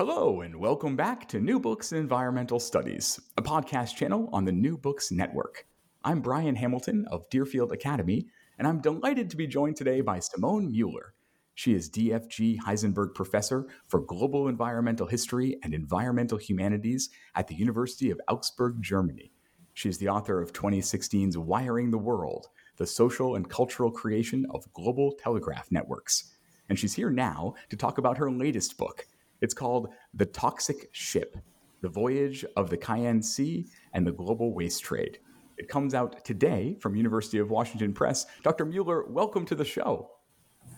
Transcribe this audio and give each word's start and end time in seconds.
Hello, 0.00 0.40
and 0.40 0.56
welcome 0.56 0.96
back 0.96 1.28
to 1.28 1.40
New 1.40 1.60
Books 1.60 1.92
in 1.92 1.98
Environmental 1.98 2.58
Studies, 2.58 3.20
a 3.36 3.42
podcast 3.42 3.96
channel 3.96 4.30
on 4.32 4.46
the 4.46 4.50
New 4.50 4.78
Books 4.78 5.12
Network. 5.12 5.66
I'm 6.04 6.22
Brian 6.22 6.56
Hamilton 6.56 7.04
of 7.10 7.28
Deerfield 7.28 7.70
Academy, 7.70 8.26
and 8.58 8.66
I'm 8.66 8.80
delighted 8.80 9.28
to 9.28 9.36
be 9.36 9.46
joined 9.46 9.76
today 9.76 10.00
by 10.00 10.18
Simone 10.18 10.72
Müller. 10.72 11.10
She 11.54 11.74
is 11.74 11.90
DFG 11.90 12.60
Heisenberg 12.60 13.14
Professor 13.14 13.68
for 13.88 14.00
Global 14.00 14.48
Environmental 14.48 15.06
History 15.06 15.58
and 15.62 15.74
Environmental 15.74 16.38
Humanities 16.38 17.10
at 17.34 17.46
the 17.46 17.54
University 17.54 18.10
of 18.10 18.22
Augsburg, 18.26 18.80
Germany. 18.80 19.32
She 19.74 19.90
is 19.90 19.98
the 19.98 20.08
author 20.08 20.40
of 20.40 20.54
2016's 20.54 21.36
Wiring 21.36 21.90
the 21.90 21.98
World 21.98 22.46
The 22.78 22.86
Social 22.86 23.36
and 23.36 23.50
Cultural 23.50 23.90
Creation 23.90 24.46
of 24.48 24.72
Global 24.72 25.12
Telegraph 25.22 25.70
Networks. 25.70 26.36
And 26.70 26.78
she's 26.78 26.94
here 26.94 27.10
now 27.10 27.52
to 27.68 27.76
talk 27.76 27.98
about 27.98 28.16
her 28.16 28.30
latest 28.30 28.78
book, 28.78 29.06
it's 29.40 29.54
called 29.54 29.88
The 30.14 30.26
Toxic 30.26 30.88
Ship 30.92 31.36
The 31.80 31.88
Voyage 31.88 32.44
of 32.56 32.68
the 32.68 32.76
Khian 32.76 33.24
Sea 33.24 33.66
and 33.92 34.06
the 34.06 34.12
Global 34.12 34.54
Waste 34.54 34.82
Trade. 34.82 35.18
It 35.56 35.68
comes 35.68 35.94
out 35.94 36.24
today 36.24 36.76
from 36.80 36.94
University 36.94 37.38
of 37.38 37.50
Washington 37.50 37.92
Press. 37.92 38.26
Dr. 38.42 38.66
Müller, 38.66 39.08
welcome 39.08 39.46
to 39.46 39.54
the 39.54 39.64
show. 39.64 40.10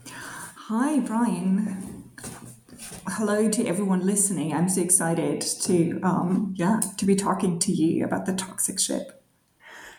Hi, 0.06 1.00
Brian. 1.00 2.10
Hello 3.08 3.48
to 3.48 3.66
everyone 3.66 4.06
listening. 4.06 4.52
I'm 4.52 4.68
so 4.68 4.80
excited 4.80 5.40
to, 5.40 6.00
um, 6.02 6.54
yeah, 6.56 6.80
to 6.96 7.04
be 7.04 7.16
talking 7.16 7.58
to 7.60 7.72
you 7.72 8.04
about 8.04 8.26
the 8.26 8.32
toxic 8.32 8.78
ship. 8.80 9.24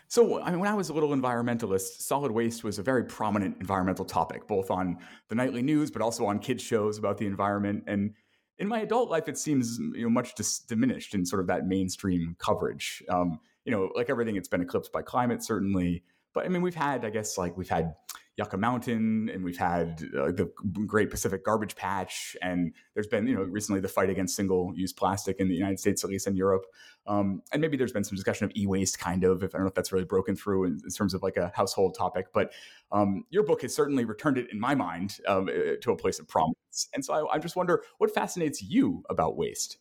So, 0.08 0.40
I 0.40 0.50
mean, 0.50 0.60
when 0.60 0.70
I 0.70 0.74
was 0.74 0.90
a 0.90 0.92
little 0.92 1.10
environmentalist, 1.10 2.00
solid 2.00 2.30
waste 2.30 2.62
was 2.62 2.78
a 2.78 2.82
very 2.82 3.04
prominent 3.04 3.56
environmental 3.60 4.04
topic, 4.04 4.46
both 4.46 4.70
on 4.70 4.98
the 5.28 5.34
nightly 5.34 5.62
news, 5.62 5.90
but 5.90 6.02
also 6.02 6.26
on 6.26 6.38
kids' 6.38 6.62
shows 6.62 6.98
about 6.98 7.18
the 7.18 7.26
environment. 7.26 7.84
And 7.86 8.14
in 8.58 8.68
my 8.68 8.80
adult 8.80 9.10
life, 9.10 9.28
it 9.28 9.38
seems 9.38 9.78
you 9.78 10.02
know 10.02 10.10
much 10.10 10.34
dis- 10.34 10.60
diminished 10.60 11.14
in 11.14 11.24
sort 11.26 11.40
of 11.40 11.46
that 11.48 11.66
mainstream 11.66 12.36
coverage. 12.38 13.02
Um, 13.08 13.40
you 13.64 13.72
know, 13.72 13.90
like 13.94 14.10
everything, 14.10 14.36
it's 14.36 14.48
been 14.48 14.60
eclipsed 14.60 14.92
by 14.92 15.02
climate, 15.02 15.42
certainly. 15.42 16.02
But 16.34 16.44
I 16.44 16.48
mean, 16.48 16.62
we've 16.62 16.74
had, 16.74 17.04
I 17.04 17.10
guess, 17.10 17.38
like 17.38 17.56
we've 17.56 17.68
had 17.68 17.94
Yucca 18.36 18.56
Mountain, 18.56 19.30
and 19.32 19.44
we've 19.44 19.56
had 19.56 20.02
uh, 20.18 20.26
the 20.26 20.50
Great 20.86 21.10
Pacific 21.10 21.44
Garbage 21.44 21.76
Patch, 21.76 22.36
and 22.42 22.72
there's 22.94 23.06
been, 23.06 23.26
you 23.26 23.34
know, 23.34 23.42
recently 23.42 23.80
the 23.80 23.88
fight 23.88 24.10
against 24.10 24.34
single-use 24.34 24.92
plastic 24.92 25.36
in 25.38 25.48
the 25.48 25.54
United 25.54 25.78
States, 25.78 26.02
at 26.02 26.10
least 26.10 26.26
in 26.26 26.34
Europe, 26.34 26.66
um, 27.06 27.42
and 27.52 27.60
maybe 27.60 27.76
there's 27.76 27.92
been 27.92 28.04
some 28.04 28.16
discussion 28.16 28.44
of 28.44 28.52
e-waste, 28.56 28.98
kind 28.98 29.24
of. 29.24 29.42
If 29.42 29.54
I 29.54 29.58
don't 29.58 29.64
know 29.64 29.68
if 29.68 29.74
that's 29.74 29.92
really 29.92 30.04
broken 30.04 30.34
through 30.34 30.64
in, 30.64 30.80
in 30.82 30.90
terms 30.90 31.14
of 31.14 31.22
like 31.22 31.36
a 31.36 31.52
household 31.54 31.94
topic, 31.96 32.26
but 32.32 32.52
um, 32.90 33.24
your 33.30 33.44
book 33.44 33.62
has 33.62 33.74
certainly 33.74 34.04
returned 34.04 34.38
it 34.38 34.50
in 34.50 34.58
my 34.58 34.74
mind 34.74 35.18
um, 35.28 35.48
uh, 35.48 35.76
to 35.80 35.92
a 35.92 35.96
place 35.96 36.18
of 36.18 36.26
prominence. 36.26 36.88
And 36.92 37.04
so 37.04 37.28
I, 37.28 37.34
I 37.34 37.38
just 37.38 37.56
wonder 37.56 37.82
what 37.98 38.12
fascinates 38.12 38.62
you 38.62 39.04
about 39.10 39.36
waste. 39.36 39.78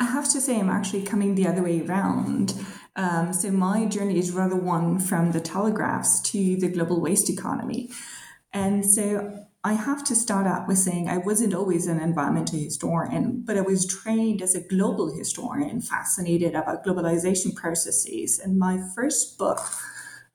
I 0.00 0.04
have 0.04 0.30
to 0.32 0.40
say, 0.40 0.58
I'm 0.58 0.70
actually 0.70 1.02
coming 1.02 1.34
the 1.34 1.46
other 1.46 1.62
way 1.62 1.80
around. 1.80 2.54
Um, 2.98 3.32
so 3.32 3.52
my 3.52 3.86
journey 3.86 4.18
is 4.18 4.32
rather 4.32 4.56
one 4.56 4.98
from 4.98 5.30
the 5.30 5.40
telegraphs 5.40 6.20
to 6.32 6.56
the 6.56 6.68
global 6.68 7.00
waste 7.00 7.30
economy. 7.30 7.90
And 8.52 8.84
so 8.84 9.46
I 9.62 9.74
have 9.74 10.02
to 10.04 10.16
start 10.16 10.48
out 10.48 10.66
with 10.66 10.78
saying 10.78 11.08
I 11.08 11.18
wasn't 11.18 11.54
always 11.54 11.86
an 11.86 12.00
environmental 12.00 12.58
historian, 12.58 13.44
but 13.46 13.56
I 13.56 13.60
was 13.60 13.86
trained 13.86 14.42
as 14.42 14.56
a 14.56 14.66
global 14.66 15.16
historian, 15.16 15.80
fascinated 15.80 16.56
about 16.56 16.84
globalization 16.84 17.54
processes. 17.54 18.40
And 18.40 18.58
my 18.58 18.80
first 18.96 19.38
book, 19.38 19.60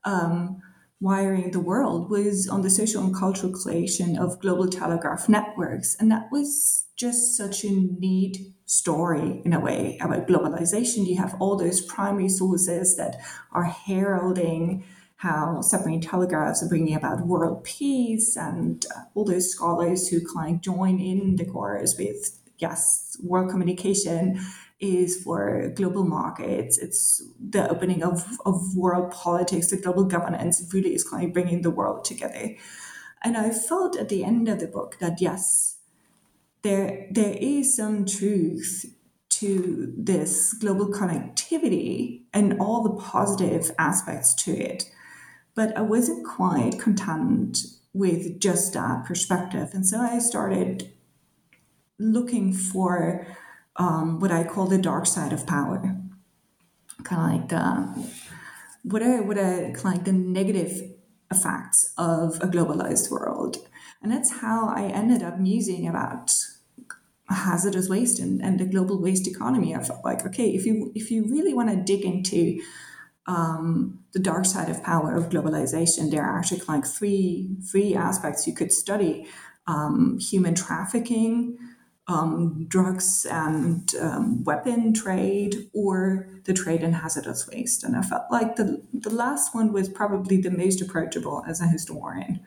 um, 0.05 0.61
Wiring 1.01 1.51
the 1.51 1.59
World, 1.59 2.09
was 2.09 2.47
on 2.47 2.61
the 2.61 2.69
social 2.69 3.03
and 3.03 3.13
cultural 3.13 3.51
creation 3.51 4.17
of 4.17 4.39
global 4.39 4.69
telegraph 4.69 5.27
networks. 5.27 5.97
And 5.99 6.09
that 6.11 6.27
was 6.31 6.85
just 6.95 7.35
such 7.35 7.65
a 7.65 7.71
neat 7.71 8.37
story 8.73 9.41
in 9.45 9.53
a 9.53 9.59
way 9.59 9.97
about 10.01 10.27
globalization. 10.27 11.07
You 11.07 11.17
have 11.17 11.35
all 11.39 11.55
those 11.55 11.81
primary 11.81 12.29
sources 12.29 12.97
that 12.97 13.17
are 13.51 13.65
heralding 13.65 14.83
how 15.17 15.61
submarine 15.61 16.01
telegraphs 16.01 16.61
are 16.61 16.67
bringing 16.67 16.95
about 16.95 17.25
world 17.25 17.63
peace, 17.63 18.35
and 18.35 18.85
uh, 18.93 19.03
all 19.15 19.23
those 19.23 19.49
scholars 19.51 20.09
who 20.09 20.19
kind 20.35 20.55
of 20.55 20.61
join 20.61 20.99
in 20.99 21.37
the 21.37 21.45
chorus 21.45 21.95
with 21.97 22.39
yes, 22.57 23.15
world 23.23 23.49
communication 23.49 24.39
is 24.81 25.21
for 25.23 25.71
global 25.75 26.03
markets. 26.03 26.77
It's 26.77 27.23
the 27.39 27.69
opening 27.69 28.03
of, 28.03 28.25
of 28.45 28.75
world 28.75 29.11
politics, 29.11 29.69
the 29.69 29.77
global 29.77 30.03
governance 30.03 30.61
really 30.73 30.93
is 30.93 31.07
kind 31.07 31.27
of 31.27 31.33
bringing 31.33 31.61
the 31.61 31.71
world 31.71 32.03
together. 32.03 32.55
And 33.23 33.37
I 33.37 33.51
felt 33.51 33.95
at 33.95 34.09
the 34.09 34.25
end 34.25 34.49
of 34.49 34.59
the 34.59 34.67
book 34.67 34.97
that 34.99 35.21
yes, 35.21 35.72
there 36.63 37.07
there 37.11 37.35
is 37.39 37.75
some 37.75 38.05
truth 38.05 38.85
to 39.29 39.93
this 39.97 40.53
global 40.53 40.87
connectivity 40.87 42.21
and 42.33 42.59
all 42.59 42.83
the 42.83 43.01
positive 43.01 43.71
aspects 43.77 44.33
to 44.33 44.51
it. 44.51 44.89
But 45.55 45.75
I 45.77 45.81
wasn't 45.81 46.25
quite 46.25 46.79
content 46.79 47.57
with 47.93 48.39
just 48.39 48.73
that 48.73 49.05
perspective. 49.05 49.71
And 49.73 49.85
so 49.85 49.99
I 49.99 50.19
started 50.19 50.93
looking 51.99 52.53
for 52.53 53.27
um, 53.75 54.19
what 54.19 54.31
I 54.31 54.43
call 54.43 54.67
the 54.67 54.77
dark 54.77 55.05
side 55.07 55.33
of 55.33 55.45
power. 55.45 55.95
Kind 57.03 57.21
of 57.21 57.39
like 57.39 57.49
the, 57.49 58.09
what 58.83 59.01
are, 59.01 59.23
what 59.23 59.37
are 59.37 59.71
kind 59.73 59.77
of 59.77 59.83
like 59.83 60.03
the 60.05 60.13
negative 60.13 60.81
effects 61.29 61.93
of 61.97 62.35
a 62.37 62.47
globalized 62.47 63.11
world. 63.11 63.57
And 64.01 64.11
that's 64.11 64.41
how 64.41 64.67
I 64.69 64.83
ended 64.83 65.21
up 65.21 65.39
musing 65.39 65.87
about 65.87 66.31
hazardous 67.29 67.89
waste 67.89 68.19
and, 68.19 68.41
and 68.41 68.59
the 68.59 68.65
global 68.65 69.01
waste 69.01 69.27
economy. 69.27 69.75
I 69.75 69.83
felt 69.83 70.03
like, 70.03 70.25
okay, 70.25 70.49
if 70.49 70.65
you 70.65 70.91
if 70.95 71.11
you 71.11 71.25
really 71.25 71.53
want 71.53 71.69
to 71.69 71.75
dig 71.75 72.05
into 72.05 72.61
um, 73.25 73.99
the 74.13 74.19
dark 74.19 74.45
side 74.45 74.69
of 74.69 74.83
power 74.83 75.15
of 75.15 75.29
globalization, 75.29 76.11
there 76.11 76.23
are 76.23 76.37
actually 76.37 76.61
like 76.67 76.85
three 76.85 77.55
three 77.71 77.95
aspects 77.95 78.47
you 78.47 78.53
could 78.53 78.71
study: 78.71 79.25
um, 79.67 80.19
human 80.19 80.53
trafficking, 80.53 81.57
um, 82.07 82.65
drugs 82.67 83.25
and 83.29 83.95
um, 84.01 84.43
weapon 84.43 84.93
trade, 84.93 85.69
or 85.73 86.27
the 86.43 86.53
trade 86.53 86.83
in 86.83 86.93
hazardous 86.93 87.47
waste. 87.47 87.83
And 87.83 87.95
I 87.95 88.01
felt 88.01 88.23
like 88.29 88.57
the 88.57 88.83
the 88.93 89.13
last 89.13 89.55
one 89.55 89.71
was 89.71 89.87
probably 89.87 90.41
the 90.41 90.51
most 90.51 90.81
approachable 90.81 91.43
as 91.47 91.61
a 91.61 91.67
historian. 91.67 92.41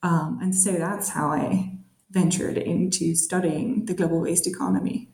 Um, 0.00 0.38
and 0.40 0.54
so 0.54 0.72
that's 0.72 1.08
how 1.08 1.30
I 1.30 1.77
ventured 2.10 2.56
into 2.56 3.14
studying 3.14 3.84
the 3.84 3.94
global 3.94 4.20
waste 4.20 4.46
economy. 4.46 5.08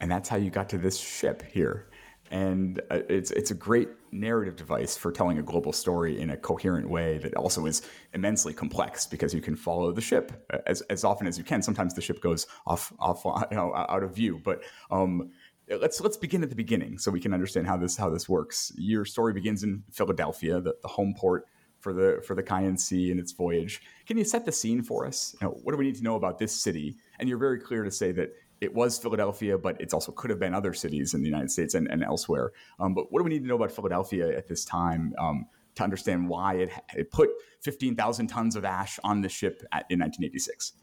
And 0.00 0.10
that's 0.10 0.28
how 0.28 0.36
you 0.36 0.50
got 0.50 0.68
to 0.70 0.78
this 0.78 0.98
ship 0.98 1.42
here. 1.52 1.88
And 2.30 2.80
uh, 2.90 3.00
it's 3.08 3.30
it's 3.30 3.50
a 3.50 3.54
great 3.54 3.88
narrative 4.10 4.56
device 4.56 4.96
for 4.96 5.12
telling 5.12 5.38
a 5.38 5.42
global 5.42 5.72
story 5.72 6.20
in 6.20 6.30
a 6.30 6.36
coherent 6.36 6.88
way 6.88 7.18
that 7.18 7.34
also 7.34 7.66
is 7.66 7.82
immensely 8.14 8.54
complex 8.54 9.06
because 9.06 9.34
you 9.34 9.40
can 9.40 9.54
follow 9.54 9.92
the 9.92 10.00
ship 10.00 10.32
uh, 10.52 10.58
as, 10.66 10.80
as 10.82 11.04
often 11.04 11.26
as 11.26 11.36
you 11.36 11.44
can. 11.44 11.62
Sometimes 11.62 11.94
the 11.94 12.00
ship 12.00 12.22
goes 12.22 12.46
off 12.66 12.92
off 12.98 13.24
you 13.50 13.56
know, 13.56 13.74
out 13.74 14.02
of 14.02 14.14
view, 14.14 14.40
but 14.42 14.62
um, 14.90 15.30
let's 15.68 16.00
let's 16.00 16.16
begin 16.16 16.42
at 16.42 16.48
the 16.48 16.56
beginning 16.56 16.98
so 16.98 17.10
we 17.10 17.20
can 17.20 17.34
understand 17.34 17.66
how 17.66 17.76
this 17.76 17.96
how 17.96 18.08
this 18.08 18.28
works. 18.28 18.72
Your 18.76 19.04
story 19.04 19.32
begins 19.32 19.62
in 19.62 19.82
Philadelphia, 19.90 20.60
the, 20.60 20.74
the 20.82 20.88
home 20.88 21.14
port 21.16 21.46
for 21.82 21.92
the 21.92 22.22
for 22.26 22.34
the 22.34 22.42
Khian 22.42 22.78
Sea 22.78 23.10
and 23.10 23.20
its 23.20 23.32
voyage. 23.32 23.82
Can 24.06 24.16
you 24.16 24.24
set 24.24 24.46
the 24.46 24.52
scene 24.52 24.82
for 24.82 25.04
us? 25.04 25.34
You 25.40 25.48
know, 25.48 25.54
what 25.62 25.72
do 25.72 25.78
we 25.78 25.84
need 25.84 25.96
to 25.96 26.04
know 26.04 26.14
about 26.14 26.38
this 26.38 26.54
city? 26.54 26.96
And 27.18 27.28
you're 27.28 27.38
very 27.38 27.58
clear 27.58 27.82
to 27.82 27.90
say 27.90 28.12
that 28.12 28.30
it 28.60 28.72
was 28.72 28.96
Philadelphia, 28.96 29.58
but 29.58 29.80
it 29.80 29.92
also 29.92 30.12
could 30.12 30.30
have 30.30 30.38
been 30.38 30.54
other 30.54 30.72
cities 30.72 31.14
in 31.14 31.20
the 31.20 31.28
United 31.28 31.50
States 31.50 31.74
and, 31.74 31.88
and 31.90 32.04
elsewhere. 32.04 32.52
Um, 32.78 32.94
but 32.94 33.10
what 33.10 33.18
do 33.18 33.24
we 33.24 33.30
need 33.30 33.42
to 33.42 33.48
know 33.48 33.56
about 33.56 33.72
Philadelphia 33.72 34.38
at 34.38 34.46
this 34.46 34.64
time 34.64 35.12
um, 35.18 35.46
to 35.74 35.82
understand 35.82 36.28
why 36.28 36.54
it, 36.54 36.70
it 36.94 37.10
put 37.10 37.28
15,000 37.62 38.28
tons 38.28 38.54
of 38.54 38.64
ash 38.64 39.00
on 39.02 39.20
the 39.20 39.28
ship 39.28 39.62
at, 39.72 39.84
in 39.90 39.98
1986? 39.98 40.74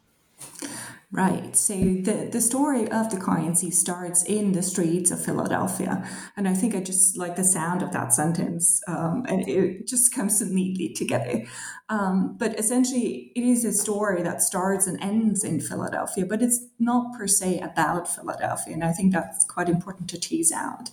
Right. 1.12 1.56
So 1.56 1.74
the, 1.74 2.28
the 2.30 2.40
story 2.40 2.88
of 2.88 3.10
the 3.10 3.52
Sea 3.56 3.70
starts 3.72 4.22
in 4.22 4.52
the 4.52 4.62
streets 4.62 5.10
of 5.10 5.24
Philadelphia. 5.24 6.08
And 6.36 6.46
I 6.46 6.54
think 6.54 6.76
I 6.76 6.80
just 6.80 7.16
like 7.16 7.34
the 7.34 7.42
sound 7.42 7.82
of 7.82 7.90
that 7.90 8.14
sentence. 8.14 8.80
Um, 8.86 9.24
and 9.28 9.48
it 9.48 9.88
just 9.88 10.14
comes 10.14 10.40
neatly 10.40 10.94
together. 10.94 11.46
Um, 11.88 12.36
but 12.38 12.56
essentially, 12.60 13.32
it 13.34 13.42
is 13.42 13.64
a 13.64 13.72
story 13.72 14.22
that 14.22 14.40
starts 14.40 14.86
and 14.86 15.02
ends 15.02 15.42
in 15.42 15.60
Philadelphia, 15.60 16.24
but 16.24 16.42
it's 16.42 16.64
not 16.78 17.12
per 17.18 17.26
se 17.26 17.58
about 17.58 18.06
Philadelphia. 18.06 18.74
And 18.74 18.84
I 18.84 18.92
think 18.92 19.12
that's 19.12 19.44
quite 19.44 19.68
important 19.68 20.08
to 20.10 20.20
tease 20.20 20.52
out. 20.52 20.90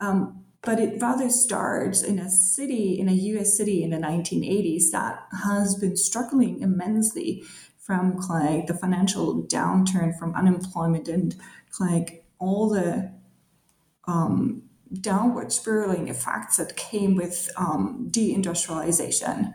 Um, 0.00 0.44
but 0.62 0.80
it 0.80 1.00
rather 1.00 1.30
starts 1.30 2.02
in 2.02 2.18
a 2.18 2.28
city, 2.28 2.98
in 2.98 3.08
a 3.08 3.12
US 3.12 3.56
city 3.56 3.84
in 3.84 3.90
the 3.90 3.96
1980s 3.96 4.90
that 4.90 5.22
has 5.44 5.76
been 5.76 5.96
struggling 5.96 6.60
immensely 6.60 7.44
from 7.82 8.16
like 8.28 8.68
the 8.68 8.74
financial 8.74 9.42
downturn 9.42 10.16
from 10.16 10.34
unemployment 10.34 11.08
and 11.08 11.34
like 11.80 12.24
all 12.38 12.68
the 12.68 13.12
um, 14.06 14.62
downward 15.00 15.52
spiraling 15.52 16.08
effects 16.08 16.58
that 16.58 16.76
came 16.76 17.16
with 17.16 17.50
um, 17.56 18.08
deindustrialization. 18.10 19.52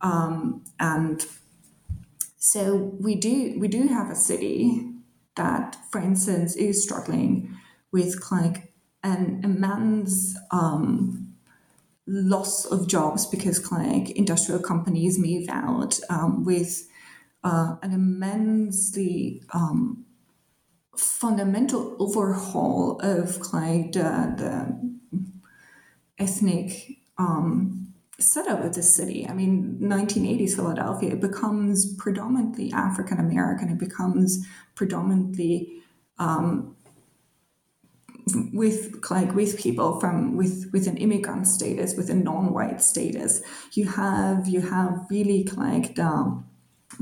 Um, 0.00 0.64
and 0.80 1.24
so 2.38 2.96
we 2.98 3.14
do 3.14 3.54
we 3.58 3.68
do 3.68 3.86
have 3.86 4.10
a 4.10 4.16
city 4.16 4.88
that 5.36 5.76
for 5.90 6.00
instance 6.00 6.56
is 6.56 6.82
struggling 6.82 7.56
with 7.92 8.16
like 8.32 8.72
an 9.04 9.40
immense 9.44 10.36
um, 10.50 11.34
loss 12.06 12.64
of 12.64 12.88
jobs 12.88 13.26
because 13.26 13.70
like 13.70 14.10
industrial 14.10 14.60
companies 14.60 15.18
move 15.18 15.48
out 15.48 16.00
um, 16.08 16.44
with 16.44 16.88
uh, 17.44 17.76
an 17.82 17.92
immensely 17.92 19.42
um, 19.52 20.04
fundamental 20.96 21.96
overhaul 21.98 23.00
of 23.02 23.52
like 23.52 23.92
the, 23.92 24.34
the 24.36 24.92
ethnic 26.18 26.98
um, 27.18 27.94
setup 28.18 28.64
of 28.64 28.74
the 28.74 28.82
city. 28.82 29.26
I 29.28 29.32
mean, 29.32 29.78
1980s 29.80 30.54
Philadelphia, 30.54 31.12
it 31.12 31.20
becomes 31.20 31.94
predominantly 31.96 32.72
African 32.72 33.18
American. 33.18 33.68
It 33.68 33.78
becomes 33.78 34.46
predominantly 34.74 35.82
um, 36.18 36.76
with 38.52 39.10
like 39.10 39.34
with 39.34 39.58
people 39.58 39.98
from 39.98 40.36
with 40.36 40.70
with 40.72 40.86
an 40.86 40.96
immigrant 40.96 41.46
status, 41.48 41.96
with 41.96 42.10
a 42.10 42.14
non-white 42.14 42.80
status. 42.80 43.42
You 43.72 43.88
have 43.88 44.46
you 44.46 44.60
have 44.60 45.06
really 45.10 45.44
like 45.56 45.96
the 45.96 46.42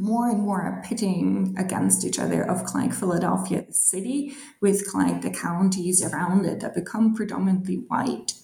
more 0.01 0.31
and 0.31 0.41
more 0.41 0.83
pitting 0.85 1.55
against 1.59 2.05
each 2.05 2.19
other 2.19 2.43
of 2.43 2.75
like 2.75 2.93
Philadelphia 2.93 3.65
the 3.67 3.73
city 3.73 4.35
with 4.61 4.83
like 4.95 5.23
the 5.23 5.31
counties 5.31 6.03
around 6.03 6.47
it 6.47 6.61
that 6.61 6.75
become 6.75 7.15
predominantly 7.15 7.77
white. 7.77 8.35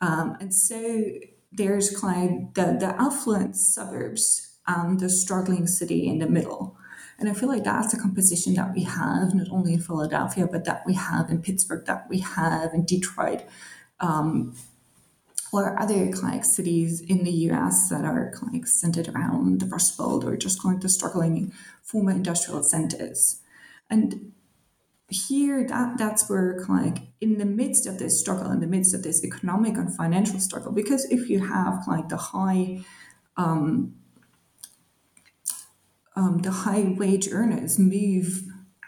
Um, 0.00 0.36
and 0.40 0.54
so 0.54 1.04
there's 1.52 2.02
like 2.02 2.54
the, 2.54 2.76
the 2.78 2.94
affluent 2.98 3.56
suburbs 3.56 4.58
and 4.66 5.00
the 5.00 5.08
struggling 5.08 5.66
city 5.66 6.08
in 6.08 6.18
the 6.18 6.28
middle. 6.28 6.76
And 7.18 7.28
I 7.28 7.32
feel 7.32 7.48
like 7.48 7.64
that's 7.64 7.94
a 7.94 7.98
composition 7.98 8.54
that 8.54 8.74
we 8.74 8.82
have 8.84 9.34
not 9.34 9.48
only 9.50 9.74
in 9.74 9.80
Philadelphia, 9.80 10.48
but 10.50 10.64
that 10.64 10.82
we 10.86 10.94
have 10.94 11.30
in 11.30 11.42
Pittsburgh, 11.42 11.86
that 11.86 12.08
we 12.08 12.18
have 12.20 12.74
in 12.74 12.84
Detroit. 12.84 13.44
Um, 14.00 14.56
or 15.54 15.80
other 15.80 16.10
like 16.22 16.44
cities 16.44 17.00
in 17.00 17.22
the 17.22 17.30
US 17.48 17.88
that 17.88 18.04
are 18.04 18.32
like 18.52 18.66
centered 18.66 19.08
around 19.08 19.60
the 19.60 19.66
Rust 19.66 19.96
Belt 19.96 20.24
or 20.24 20.36
just 20.36 20.64
like 20.64 20.80
the 20.80 20.88
struggling 20.88 21.52
former 21.82 22.10
industrial 22.10 22.64
centers. 22.64 23.40
And 23.88 24.32
here 25.08 25.64
that 25.68 25.96
that's 25.96 26.28
where 26.28 26.64
like 26.68 26.98
in 27.20 27.38
the 27.38 27.44
midst 27.44 27.86
of 27.86 27.98
this 27.98 28.18
struggle, 28.18 28.50
in 28.50 28.58
the 28.58 28.66
midst 28.66 28.94
of 28.94 29.04
this 29.04 29.24
economic 29.24 29.76
and 29.76 29.94
financial 29.94 30.40
struggle, 30.40 30.72
because 30.72 31.04
if 31.10 31.30
you 31.30 31.46
have 31.46 31.86
like 31.86 32.08
the 32.08 32.16
high 32.16 32.80
um, 33.36 33.94
um, 36.16 36.38
the 36.38 36.50
high 36.50 36.94
wage 36.96 37.28
earners 37.30 37.78
move 37.78 38.42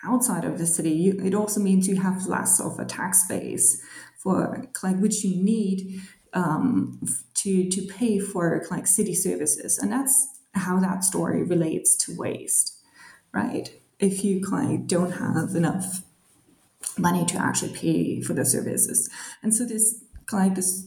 outside 0.04 0.44
of 0.44 0.58
the 0.58 0.66
city, 0.66 1.10
it 1.10 1.34
also 1.34 1.60
means 1.60 1.86
you 1.86 2.00
have 2.00 2.26
less 2.26 2.60
of 2.60 2.78
a 2.78 2.84
tax 2.84 3.26
base 3.28 3.80
for 4.18 4.64
like 4.82 4.98
which 4.98 5.22
you 5.22 5.42
need 5.42 6.00
um, 6.36 7.00
to 7.34 7.68
to 7.70 7.82
pay 7.86 8.20
for 8.20 8.64
like 8.70 8.86
city 8.86 9.14
services, 9.14 9.78
and 9.78 9.90
that's 9.90 10.28
how 10.54 10.78
that 10.78 11.02
story 11.02 11.42
relates 11.42 11.96
to 11.96 12.16
waste, 12.16 12.78
right? 13.32 13.70
If 13.98 14.22
you 14.22 14.40
like 14.50 14.86
don't 14.86 15.12
have 15.12 15.56
enough 15.56 16.02
money 16.98 17.24
to 17.26 17.38
actually 17.38 17.72
pay 17.72 18.20
for 18.20 18.34
the 18.34 18.44
services, 18.44 19.10
and 19.42 19.54
so 19.54 19.64
this 19.64 20.04
like 20.30 20.54
this 20.54 20.86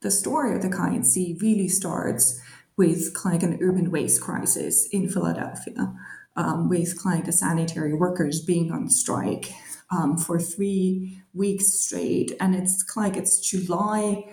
the 0.00 0.10
story 0.10 0.54
of 0.54 0.62
the 0.62 0.68
Khian 0.68 1.04
Sea 1.04 1.38
really 1.40 1.68
starts 1.68 2.40
with 2.76 3.16
like 3.24 3.42
an 3.42 3.58
urban 3.62 3.90
waste 3.90 4.20
crisis 4.20 4.88
in 4.90 5.08
Philadelphia, 5.08 5.94
um, 6.34 6.68
with 6.68 7.04
like 7.04 7.24
the 7.24 7.32
sanitary 7.32 7.94
workers 7.94 8.44
being 8.44 8.72
on 8.72 8.90
strike 8.90 9.52
um, 9.92 10.18
for 10.18 10.40
three 10.40 11.22
weeks 11.32 11.66
straight, 11.66 12.32
and 12.40 12.56
it's 12.56 12.84
like 12.96 13.16
it's 13.16 13.38
July 13.38 14.24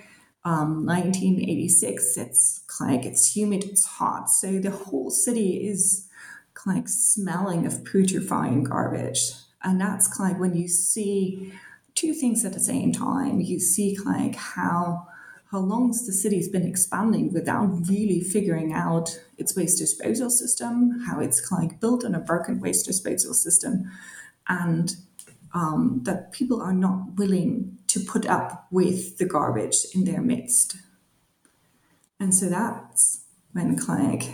um, 0.46 0.86
1986. 0.86 2.18
It's 2.18 2.62
like 2.80 3.06
it's 3.06 3.36
humid, 3.36 3.64
it's 3.64 3.86
hot, 3.86 4.30
so 4.30 4.60
the 4.60 4.72
whole 4.72 5.10
city 5.10 5.68
is 5.68 6.08
like 6.66 6.88
smelling 6.88 7.66
of 7.66 7.84
putrefying 7.84 8.64
garbage, 8.64 9.32
and 9.64 9.80
that's 9.80 10.20
like 10.20 10.40
when 10.40 10.56
you 10.56 10.68
see 10.68 11.54
two 11.96 12.14
things 12.14 12.44
at 12.46 12.54
the 12.54 12.60
same 12.60 12.92
time. 12.92 13.42
You 13.42 13.60
see 13.60 13.98
like 14.06 14.36
how 14.36 15.08
how 15.52 15.60
long's 15.60 16.08
the 16.08 16.14
city's 16.14 16.50
been 16.50 16.66
expanding 16.68 17.32
without 17.32 17.88
really 17.88 18.20
figuring 18.22 18.74
out 18.74 19.20
its 19.38 19.56
waste 19.56 19.78
disposal 19.78 20.32
system, 20.32 21.00
how 21.06 21.20
it's 21.20 21.52
like 21.52 21.80
built 21.80 22.04
on 22.04 22.16
a 22.16 22.20
broken 22.20 22.60
waste 22.60 22.86
disposal 22.86 23.36
system, 23.36 23.90
and 24.48 24.96
um, 25.54 26.02
that 26.04 26.32
people 26.32 26.62
are 26.62 26.74
not 26.74 27.14
willing 27.18 27.78
to 27.94 28.00
put 28.00 28.26
up 28.26 28.68
with 28.72 29.20
the 29.20 29.26
garbage 29.26 29.86
in 29.94 30.04
their 30.04 30.22
midst. 30.22 30.78
And 32.20 32.34
so 32.34 32.50
that's 32.50 33.26
when 33.52 33.76
like 33.88 34.34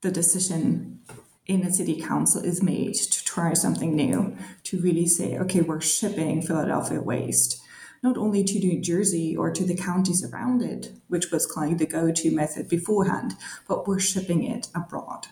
the 0.00 0.10
decision 0.10 1.00
in 1.46 1.62
a 1.62 1.72
city 1.72 2.00
council 2.00 2.42
is 2.42 2.60
made 2.60 2.94
to 2.94 3.24
try 3.24 3.52
something 3.52 3.94
new, 3.94 4.36
to 4.64 4.80
really 4.80 5.06
say, 5.06 5.38
okay, 5.38 5.60
we're 5.60 5.80
shipping 5.80 6.42
Philadelphia 6.42 7.00
waste 7.00 7.60
not 8.02 8.16
only 8.16 8.42
to 8.42 8.58
New 8.58 8.80
Jersey 8.80 9.36
or 9.36 9.52
to 9.52 9.64
the 9.64 9.76
counties 9.76 10.24
around 10.24 10.60
it, 10.60 10.90
which 11.06 11.30
was 11.30 11.46
kind 11.46 11.74
of 11.74 11.78
the 11.78 11.86
go-to 11.86 12.32
method 12.32 12.68
beforehand, 12.68 13.36
but 13.68 13.86
we're 13.86 14.00
shipping 14.00 14.42
it 14.42 14.66
abroad. 14.74 15.28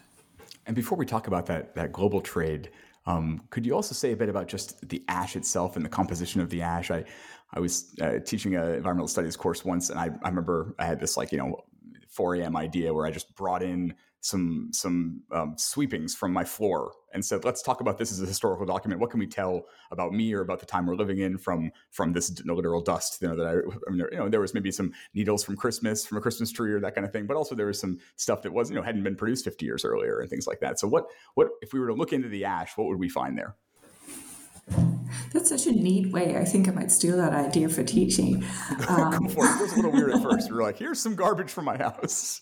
And 0.66 0.76
before 0.76 0.96
we 0.96 1.04
talk 1.04 1.26
about 1.26 1.46
that 1.46 1.74
that 1.74 1.90
global 1.90 2.20
trade, 2.20 2.70
um, 3.06 3.42
could 3.50 3.66
you 3.66 3.74
also 3.74 3.94
say 3.94 4.12
a 4.12 4.16
bit 4.16 4.28
about 4.28 4.46
just 4.46 4.88
the 4.88 5.02
ash 5.08 5.34
itself 5.34 5.74
and 5.74 5.84
the 5.84 5.88
composition 5.88 6.40
of 6.40 6.50
the 6.50 6.62
ash? 6.62 6.90
I, 6.90 7.04
I 7.52 7.60
was 7.60 7.94
uh, 8.00 8.18
teaching 8.24 8.54
an 8.54 8.74
environmental 8.74 9.08
studies 9.08 9.36
course 9.36 9.64
once, 9.64 9.90
and 9.90 9.98
I, 9.98 10.10
I 10.22 10.28
remember 10.28 10.74
I 10.78 10.86
had 10.86 11.00
this 11.00 11.16
like 11.16 11.32
you 11.32 11.38
know 11.38 11.64
4 12.08 12.36
a.m. 12.36 12.56
idea 12.56 12.92
where 12.92 13.06
I 13.06 13.10
just 13.10 13.34
brought 13.36 13.62
in 13.62 13.94
some 14.22 14.68
some 14.72 15.22
um, 15.32 15.54
sweepings 15.56 16.14
from 16.14 16.32
my 16.32 16.44
floor 16.44 16.92
and 17.14 17.24
said, 17.24 17.44
"Let's 17.44 17.62
talk 17.62 17.80
about 17.80 17.96
this 17.96 18.12
as 18.12 18.20
a 18.20 18.26
historical 18.26 18.66
document. 18.66 19.00
What 19.00 19.10
can 19.10 19.18
we 19.18 19.26
tell 19.26 19.66
about 19.90 20.12
me 20.12 20.32
or 20.34 20.42
about 20.42 20.60
the 20.60 20.66
time 20.66 20.86
we're 20.86 20.94
living 20.94 21.18
in 21.20 21.38
from 21.38 21.70
from 21.90 22.12
this 22.12 22.40
literal 22.44 22.82
dust?" 22.82 23.18
You 23.22 23.28
know 23.28 23.36
that 23.36 23.46
I, 23.46 23.52
I 23.52 23.90
mean, 23.90 24.06
you 24.12 24.18
know, 24.18 24.28
there 24.28 24.40
was 24.40 24.52
maybe 24.52 24.70
some 24.70 24.92
needles 25.14 25.42
from 25.42 25.56
Christmas, 25.56 26.04
from 26.04 26.18
a 26.18 26.20
Christmas 26.20 26.52
tree 26.52 26.72
or 26.72 26.80
that 26.80 26.94
kind 26.94 27.06
of 27.06 27.12
thing, 27.12 27.26
but 27.26 27.36
also 27.36 27.54
there 27.54 27.66
was 27.66 27.80
some 27.80 27.98
stuff 28.16 28.42
that 28.42 28.52
was 28.52 28.70
you 28.70 28.76
know 28.76 28.82
hadn't 28.82 29.02
been 29.02 29.16
produced 29.16 29.44
50 29.44 29.64
years 29.64 29.84
earlier 29.84 30.20
and 30.20 30.28
things 30.28 30.46
like 30.46 30.60
that. 30.60 30.78
So 30.78 30.86
what 30.86 31.06
what 31.34 31.48
if 31.62 31.72
we 31.72 31.80
were 31.80 31.88
to 31.88 31.94
look 31.94 32.12
into 32.12 32.28
the 32.28 32.44
ash, 32.44 32.76
what 32.76 32.88
would 32.88 32.98
we 32.98 33.08
find 33.08 33.38
there? 33.38 33.56
That's 35.32 35.48
such 35.48 35.66
a 35.66 35.72
neat 35.72 36.12
way. 36.12 36.36
I 36.36 36.44
think 36.44 36.68
I 36.68 36.72
might 36.72 36.90
steal 36.90 37.16
that 37.16 37.32
idea 37.32 37.68
for 37.68 37.82
teaching. 37.82 38.44
Um, 38.88 39.26
Go 39.26 39.28
for 39.28 39.44
it. 39.44 39.56
It 39.56 39.60
was 39.60 39.72
a 39.72 39.76
little 39.76 39.92
weird 39.92 40.10
at 40.12 40.22
first. 40.30 40.50
We 40.50 40.56
were 40.56 40.62
like, 40.62 40.78
"Here's 40.78 41.00
some 41.00 41.14
garbage 41.14 41.50
from 41.50 41.66
my 41.66 41.76
house." 41.76 42.40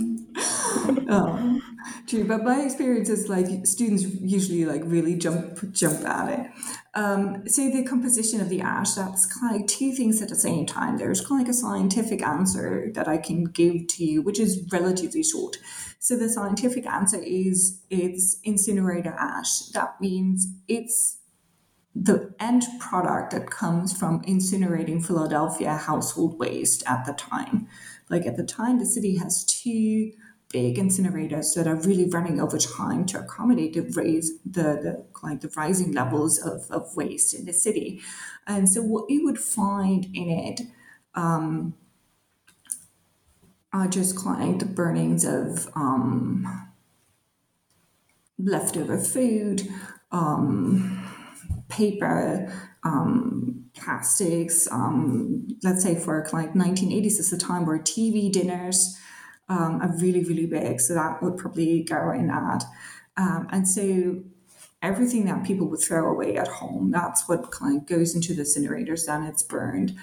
oh, 0.00 1.60
true. 2.06 2.24
But 2.26 2.44
my 2.44 2.60
experience 2.62 3.08
is 3.08 3.28
like 3.28 3.66
students 3.66 4.04
usually 4.04 4.64
like 4.64 4.82
really 4.84 5.16
jump 5.16 5.72
jump 5.72 6.00
at 6.06 6.38
it. 6.38 6.50
Um, 6.94 7.46
so 7.48 7.70
the 7.70 7.84
composition 7.84 8.40
of 8.40 8.48
the 8.48 8.60
ash, 8.60 8.92
that's 8.92 9.26
kind 9.26 9.54
of 9.54 9.60
like 9.60 9.68
two 9.68 9.92
things 9.92 10.22
at 10.22 10.28
the 10.28 10.36
same 10.36 10.66
time. 10.66 10.96
There's 10.96 11.20
kind 11.20 11.40
of 11.40 11.46
like 11.46 11.50
a 11.50 11.58
scientific 11.58 12.22
answer 12.22 12.90
that 12.94 13.08
I 13.08 13.18
can 13.18 13.44
give 13.44 13.88
to 13.88 14.04
you, 14.04 14.22
which 14.22 14.40
is 14.40 14.66
relatively 14.72 15.22
short. 15.22 15.58
So 15.98 16.16
the 16.16 16.28
scientific 16.28 16.86
answer 16.86 17.20
is 17.22 17.80
it's 17.90 18.38
incinerator 18.44 19.14
ash. 19.18 19.60
That 19.72 20.00
means 20.00 20.46
it's 20.68 21.18
the 21.94 22.34
end 22.40 22.64
product 22.80 23.32
that 23.32 23.50
comes 23.50 23.96
from 23.96 24.22
incinerating 24.22 25.04
Philadelphia 25.04 25.76
household 25.76 26.38
waste 26.38 26.82
at 26.86 27.04
the 27.04 27.12
time. 27.12 27.68
Like 28.10 28.26
at 28.26 28.36
the 28.36 28.44
time, 28.44 28.78
the 28.78 28.86
city 28.86 29.16
has 29.16 29.44
two 29.44 30.12
big 30.50 30.76
incinerators 30.76 31.54
that 31.54 31.66
are 31.66 31.74
really 31.76 32.08
running 32.08 32.40
over 32.40 32.58
time 32.58 33.04
to 33.06 33.18
accommodate 33.18 33.74
the 33.74 33.82
raise 34.00 34.38
the, 34.44 34.62
the 34.62 35.04
like 35.22 35.40
the 35.40 35.50
rising 35.56 35.92
levels 35.92 36.38
of, 36.38 36.70
of 36.70 36.94
waste 36.96 37.34
in 37.34 37.44
the 37.44 37.52
city. 37.52 38.00
And 38.46 38.68
so 38.68 38.82
what 38.82 39.08
you 39.08 39.24
would 39.24 39.38
find 39.38 40.04
in 40.14 40.28
it 40.28 40.60
um, 41.14 41.74
are 43.72 43.88
just 43.88 44.24
like 44.24 44.58
the 44.58 44.66
burnings 44.66 45.24
of 45.24 45.68
um, 45.74 46.70
leftover 48.38 48.98
food, 48.98 49.68
um, 50.12 51.02
paper, 51.68 52.52
um, 52.84 53.64
plastics. 53.74 54.70
Um, 54.70 55.48
let's 55.62 55.82
say 55.82 55.94
for 55.94 56.26
like 56.32 56.54
1980s 56.54 57.18
is 57.18 57.30
the 57.30 57.38
time 57.38 57.66
where 57.66 57.78
TV 57.78 58.30
dinners 58.30 58.98
um, 59.48 59.80
are 59.82 59.96
really, 59.98 60.24
really 60.24 60.46
big. 60.46 60.80
So 60.80 60.94
that 60.94 61.22
would 61.22 61.36
probably 61.36 61.82
go 61.82 62.10
in 62.12 62.28
that. 62.28 62.64
Um, 63.16 63.48
and 63.50 63.68
so 63.68 64.22
everything 64.82 65.24
that 65.26 65.44
people 65.44 65.68
would 65.68 65.80
throw 65.80 66.10
away 66.10 66.36
at 66.36 66.48
home, 66.48 66.90
that's 66.90 67.28
what 67.28 67.50
kind 67.50 67.78
of 67.78 67.86
goes 67.86 68.14
into 68.14 68.34
the 68.34 68.42
incinerators, 68.42 69.06
then 69.06 69.22
it's 69.24 69.42
burned. 69.42 69.96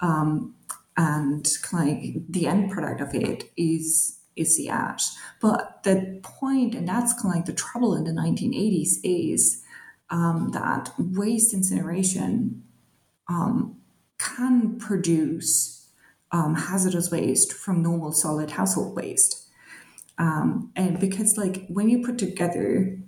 Um, 0.00 0.54
and 0.96 1.46
of 1.90 2.22
the 2.28 2.46
end 2.46 2.70
product 2.70 3.00
of 3.00 3.14
it 3.14 3.50
is 3.56 4.18
is 4.34 4.56
the 4.58 4.68
ash. 4.68 5.08
But 5.40 5.82
the 5.82 6.20
point, 6.22 6.74
and 6.74 6.86
that's 6.86 7.14
kind 7.14 7.32
of 7.32 7.36
like 7.36 7.46
the 7.46 7.54
trouble 7.54 7.94
in 7.94 8.04
the 8.04 8.12
1980s, 8.12 8.96
is 9.02 9.62
um, 10.10 10.50
that 10.52 10.92
waste 10.98 11.52
incineration 11.52 12.62
um, 13.28 13.76
can 14.18 14.78
produce 14.78 15.88
um, 16.32 16.54
hazardous 16.54 17.10
waste 17.10 17.52
from 17.52 17.82
normal 17.82 18.12
solid 18.12 18.52
household 18.52 18.94
waste. 18.96 19.48
Um, 20.18 20.72
and 20.76 20.98
because, 20.98 21.36
like, 21.36 21.66
when 21.68 21.88
you 21.88 22.04
put 22.04 22.18
together 22.18 22.98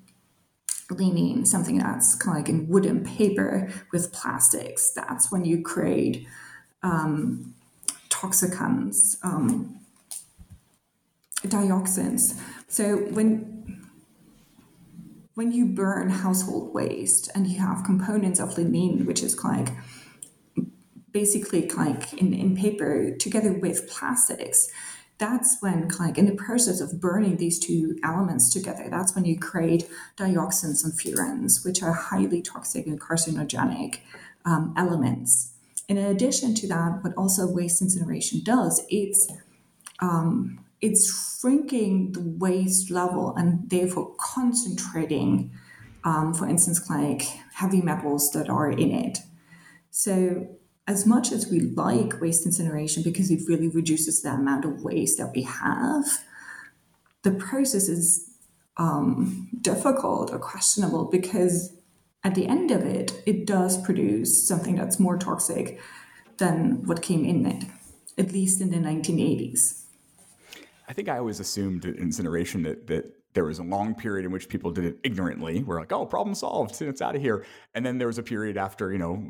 lignin 0.91 1.47
something 1.47 1.79
that's 1.79 2.15
kind 2.15 2.39
of 2.39 2.43
like 2.43 2.49
in 2.49 2.69
wood 2.69 2.87
and 2.87 3.07
paper 3.07 3.71
with 3.93 4.13
plastics, 4.13 4.93
that's 4.93 5.31
when 5.31 5.45
you 5.45 5.63
create 5.63 6.27
um, 6.83 7.55
toxicants, 8.09 9.17
um, 9.23 9.81
dioxins. 11.43 12.39
So 12.69 12.97
when 12.97 13.78
when 15.39 15.53
you 15.53 15.67
burn 15.67 16.11
household 16.11 16.75
waste 16.75 17.31
and 17.33 17.47
you 17.47 17.61
have 17.61 17.85
components 17.85 18.41
of 18.41 18.57
lignin, 18.57 19.07
which 19.07 19.23
is 19.23 19.45
like 19.45 19.69
basically 21.13 21.69
like 21.69 22.13
in, 22.15 22.35
in 22.35 22.57
paper 22.57 23.15
together 23.17 23.53
with 23.53 23.89
plastics, 23.89 24.69
that's 25.19 25.59
when 25.61 25.87
like 26.01 26.19
in 26.19 26.27
the 26.27 26.35
process 26.35 26.81
of 26.81 27.01
burning 27.01 27.37
these 27.37 27.61
two 27.61 27.97
elements 28.03 28.53
together, 28.53 28.89
that's 28.91 29.15
when 29.15 29.25
you 29.25 29.39
create 29.39 29.89
dioxins 30.17 30.83
and 30.83 30.93
furans, 30.95 31.65
which 31.65 31.85
are 31.85 31.93
highly 31.93 32.43
toxic 32.43 32.85
and 32.89 33.01
carcinogenic 33.01 33.99
um, 34.45 34.75
elements. 34.77 35.53
In 35.87 35.99
addition 35.99 36.57
to 36.57 36.67
that, 36.67 37.05
what 37.05 37.15
also 37.15 37.47
waste 37.47 37.81
incineration 37.81 38.43
does, 38.43 38.85
it's 38.91 39.29
um, 40.01 40.65
it's 40.81 41.39
shrinking 41.41 42.13
the 42.13 42.21
waste 42.21 42.91
level 42.91 43.35
and 43.37 43.69
therefore 43.69 44.15
concentrating, 44.19 45.51
um, 46.05 46.33
for 46.35 46.49
instance, 46.49 46.89
like 46.89 47.23
heavy 47.55 47.83
metals 47.83 48.31
that 48.31 48.49
are 48.49 48.71
in 48.71 48.93
it. 48.93 49.19
So, 49.91 50.47
as 50.87 51.05
much 51.05 51.33
as 51.33 51.51
we 51.51 51.61
like 51.61 52.19
waste 52.21 52.47
incineration 52.47 53.03
because 53.03 53.31
it 53.31 53.43
really 53.47 53.69
reduces 53.69 54.23
the 54.23 54.31
amount 54.31 54.65
of 54.65 54.83
waste 54.83 55.19
that 55.19 55.33
we 55.35 55.43
have, 55.43 56.05
the 57.23 57.33
process 57.33 57.89
is 57.89 58.31
um, 58.79 59.51
difficult 59.61 60.33
or 60.33 60.39
questionable 60.39 61.05
because 61.05 61.77
at 62.25 62.35
the 62.35 62.47
end 62.47 62.71
of 62.71 62.83
it, 62.83 63.13
it 63.27 63.47
does 63.47 63.81
produce 63.83 64.47
something 64.47 64.77
that's 64.77 64.99
more 64.99 65.19
toxic 65.19 65.79
than 66.39 66.87
what 66.87 67.03
came 67.03 67.25
in 67.25 67.45
it, 67.45 67.65
at 68.17 68.33
least 68.33 68.61
in 68.61 68.71
the 68.71 68.77
1980s. 68.77 69.85
I 70.89 70.95
think 70.95 71.09
I 71.09 71.19
always 71.19 71.39
assumed 71.39 71.85
incineration 71.85 72.63
that 72.63 72.87
that 72.87 73.13
there 73.35 73.45
was 73.45 73.59
a 73.59 73.63
long 73.63 73.95
period 73.95 74.25
in 74.25 74.33
which 74.33 74.49
people 74.49 74.71
did 74.73 74.87
it 74.87 74.99
ignorantly. 75.05 75.63
We're 75.63 75.79
like, 75.79 75.93
oh, 75.93 76.07
problem 76.07 76.35
solved, 76.35 76.81
it's 76.81 77.03
out 77.03 77.15
of 77.15 77.21
here. 77.21 77.45
And 77.75 77.85
then 77.85 77.99
there 77.99 78.07
was 78.07 78.19
a 78.19 78.23
period 78.23 78.57
after, 78.57 78.91
you 78.91 78.99
know, 78.99 79.23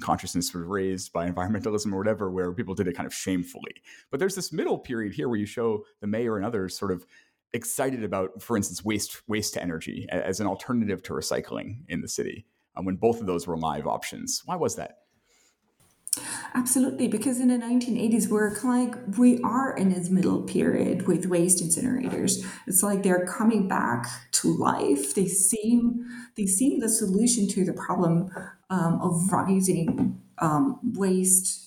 consciousness 0.00 0.52
was 0.54 0.64
raised 0.64 1.12
by 1.12 1.30
environmentalism 1.30 1.92
or 1.92 1.98
whatever, 1.98 2.30
where 2.30 2.52
people 2.52 2.74
did 2.74 2.88
it 2.88 2.96
kind 2.96 3.06
of 3.06 3.14
shamefully. 3.14 3.82
But 4.10 4.18
there's 4.18 4.34
this 4.34 4.50
middle 4.50 4.78
period 4.78 5.12
here 5.12 5.28
where 5.28 5.38
you 5.38 5.46
show 5.46 5.84
the 6.00 6.06
mayor 6.06 6.36
and 6.36 6.44
others 6.44 6.76
sort 6.76 6.90
of 6.90 7.04
excited 7.52 8.02
about, 8.02 8.42
for 8.42 8.56
instance, 8.56 8.82
waste 8.82 9.28
waste 9.28 9.54
to 9.54 9.62
energy 9.62 10.06
as 10.10 10.40
an 10.40 10.46
alternative 10.46 11.02
to 11.04 11.12
recycling 11.12 11.82
in 11.88 12.00
the 12.00 12.08
city, 12.08 12.46
um, 12.76 12.86
when 12.86 12.96
both 12.96 13.20
of 13.20 13.26
those 13.26 13.46
were 13.46 13.58
live 13.58 13.86
options. 13.86 14.42
Why 14.46 14.56
was 14.56 14.76
that? 14.76 14.98
Absolutely, 16.54 17.08
because 17.08 17.40
in 17.40 17.48
the 17.48 17.58
1980s, 17.58 18.28
we're 18.28 18.56
like 18.64 18.94
we 19.16 19.40
are 19.42 19.76
in 19.76 19.90
this 19.90 20.10
middle 20.10 20.42
period 20.42 21.06
with 21.06 21.26
waste 21.26 21.62
incinerators. 21.62 22.44
It's 22.66 22.82
like 22.82 23.02
they're 23.02 23.26
coming 23.26 23.68
back 23.68 24.06
to 24.32 24.56
life. 24.56 25.14
They 25.14 25.26
seem 25.26 26.06
they 26.36 26.46
seem 26.46 26.80
the 26.80 26.88
solution 26.88 27.48
to 27.48 27.64
the 27.64 27.72
problem 27.72 28.30
um, 28.70 29.00
of 29.00 29.30
rising 29.30 30.20
um, 30.38 30.80
waste 30.82 31.66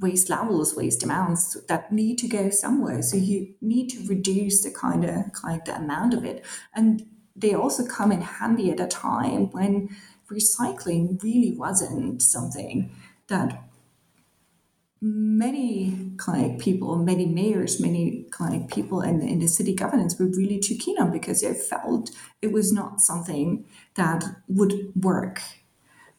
waste 0.00 0.28
levels, 0.30 0.76
waste 0.76 1.02
amounts 1.02 1.56
that 1.68 1.90
need 1.92 2.18
to 2.18 2.28
go 2.28 2.50
somewhere. 2.50 3.02
So 3.02 3.16
you 3.16 3.54
need 3.60 3.88
to 3.90 4.06
reduce 4.06 4.62
the 4.62 4.70
kind 4.70 5.04
of 5.04 5.32
kind 5.32 5.60
of 5.60 5.64
the 5.64 5.76
amount 5.76 6.14
of 6.14 6.24
it, 6.24 6.44
and 6.74 7.06
they 7.36 7.54
also 7.54 7.86
come 7.86 8.10
in 8.10 8.20
handy 8.20 8.70
at 8.70 8.80
a 8.80 8.86
time 8.88 9.50
when 9.52 9.96
recycling 10.30 11.22
really 11.22 11.54
wasn't 11.56 12.20
something 12.20 12.90
that 13.28 13.67
many 15.00 16.12
client 16.16 16.60
people, 16.60 16.96
many 16.96 17.26
mayors, 17.26 17.80
many 17.80 18.24
client 18.30 18.70
people 18.70 19.00
in, 19.00 19.22
in 19.22 19.38
the 19.38 19.48
city 19.48 19.74
governance 19.74 20.18
were 20.18 20.26
really 20.26 20.58
too 20.58 20.74
keen 20.76 20.98
on 20.98 21.12
because 21.12 21.42
they 21.42 21.54
felt 21.54 22.10
it 22.42 22.52
was 22.52 22.72
not 22.72 23.00
something 23.00 23.64
that 23.94 24.24
would 24.48 24.92
work. 24.96 25.40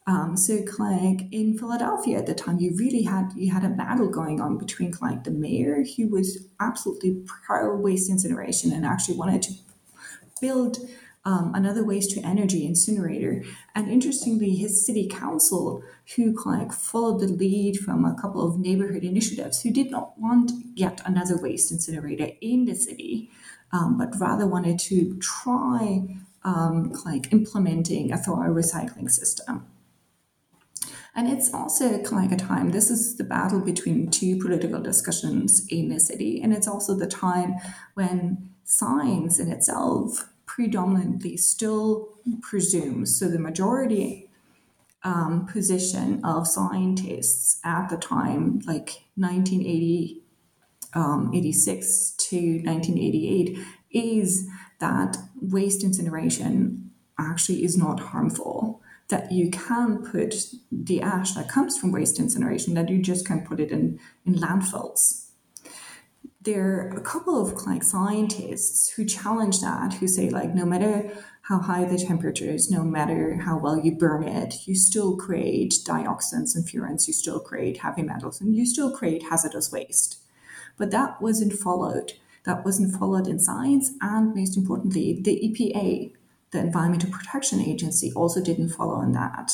Um, 0.06 0.36
so, 0.36 0.64
like 0.78 1.26
in 1.30 1.58
Philadelphia 1.58 2.18
at 2.18 2.26
the 2.26 2.34
time, 2.34 2.58
you 2.58 2.74
really 2.76 3.02
had 3.02 3.32
you 3.36 3.52
had 3.52 3.64
a 3.64 3.68
battle 3.68 4.08
going 4.08 4.40
on 4.40 4.58
between 4.58 4.94
like 5.00 5.24
the 5.24 5.30
mayor, 5.30 5.84
who 5.96 6.08
was 6.08 6.48
absolutely 6.58 7.22
pro 7.26 7.76
waste 7.76 8.10
incineration 8.10 8.72
and 8.72 8.84
actually 8.84 9.16
wanted 9.16 9.42
to 9.42 9.52
build 10.40 10.78
um, 11.24 11.52
another 11.54 11.84
waste 11.84 12.10
to 12.12 12.20
energy 12.22 12.66
incinerator. 12.66 13.44
And 13.74 13.90
interestingly, 13.90 14.56
his 14.56 14.84
city 14.84 15.08
council, 15.08 15.82
who 16.16 16.34
of 16.34 16.72
followed 16.72 17.20
the 17.20 17.28
lead 17.28 17.78
from 17.78 18.04
a 18.04 18.14
couple 18.20 18.46
of 18.46 18.58
neighborhood 18.58 19.04
initiatives, 19.04 19.62
who 19.62 19.70
did 19.70 19.90
not 19.90 20.18
want 20.18 20.50
yet 20.74 21.00
another 21.04 21.40
waste 21.40 21.70
incinerator 21.70 22.30
in 22.40 22.64
the 22.64 22.74
city, 22.74 23.30
um, 23.72 23.96
but 23.96 24.18
rather 24.18 24.46
wanted 24.46 24.78
to 24.80 25.16
try 25.18 26.16
um, 26.42 26.92
like 27.04 27.32
implementing 27.32 28.12
a 28.12 28.18
thorough 28.18 28.52
recycling 28.52 29.10
system. 29.10 29.66
And 31.14 31.28
it's 31.28 31.52
also 31.52 32.02
like 32.10 32.32
a 32.32 32.36
time, 32.36 32.70
this 32.70 32.90
is 32.90 33.16
the 33.16 33.24
battle 33.24 33.60
between 33.60 34.10
two 34.10 34.38
political 34.38 34.80
discussions 34.80 35.66
in 35.68 35.88
the 35.88 36.00
city. 36.00 36.40
And 36.40 36.52
it's 36.52 36.68
also 36.68 36.94
the 36.94 37.06
time 37.06 37.56
when 37.94 38.50
science 38.64 39.40
in 39.40 39.50
itself 39.50 40.29
predominantly 40.50 41.36
still 41.36 42.08
presumes, 42.42 43.16
so 43.16 43.28
the 43.28 43.38
majority 43.38 44.28
um, 45.04 45.46
position 45.46 46.20
of 46.24 46.44
scientists 46.44 47.60
at 47.64 47.88
the 47.88 47.96
time, 47.96 48.58
like 48.66 49.04
1980, 49.14 50.22
um, 50.94 51.30
86 51.32 52.10
to 52.18 52.36
1988, 52.64 53.58
is 53.92 54.48
that 54.80 55.16
waste 55.40 55.84
incineration 55.84 56.90
actually 57.16 57.62
is 57.62 57.78
not 57.78 58.00
harmful. 58.00 58.82
That 59.08 59.30
you 59.30 59.52
can 59.52 60.02
put 60.02 60.34
the 60.72 61.00
ash 61.00 61.32
that 61.34 61.48
comes 61.48 61.78
from 61.78 61.92
waste 61.92 62.18
incineration, 62.18 62.74
that 62.74 62.88
you 62.88 63.00
just 63.00 63.24
can 63.24 63.46
put 63.46 63.60
it 63.60 63.70
in, 63.70 64.00
in 64.26 64.34
landfills 64.34 65.29
there 66.42 66.90
are 66.90 66.96
a 66.96 67.02
couple 67.02 67.40
of 67.40 67.66
like 67.66 67.82
scientists 67.82 68.90
who 68.90 69.04
challenge 69.04 69.60
that, 69.60 69.94
who 69.94 70.08
say 70.08 70.30
like 70.30 70.54
no 70.54 70.64
matter 70.64 71.10
how 71.42 71.58
high 71.58 71.84
the 71.84 71.98
temperature 71.98 72.50
is, 72.50 72.70
no 72.70 72.82
matter 72.82 73.36
how 73.44 73.58
well 73.58 73.78
you 73.78 73.92
burn 73.92 74.22
it, 74.22 74.66
you 74.66 74.74
still 74.74 75.16
create 75.16 75.74
dioxins 75.84 76.54
and 76.54 76.64
furans, 76.64 77.08
you 77.08 77.12
still 77.12 77.40
create 77.40 77.78
heavy 77.78 78.02
metals, 78.02 78.40
and 78.40 78.54
you 78.54 78.64
still 78.64 78.96
create 78.96 79.24
hazardous 79.24 79.72
waste. 79.72 80.18
But 80.78 80.92
that 80.92 81.20
wasn't 81.20 81.52
followed. 81.52 82.12
That 82.44 82.64
wasn't 82.64 82.96
followed 82.96 83.26
in 83.26 83.38
science, 83.38 83.90
and 84.00 84.34
most 84.34 84.56
importantly, 84.56 85.20
the 85.20 85.40
EPA, 85.44 86.12
the 86.52 86.58
Environmental 86.58 87.10
Protection 87.10 87.60
Agency, 87.60 88.12
also 88.14 88.42
didn't 88.42 88.70
follow 88.70 88.94
on 88.94 89.12
that. 89.12 89.52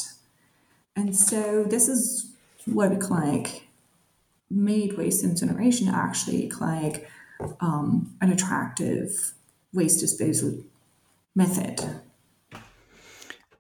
And 0.95 1.17
so 1.17 1.65
this 1.65 1.89
is 1.89 2.31
what 2.67 3.11
like 3.11 3.66
made 4.50 4.97
waste 4.97 5.25
incineration 5.25 5.88
actually 5.88 6.50
like 6.61 7.09
um, 7.61 8.17
an 8.21 8.33
attractive 8.33 9.35
waste 9.73 10.00
disposal 10.00 10.65
method. 11.35 11.81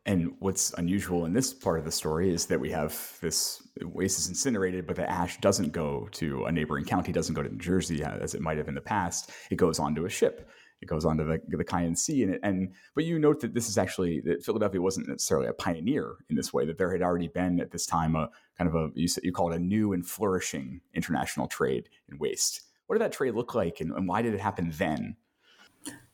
And 0.06 0.34
what's 0.38 0.72
unusual 0.74 1.24
in 1.24 1.32
this 1.32 1.52
part 1.52 1.80
of 1.80 1.84
the 1.84 1.90
story 1.90 2.32
is 2.32 2.46
that 2.46 2.60
we 2.60 2.70
have 2.70 3.18
this 3.20 3.66
waste 3.82 4.20
is 4.20 4.28
incinerated, 4.28 4.86
but 4.86 4.94
the 4.94 5.10
ash 5.10 5.40
doesn't 5.40 5.72
go 5.72 6.08
to 6.12 6.44
a 6.44 6.52
neighboring 6.52 6.84
county, 6.84 7.10
doesn't 7.10 7.34
go 7.34 7.42
to 7.42 7.48
New 7.48 7.58
Jersey 7.58 8.04
as 8.04 8.34
it 8.34 8.40
might 8.40 8.56
have 8.56 8.68
in 8.68 8.76
the 8.76 8.80
past. 8.80 9.30
It 9.50 9.56
goes 9.56 9.80
onto 9.80 10.04
a 10.04 10.08
ship. 10.08 10.48
It 10.80 10.86
goes 10.86 11.04
onto 11.04 11.24
the, 11.24 11.40
the 11.48 11.64
Khian 11.64 11.96
Sea, 11.96 12.22
and, 12.22 12.38
and 12.42 12.74
but 12.94 13.04
you 13.04 13.18
note 13.18 13.40
that 13.40 13.54
this 13.54 13.68
is 13.68 13.78
actually 13.78 14.20
that 14.26 14.44
Philadelphia 14.44 14.80
wasn't 14.80 15.08
necessarily 15.08 15.48
a 15.48 15.54
pioneer 15.54 16.16
in 16.28 16.36
this 16.36 16.52
way. 16.52 16.66
That 16.66 16.76
there 16.76 16.92
had 16.92 17.00
already 17.00 17.28
been 17.28 17.60
at 17.60 17.70
this 17.70 17.86
time 17.86 18.14
a 18.14 18.28
kind 18.58 18.68
of 18.68 18.74
a 18.74 18.90
you, 18.94 19.08
you 19.22 19.32
call 19.32 19.52
it 19.52 19.56
a 19.56 19.60
new 19.60 19.92
and 19.92 20.06
flourishing 20.06 20.80
international 20.94 21.46
trade 21.46 21.88
in 22.10 22.18
waste. 22.18 22.62
What 22.86 22.94
did 22.94 23.02
that 23.02 23.12
trade 23.12 23.34
look 23.34 23.54
like, 23.54 23.80
and, 23.80 23.90
and 23.92 24.08
why 24.08 24.22
did 24.22 24.34
it 24.34 24.40
happen 24.40 24.72
then? 24.76 25.16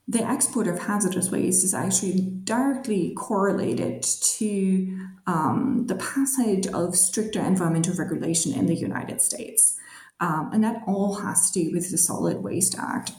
the 0.08 0.22
export 0.22 0.66
of 0.66 0.80
hazardous 0.80 1.30
waste 1.30 1.64
is 1.64 1.74
actually 1.74 2.20
directly 2.44 3.14
correlated 3.16 4.02
to 4.02 4.98
um, 5.26 5.84
the 5.86 5.94
passage 5.94 6.66
of 6.68 6.96
stricter 6.96 7.40
environmental 7.40 7.94
regulation 7.94 8.52
in 8.52 8.66
the 8.66 8.74
United 8.74 9.20
States. 9.20 9.78
Um, 10.20 10.50
and 10.52 10.64
that 10.64 10.82
all 10.86 11.14
has 11.16 11.50
to 11.50 11.64
do 11.64 11.72
with 11.72 11.90
the 11.90 11.98
Solid 11.98 12.42
Waste 12.42 12.76
Act 12.78 13.12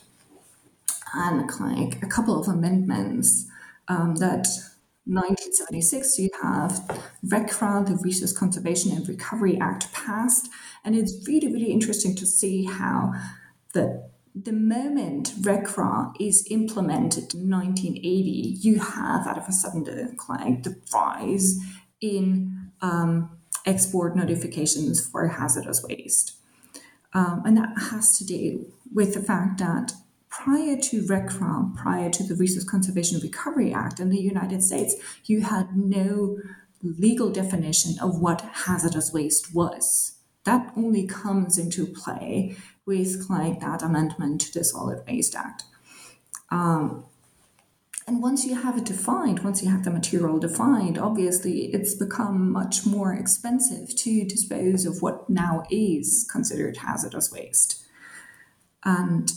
and 1.13 1.49
like 1.59 2.01
a 2.03 2.07
couple 2.07 2.39
of 2.39 2.47
amendments 2.47 3.47
um, 3.87 4.15
that 4.15 4.47
1976 5.05 6.17
you 6.17 6.29
have 6.41 7.03
RCRA, 7.25 7.85
the 7.85 7.97
Resource 7.97 8.31
Conservation 8.31 8.91
and 8.91 9.07
Recovery 9.07 9.59
Act 9.59 9.91
passed, 9.91 10.49
and 10.83 10.95
it's 10.95 11.27
really 11.27 11.51
really 11.51 11.71
interesting 11.71 12.15
to 12.15 12.25
see 12.25 12.65
how 12.65 13.13
the 13.73 14.09
the 14.35 14.53
moment 14.53 15.33
RCRA 15.41 16.13
is 16.19 16.47
implemented 16.49 17.33
in 17.35 17.49
1980, 17.49 18.57
you 18.61 18.79
have 18.79 19.27
out 19.27 19.37
of 19.37 19.47
a 19.47 19.51
sudden 19.51 19.83
the, 19.83 20.15
like, 20.27 20.63
the 20.63 20.75
rise 20.91 21.59
in 22.01 22.71
um, 22.81 23.29
export 23.65 24.15
notifications 24.15 25.05
for 25.05 25.27
hazardous 25.27 25.83
waste. 25.83 26.35
Um, 27.13 27.43
and 27.45 27.57
that 27.57 27.77
has 27.91 28.17
to 28.17 28.25
do 28.25 28.73
with 28.91 29.13
the 29.13 29.21
fact 29.21 29.59
that 29.59 29.93
prior 30.33 30.75
to 30.75 31.03
RCRA, 31.03 31.75
prior 31.75 32.09
to 32.09 32.23
the 32.23 32.35
Resource 32.35 32.63
Conservation 32.63 33.19
Recovery 33.19 33.71
Act 33.71 33.99
in 33.99 34.09
the 34.09 34.19
United 34.19 34.63
States, 34.63 34.95
you 35.25 35.41
had 35.41 35.77
no 35.77 36.39
legal 36.81 37.29
definition 37.29 37.95
of 38.01 38.19
what 38.19 38.41
hazardous 38.41 39.13
waste 39.13 39.53
was. 39.53 40.17
That 40.43 40.73
only 40.75 41.05
comes 41.05 41.57
into 41.57 41.85
play 41.85 42.57
with 42.85 43.29
like 43.29 43.59
that 43.59 43.83
amendment 43.83 44.41
to 44.41 44.53
the 44.53 44.63
Solid 44.63 45.03
Waste 45.07 45.35
Act. 45.35 45.63
Um, 46.49 47.05
and 48.05 48.21
once 48.21 48.45
you 48.45 48.55
have 48.55 48.77
it 48.77 48.85
defined, 48.85 49.43
once 49.43 49.63
you 49.63 49.69
have 49.69 49.85
the 49.85 49.91
material 49.91 50.39
defined, 50.39 50.97
obviously 50.97 51.67
it's 51.73 51.93
become 51.93 52.51
much 52.51 52.85
more 52.85 53.13
expensive 53.13 53.95
to 53.97 54.25
dispose 54.25 54.85
of 54.85 55.01
what 55.01 55.29
now 55.29 55.63
is 55.69 56.27
considered 56.29 56.77
hazardous 56.77 57.31
waste. 57.31 57.85
And 58.83 59.31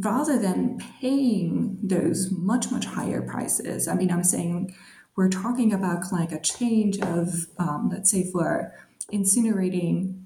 rather 0.00 0.38
than 0.38 0.78
paying 1.00 1.78
those 1.82 2.30
much 2.30 2.70
much 2.70 2.86
higher 2.86 3.22
prices 3.22 3.88
i 3.88 3.94
mean 3.94 4.10
i'm 4.10 4.24
saying 4.24 4.74
we're 5.16 5.28
talking 5.28 5.72
about 5.72 6.12
like 6.12 6.30
a 6.30 6.40
change 6.40 7.00
of 7.00 7.46
um, 7.58 7.88
let's 7.92 8.10
say 8.10 8.30
for 8.30 8.72
incinerating 9.12 10.22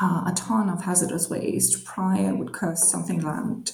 uh, 0.00 0.24
a 0.26 0.32
ton 0.34 0.70
of 0.70 0.84
hazardous 0.84 1.28
waste 1.28 1.84
prior 1.84 2.34
would 2.34 2.52
cost 2.52 2.90
something 2.90 3.22
around 3.22 3.72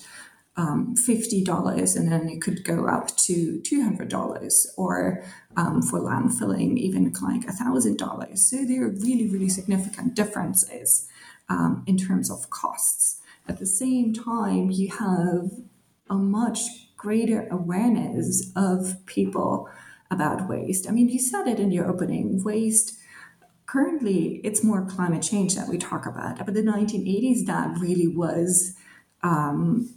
um, 0.57 0.95
$50 0.97 1.97
and 1.97 2.13
then 2.13 2.29
it 2.29 2.41
could 2.41 2.65
go 2.65 2.87
up 2.87 3.17
to 3.17 3.61
$200 3.65 4.67
or 4.77 5.25
um, 5.57 5.83
for 5.83 6.01
landfilling 6.01 6.77
even 6.77 7.13
like 7.23 7.43
$1000 7.43 8.39
so 8.39 8.65
there 8.65 8.85
are 8.85 8.91
really 8.91 9.29
really 9.29 9.49
significant 9.49 10.15
differences 10.15 11.09
um, 11.49 11.85
in 11.87 11.97
terms 11.97 12.31
of 12.31 12.51
costs 12.51 13.21
at 13.47 13.59
the 13.59 13.67
same 13.67 14.13
time, 14.15 14.71
you 14.71 14.89
have 14.89 15.51
a 16.09 16.15
much 16.15 16.61
greater 16.97 17.47
awareness 17.49 18.51
of 18.57 19.05
people 19.07 19.69
about 20.11 20.49
waste. 20.49 20.89
I 20.89 20.93
mean, 20.93 21.09
you 21.09 21.19
said 21.19 21.47
it 21.47 21.61
in 21.61 21.71
your 21.71 21.89
opening 21.89 22.43
waste. 22.43 22.99
Currently, 23.67 24.41
it's 24.45 24.65
more 24.65 24.87
climate 24.87 25.23
change 25.23 25.55
that 25.57 25.69
we 25.69 25.79
talk 25.79 26.07
about. 26.07 26.39
But 26.39 26.55
the 26.55 26.63
1980s, 26.63 27.47
that 27.47 27.79
really 27.79 28.09
was 28.09 28.75
um, 29.23 29.95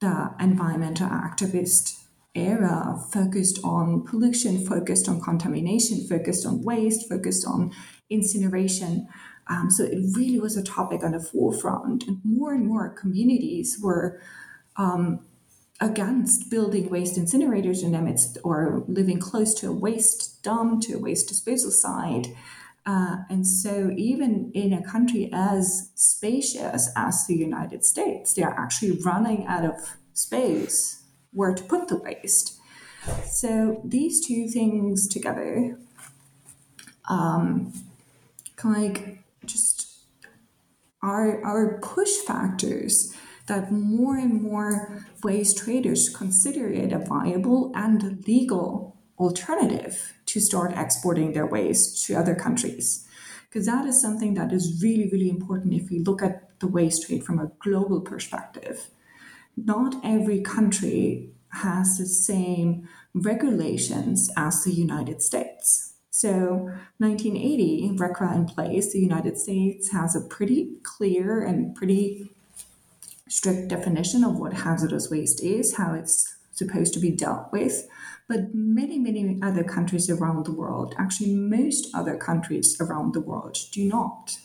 the 0.00 0.34
environmental 0.38 1.08
activist 1.08 2.04
era 2.34 2.98
focused 3.12 3.58
on 3.62 4.04
pollution, 4.04 4.64
focused 4.66 5.08
on 5.08 5.20
contamination, 5.20 6.06
focused 6.06 6.44
on 6.46 6.62
waste, 6.62 7.08
focused 7.08 7.46
on 7.46 7.72
incineration. 8.10 9.08
Um, 9.46 9.70
so 9.70 9.84
it 9.84 9.98
really 10.14 10.38
was 10.38 10.56
a 10.56 10.62
topic 10.62 11.02
on 11.02 11.12
the 11.12 11.20
forefront, 11.20 12.04
and 12.04 12.20
more 12.24 12.52
and 12.52 12.66
more 12.66 12.88
communities 12.88 13.78
were 13.82 14.20
um, 14.76 15.20
against 15.80 16.50
building 16.50 16.88
waste 16.88 17.16
incinerators 17.16 17.82
in 17.82 17.92
midst 18.04 18.38
or 18.44 18.84
living 18.88 19.18
close 19.18 19.54
to 19.54 19.68
a 19.68 19.72
waste 19.72 20.42
dump, 20.42 20.82
to 20.82 20.94
a 20.94 20.98
waste 20.98 21.28
disposal 21.28 21.70
site. 21.70 22.28
Uh, 22.86 23.16
and 23.30 23.46
so, 23.46 23.90
even 23.96 24.50
in 24.54 24.72
a 24.72 24.82
country 24.82 25.30
as 25.32 25.90
spacious 25.94 26.90
as 26.96 27.26
the 27.26 27.34
United 27.34 27.82
States, 27.82 28.34
they 28.34 28.42
are 28.42 28.58
actually 28.58 29.00
running 29.00 29.46
out 29.46 29.64
of 29.64 29.96
space 30.12 31.02
where 31.32 31.54
to 31.54 31.64
put 31.64 31.88
the 31.88 31.96
waste. 31.96 32.58
So, 33.24 33.80
these 33.84 34.24
two 34.26 34.48
things 34.48 35.08
together, 35.08 35.78
um, 37.08 37.72
like 38.62 39.23
just 39.23 39.23
are, 41.04 41.44
are 41.44 41.78
push 41.80 42.16
factors 42.26 43.14
that 43.46 43.70
more 43.70 44.16
and 44.16 44.42
more 44.42 45.04
waste 45.22 45.58
traders 45.58 46.08
consider 46.08 46.68
it 46.68 46.92
a 46.92 46.98
viable 46.98 47.70
and 47.74 48.26
legal 48.26 48.96
alternative 49.18 50.14
to 50.24 50.40
start 50.40 50.72
exporting 50.76 51.32
their 51.32 51.46
waste 51.46 52.06
to 52.06 52.14
other 52.14 52.34
countries. 52.34 53.06
Because 53.48 53.66
that 53.66 53.84
is 53.86 54.00
something 54.00 54.34
that 54.34 54.52
is 54.52 54.80
really, 54.82 55.08
really 55.12 55.28
important 55.28 55.74
if 55.74 55.90
we 55.90 55.98
look 55.98 56.22
at 56.22 56.58
the 56.58 56.66
waste 56.66 57.06
trade 57.06 57.22
from 57.22 57.38
a 57.38 57.52
global 57.60 58.00
perspective. 58.00 58.88
Not 59.56 59.94
every 60.02 60.40
country 60.40 61.30
has 61.52 61.98
the 61.98 62.06
same 62.06 62.88
regulations 63.12 64.30
as 64.36 64.64
the 64.64 64.72
United 64.72 65.22
States. 65.22 65.93
So 66.16 66.70
1980, 66.98 67.96
RCRA 67.98 68.36
in 68.36 68.46
place, 68.46 68.92
the 68.92 69.00
United 69.00 69.36
States 69.36 69.90
has 69.90 70.14
a 70.14 70.20
pretty 70.20 70.76
clear 70.84 71.42
and 71.42 71.74
pretty 71.74 72.30
strict 73.28 73.66
definition 73.66 74.22
of 74.22 74.38
what 74.38 74.52
hazardous 74.52 75.10
waste 75.10 75.42
is, 75.42 75.74
how 75.74 75.92
it's 75.94 76.36
supposed 76.52 76.94
to 76.94 77.00
be 77.00 77.10
dealt 77.10 77.50
with. 77.50 77.88
But 78.28 78.54
many, 78.54 78.96
many 78.96 79.40
other 79.42 79.64
countries 79.64 80.08
around 80.08 80.46
the 80.46 80.52
world, 80.52 80.94
actually 81.00 81.34
most 81.34 81.92
other 81.92 82.16
countries 82.16 82.76
around 82.80 83.12
the 83.12 83.20
world, 83.20 83.58
do 83.72 83.84
not. 83.84 84.38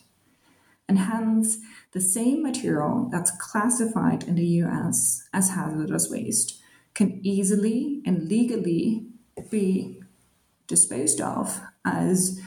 And 0.87 0.97
hence, 0.97 1.59
the 1.91 2.01
same 2.01 2.41
material 2.41 3.09
that's 3.11 3.29
classified 3.37 4.23
in 4.23 4.33
the 4.33 4.63
US 4.63 5.29
as 5.31 5.51
hazardous 5.51 6.09
waste 6.09 6.59
can 6.95 7.19
easily 7.23 8.01
and 8.07 8.27
legally 8.27 9.05
be 9.51 9.98
disposed 10.69 11.19
of 11.19 11.59
as 11.83 12.39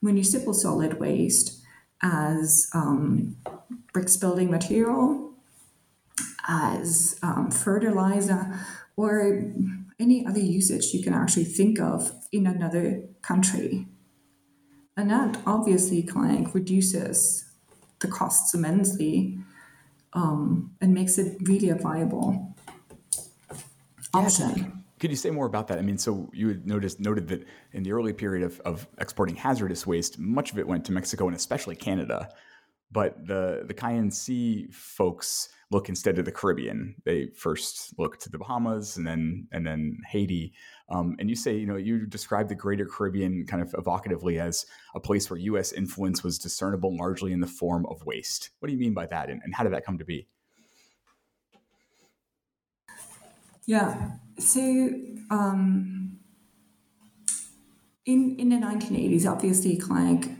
municipal 0.00 0.54
solid 0.54 1.00
waste, 1.00 1.60
as 2.02 2.70
um, 2.72 3.36
bricks 3.92 4.16
building 4.16 4.50
material, 4.50 5.34
as 6.48 7.18
um, 7.22 7.50
fertilizer, 7.50 8.54
or 8.96 9.52
any 9.98 10.24
other 10.24 10.40
usage 10.40 10.94
you 10.94 11.02
can 11.02 11.12
actually 11.12 11.44
think 11.44 11.80
of 11.80 12.12
in 12.30 12.46
another 12.46 13.02
country. 13.22 13.86
And 14.96 15.10
that 15.10 15.38
obviously 15.46 16.02
kind 16.02 16.46
of 16.46 16.54
reduces 16.54 17.44
the 18.00 18.08
costs 18.08 18.54
immensely 18.54 19.38
um, 20.12 20.74
and 20.80 20.94
makes 20.94 21.18
it 21.18 21.36
really 21.42 21.68
a 21.70 21.74
viable 21.74 22.54
option. 24.12 24.56
Yeah. 24.56 24.79
Could 25.00 25.10
you 25.10 25.16
say 25.16 25.30
more 25.30 25.46
about 25.46 25.68
that? 25.68 25.78
I 25.78 25.82
mean, 25.82 25.96
so 25.96 26.30
you 26.32 26.48
had 26.48 26.66
noticed 26.66 27.00
noted 27.00 27.26
that 27.28 27.46
in 27.72 27.82
the 27.82 27.92
early 27.92 28.12
period 28.12 28.44
of, 28.44 28.60
of 28.60 28.86
exporting 28.98 29.34
hazardous 29.34 29.86
waste, 29.86 30.18
much 30.18 30.52
of 30.52 30.58
it 30.58 30.68
went 30.68 30.84
to 30.84 30.92
Mexico 30.92 31.26
and 31.26 31.34
especially 31.34 31.74
Canada. 31.74 32.28
But 32.92 33.26
the 33.26 33.64
the 33.66 33.72
Khian 33.72 34.12
Sea 34.12 34.68
folks 34.70 35.48
look 35.70 35.88
instead 35.88 36.16
to 36.16 36.22
the 36.22 36.32
Caribbean. 36.32 36.96
They 37.04 37.28
first 37.28 37.94
look 37.98 38.18
to 38.18 38.28
the 38.28 38.36
Bahamas 38.36 38.98
and 38.98 39.06
then 39.06 39.48
and 39.52 39.66
then 39.66 39.96
Haiti. 40.06 40.52
Um, 40.90 41.16
and 41.18 41.30
you 41.30 41.36
say, 41.36 41.56
you 41.56 41.66
know, 41.66 41.76
you 41.76 42.04
describe 42.04 42.48
the 42.48 42.54
Greater 42.54 42.84
Caribbean 42.84 43.46
kind 43.46 43.62
of 43.62 43.72
evocatively 43.72 44.38
as 44.38 44.66
a 44.94 45.00
place 45.00 45.30
where 45.30 45.38
U.S. 45.38 45.72
influence 45.72 46.22
was 46.22 46.38
discernible 46.38 46.94
largely 46.94 47.32
in 47.32 47.40
the 47.40 47.46
form 47.46 47.86
of 47.86 48.04
waste. 48.04 48.50
What 48.58 48.66
do 48.66 48.74
you 48.74 48.80
mean 48.80 48.92
by 48.92 49.06
that, 49.06 49.30
and, 49.30 49.40
and 49.44 49.54
how 49.54 49.64
did 49.64 49.72
that 49.72 49.86
come 49.86 49.96
to 49.96 50.04
be? 50.04 50.26
Yeah. 53.66 54.12
So 54.38 54.60
um, 55.30 56.18
in 58.04 58.36
in 58.38 58.48
the 58.48 58.56
1980s, 58.56 59.30
obviously, 59.30 59.78
like 59.78 60.30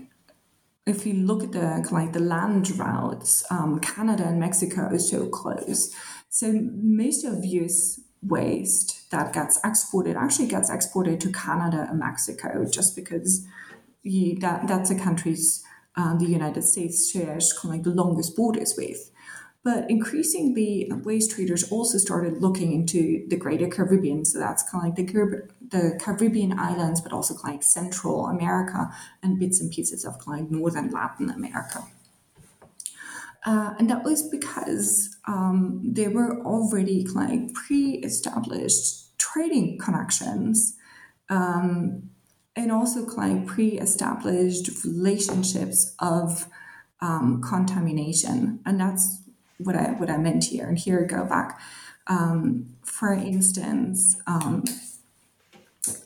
if 0.86 1.06
you 1.06 1.14
look 1.14 1.42
at 1.44 1.52
the 1.52 1.88
like 1.90 2.12
the 2.12 2.20
land 2.20 2.70
routes, 2.78 3.44
um, 3.50 3.80
Canada 3.80 4.24
and 4.24 4.40
Mexico 4.40 4.82
are 4.82 4.98
so 4.98 5.28
close. 5.28 5.94
So 6.28 6.52
most 6.72 7.24
of 7.24 7.44
US 7.44 8.00
waste 8.22 9.10
that 9.10 9.32
gets 9.32 9.58
exported 9.64 10.16
actually 10.16 10.48
gets 10.48 10.70
exported 10.70 11.20
to 11.20 11.32
Canada 11.32 11.86
and 11.88 11.98
Mexico, 11.98 12.64
just 12.64 12.96
because 12.96 13.46
that 14.04 14.66
that's 14.66 14.88
the 14.88 14.98
countries 14.98 15.64
uh, 15.96 16.16
the 16.16 16.26
United 16.26 16.62
States 16.62 17.10
shares 17.10 17.52
kind 17.52 17.74
of 17.74 17.78
like 17.78 17.84
the 17.84 18.02
longest 18.02 18.36
borders 18.36 18.74
with. 18.76 19.10
But 19.62 19.90
increasingly, 19.90 20.90
waste 21.04 21.32
traders 21.32 21.70
also 21.70 21.98
started 21.98 22.40
looking 22.40 22.72
into 22.72 23.26
the 23.28 23.36
greater 23.36 23.68
Caribbean. 23.68 24.24
So 24.24 24.38
that's 24.38 24.62
kind 24.70 24.90
of 24.90 24.98
like 24.98 25.06
the, 25.06 25.48
the 25.68 25.98
Caribbean 26.00 26.58
islands, 26.58 27.02
but 27.02 27.12
also 27.12 27.34
kind 27.34 27.48
of 27.48 27.54
like 27.56 27.62
Central 27.62 28.26
America 28.26 28.90
and 29.22 29.38
bits 29.38 29.60
and 29.60 29.70
pieces 29.70 30.06
of 30.06 30.18
kind 30.18 30.46
of 30.46 30.50
Northern 30.50 30.90
Latin 30.90 31.28
America. 31.28 31.84
Uh, 33.44 33.74
and 33.78 33.88
that 33.90 34.04
was 34.04 34.22
because 34.22 35.16
um, 35.26 35.80
there 35.84 36.10
were 36.10 36.42
already 36.44 37.06
like 37.06 37.52
pre-established 37.54 39.18
trading 39.18 39.78
connections 39.78 40.76
um, 41.30 42.10
and 42.56 42.70
also 42.70 43.06
like 43.06 43.46
pre-established 43.46 44.84
relationships 44.84 45.94
of 46.00 46.48
um, 47.00 47.40
contamination. 47.42 48.60
And 48.66 48.78
that's 48.78 49.19
what 49.64 49.76
I 49.76 49.92
what 49.92 50.10
I 50.10 50.16
meant 50.16 50.44
here. 50.44 50.68
And 50.68 50.78
here 50.78 51.04
go 51.04 51.24
back. 51.24 51.60
Um, 52.06 52.76
for 52.82 53.12
instance, 53.12 54.20
um, 54.26 54.64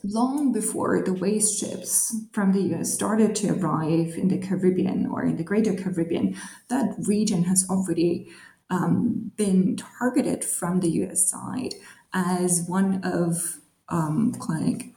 long 0.03 0.51
before 0.51 1.01
the 1.03 1.13
waste 1.13 1.59
ships 1.59 2.15
from 2.31 2.53
the 2.53 2.61
US 2.75 2.93
started 2.93 3.35
to 3.37 3.49
arrive 3.49 4.15
in 4.15 4.27
the 4.27 4.37
Caribbean 4.37 5.07
or 5.07 5.23
in 5.23 5.37
the 5.37 5.43
Greater 5.43 5.73
Caribbean, 5.73 6.35
that 6.69 6.95
region 6.99 7.43
has 7.43 7.67
already 7.69 8.29
um, 8.69 9.31
been 9.35 9.75
targeted 9.75 10.43
from 10.43 10.79
the 10.79 10.89
US 11.03 11.29
side 11.29 11.75
as 12.13 12.65
one 12.67 13.01
of 13.03 13.59
um, 13.89 14.33
like 14.47 14.93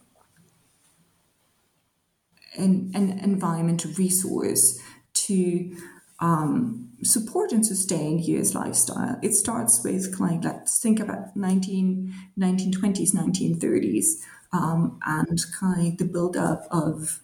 an, 2.56 2.90
an 2.94 3.18
environmental 3.18 3.90
resource 3.92 4.80
to 5.14 5.76
um, 6.20 6.87
support 7.02 7.52
and 7.52 7.64
sustain 7.64 8.18
US 8.18 8.54
lifestyle. 8.54 9.18
It 9.22 9.34
starts 9.34 9.82
with 9.84 10.16
kind 10.16 10.44
let's 10.44 10.80
think 10.80 11.00
about 11.00 11.36
19, 11.36 12.12
1920s, 12.38 13.14
1930s, 13.14 14.06
um, 14.52 14.98
and 15.04 15.40
kind 15.58 15.92
of 15.92 15.98
the 15.98 16.04
buildup 16.04 16.66
of 16.70 17.20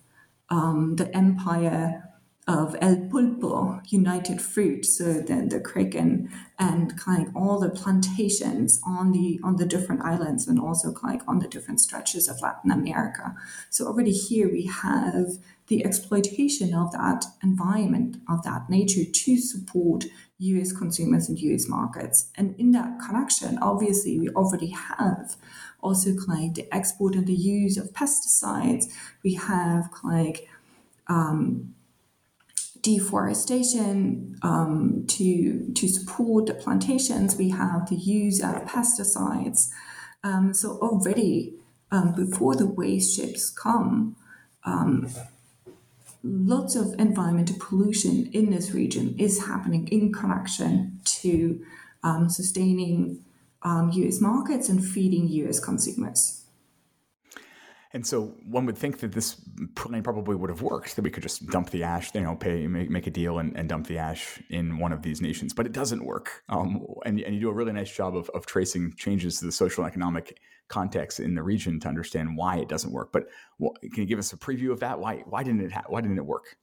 um, 0.51 0.97
the 0.97 1.15
empire 1.17 2.05
of 2.47 2.77
El 2.81 2.97
Pulpo, 3.09 3.81
United 3.91 4.41
Fruit, 4.41 4.85
so 4.85 5.15
then 5.15 5.49
the 5.49 5.61
Kraken 5.61 6.31
and 6.59 6.99
kind 6.99 7.27
of 7.27 7.35
all 7.35 7.59
the 7.59 7.71
plantations 7.71 8.81
on 8.87 9.13
the 9.13 9.41
on 9.43 9.57
the 9.57 9.65
different 9.65 10.03
islands 10.03 10.47
and 10.47 10.61
also 10.61 10.93
kind 10.93 11.21
of 11.21 11.29
on 11.29 11.39
the 11.39 11.49
different 11.49 11.81
stretches 11.81 12.29
of 12.29 12.43
Latin 12.43 12.71
America. 12.71 13.35
So 13.71 13.87
already 13.87 14.13
here 14.13 14.51
we 14.51 14.67
have 14.67 15.39
the 15.69 15.85
exploitation 15.85 16.75
of 16.75 16.93
that 16.93 17.25
environment, 17.43 18.19
of 18.29 18.43
that 18.45 18.69
nature 18.69 19.05
to 19.11 19.39
support 19.39 20.05
US 20.39 20.73
consumers 20.73 21.29
and 21.29 21.39
US 21.39 21.69
markets. 21.69 22.31
And 22.37 22.55
in 22.59 22.73
that 22.73 22.99
connection, 22.99 23.59
obviously, 23.63 24.19
we 24.19 24.29
already 24.31 24.69
have 24.69 25.37
also 25.81 26.11
like 26.27 26.55
the 26.55 26.73
export 26.73 27.15
and 27.15 27.27
the 27.27 27.35
use 27.35 27.77
of 27.77 27.93
pesticides. 27.93 28.87
We 29.23 29.35
have 29.35 29.91
like 30.03 30.49
um, 31.07 31.75
deforestation 32.81 34.37
um, 34.43 35.05
to 35.09 35.73
to 35.73 35.89
support 35.89 36.47
the 36.47 36.55
plantations. 36.55 37.37
We 37.37 37.51
have 37.51 37.89
the 37.89 37.97
use 37.97 38.43
of 38.43 38.67
pesticides. 38.67 39.71
Um, 40.23 40.55
so 40.55 40.79
already 40.79 41.55
um, 41.91 42.15
before 42.15 42.55
the 42.57 42.67
waste 42.67 43.17
ships 43.17 43.51
come, 43.51 44.17
um, 44.65 45.09
lots 46.25 46.75
of 46.75 46.95
environmental 46.99 47.57
pollution 47.61 48.31
in 48.33 48.51
this 48.51 48.73
region 48.73 49.15
is 49.19 49.47
happening 49.47 49.87
in 49.89 50.11
connection 50.13 50.99
to 51.05 51.63
um, 52.03 52.29
sustaining 52.29 53.23
um, 53.63 53.91
US 53.93 54.21
markets 54.21 54.69
and 54.69 54.85
feeding 54.85 55.29
US 55.29 55.61
consumers. 55.61 56.44
And 57.95 58.05
so 58.05 58.35
one 58.45 58.67
would 58.67 58.77
think 58.77 58.99
that 58.99 59.13
this 59.13 59.41
plan 59.77 60.03
probably 60.03 60.35
would 60.35 60.51
have 60.51 60.63
worked, 60.63 60.97
that 60.97 61.03
we 61.03 61.11
could 61.11 61.23
just 61.23 61.47
dump 61.47 61.71
the 61.71 61.85
ash, 61.85 62.13
you 62.13 62.23
know, 62.23 62.35
pay, 62.35 62.67
make, 62.67 62.91
make 62.91 63.07
a 63.07 63.11
deal 63.11 63.39
and, 63.39 63.57
and 63.57 63.69
dump 63.69 63.87
the 63.87 63.99
ash 63.99 64.43
in 64.51 64.79
one 64.79 64.93
of 64.93 65.03
these 65.03 65.21
nations. 65.21 65.55
But 65.55 65.65
it 65.65 65.71
doesn't 65.73 66.05
work. 66.05 66.43
Um, 66.49 66.85
and, 67.07 67.21
and 67.21 67.37
you 67.37 67.41
do 67.41 67.51
a 67.51 67.53
really 67.53 67.73
nice 67.73 67.95
job 67.95 68.17
of, 68.17 68.29
of 68.31 68.47
tracing 68.47 68.95
changes 68.97 69.39
to 69.39 69.47
the 69.47 69.53
social 69.53 69.85
and 69.85 69.93
economic 69.93 70.41
context 70.67 71.21
in 71.21 71.37
the 71.37 71.43
region 71.45 71.79
to 71.81 71.89
understand 71.89 72.37
why 72.37 72.57
it 72.57 72.69
doesn't 72.69 72.91
work. 72.93 73.13
But 73.13 73.29
can 73.61 74.03
you 74.03 74.07
give 74.07 74.19
us 74.19 74.33
a 74.33 74.37
preview 74.37 74.73
of 74.73 74.81
that? 74.81 74.99
Why, 74.99 75.23
why 75.27 75.45
didn't 75.45 75.61
it, 75.61 75.71
ha- 75.71 75.85
why 75.87 76.01
didn't 76.01 76.19
it 76.19 76.27
work? 76.27 76.57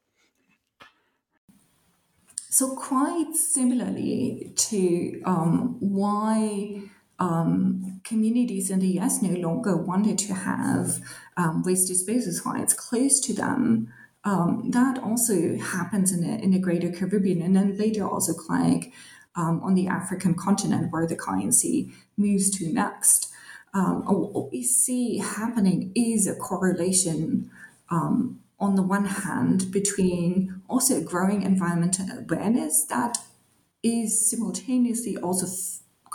So 2.50 2.76
quite 2.76 3.34
similarly 3.36 4.52
to 4.58 5.22
um, 5.24 5.78
why 5.80 6.82
um, 7.20 7.91
communities 8.04 8.70
in 8.70 8.80
the 8.80 9.00
US 9.00 9.22
no 9.22 9.38
longer 9.38 9.76
wanted 9.76 10.18
to 10.20 10.34
have 10.34 11.02
um, 11.38 11.64
waste 11.64 11.88
disposal 11.88 12.34
sites 12.34 12.74
close 12.74 13.20
to 13.22 13.34
them. 13.34 13.94
Um, 14.24 14.70
that 14.72 15.00
also 15.00 15.58
happens 15.58 16.12
in 16.12 16.22
the, 16.22 16.44
in 16.44 16.52
the 16.52 16.60
greater 16.60 16.92
Caribbean 16.92 17.42
and 17.42 17.56
then 17.56 17.78
later 17.78 18.08
also 18.08 18.34
like 18.50 18.94
um, 19.36 19.62
on 19.64 19.74
the 19.74 19.88
African 19.88 20.36
continent 20.36 20.92
where 20.92 21.08
the 21.08 21.16
Khian 21.16 21.92
moves 22.18 22.50
to 22.58 22.72
next. 22.72 23.32
Um, 23.74 24.04
what 24.04 24.52
we 24.52 24.64
see 24.64 25.18
happening 25.20 25.92
is 25.96 26.28
a 26.28 26.36
correlation 26.36 27.50
um, 27.90 28.42
on 28.60 28.76
the 28.76 28.84
one 28.84 29.06
hand 29.06 29.72
between 29.72 30.62
also 30.68 31.02
growing 31.02 31.42
environmental 31.42 32.06
awareness 32.18 32.86
that 32.86 33.18
is 33.82 34.30
simultaneously 34.30 35.18
also 35.18 35.48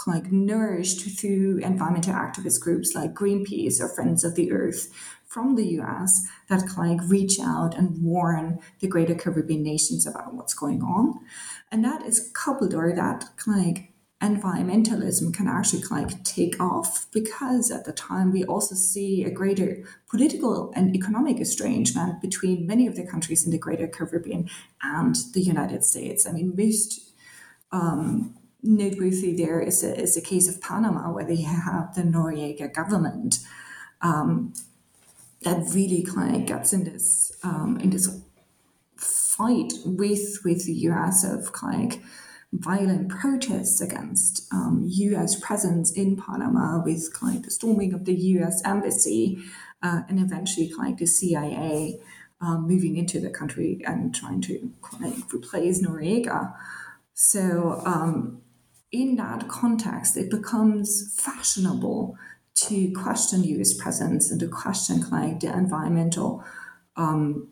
like 0.07 0.31
nourished 0.31 1.19
through 1.19 1.59
environmental 1.59 2.15
activist 2.15 2.61
groups 2.61 2.95
like 2.95 3.15
Greenpeace 3.15 3.81
or 3.81 3.89
Friends 3.89 4.25
of 4.25 4.35
the 4.35 4.53
Earth 4.53 4.93
from 5.27 5.57
the 5.57 5.67
US 5.81 6.27
that 6.49 6.77
like 6.77 7.01
reach 7.09 7.39
out 7.41 7.75
and 7.75 8.03
warn 8.03 8.59
the 8.81 8.89
greater 8.89 9.15
Caribbean 9.15 9.63
nations 9.63 10.07
about 10.07 10.35
what's 10.35 10.55
going 10.55 10.83
on. 10.83 11.21
And 11.71 11.85
that 11.85 12.03
is 12.03 12.31
coupled 12.35 12.75
or 12.75 12.95
that 12.95 13.29
like 13.47 13.93
environmentalism 14.23 15.35
can 15.35 15.47
actually 15.47 15.83
like 15.91 16.25
take 16.25 16.59
off 16.59 17.07
because 17.13 17.71
at 17.71 17.85
the 17.85 17.93
time 17.93 18.33
we 18.33 18.45
also 18.45 18.75
see 18.75 19.25
a 19.25 19.31
greater 19.31 19.85
political 20.09 20.73
and 20.75 20.97
economic 20.97 21.39
estrangement 21.39 22.23
between 22.23 22.67
many 22.67 22.87
of 22.87 22.97
the 22.97 23.07
countries 23.07 23.45
in 23.45 23.51
the 23.51 23.59
greater 23.59 23.87
Caribbean 23.87 24.49
and 24.83 25.17
the 25.35 25.43
United 25.43 25.85
States. 25.85 26.27
I 26.27 26.33
mean, 26.33 26.55
most 26.57 27.13
um, 27.73 28.35
noteworthy 28.67 29.35
there 29.35 29.61
is 29.61 29.83
a, 29.85 29.99
is 29.99 30.17
a 30.17 30.21
case 30.21 30.49
of 30.49 30.61
Panama 30.61 31.11
where 31.11 31.25
they 31.25 31.43
have 31.43 31.95
the 31.95 32.03
Noriega 32.03 32.73
government 32.73 33.39
um, 34.03 34.53
that 35.43 35.59
really 35.73 36.03
kind 36.03 36.37
of 36.37 36.47
gets 36.47 36.73
in 36.73 36.85
this 36.85 37.33
um, 37.43 37.79
in 37.81 37.91
this 37.91 38.21
fight 38.97 39.73
with 39.85 40.41
with 40.45 40.65
the 40.65 40.73
US 40.73 41.25
of 41.25 41.53
kind 41.53 41.93
of 41.95 42.01
violent 42.53 43.09
protests 43.09 43.81
against 43.81 44.53
um, 44.53 44.85
U.S. 44.89 45.39
presence 45.39 45.93
in 45.93 46.17
Panama, 46.17 46.83
with 46.83 47.13
kind 47.13 47.37
of 47.37 47.43
the 47.43 47.51
storming 47.51 47.93
of 47.93 48.05
the 48.05 48.15
U.S. 48.15 48.63
embassy, 48.65 49.39
uh, 49.83 50.03
and 50.09 50.21
eventually 50.21 50.73
kind 50.75 50.95
of 50.95 50.99
the 50.99 51.07
CIA 51.07 52.01
um, 52.41 52.67
moving 52.67 52.97
into 52.97 53.21
the 53.21 53.31
country 53.31 53.81
and 53.85 54.15
trying 54.15 54.41
to 54.43 54.71
kind 54.83 55.13
of 55.13 55.35
replace 55.35 55.83
Noriega. 55.85 56.55
So, 57.15 57.83
um, 57.85 58.43
in 58.93 59.17
that 59.17 59.49
context, 59.49 60.17
it 60.17 60.31
becomes 60.31 61.15
fashionable 61.19 62.17
to 62.55 62.93
question 62.93 63.45
U.S. 63.45 63.75
presence 63.75 64.31
and 64.31 64.41
to 64.41 64.49
question 64.49 65.03
of 65.03 65.41
the 65.41 65.53
environmental 65.53 66.43
um, 66.97 67.49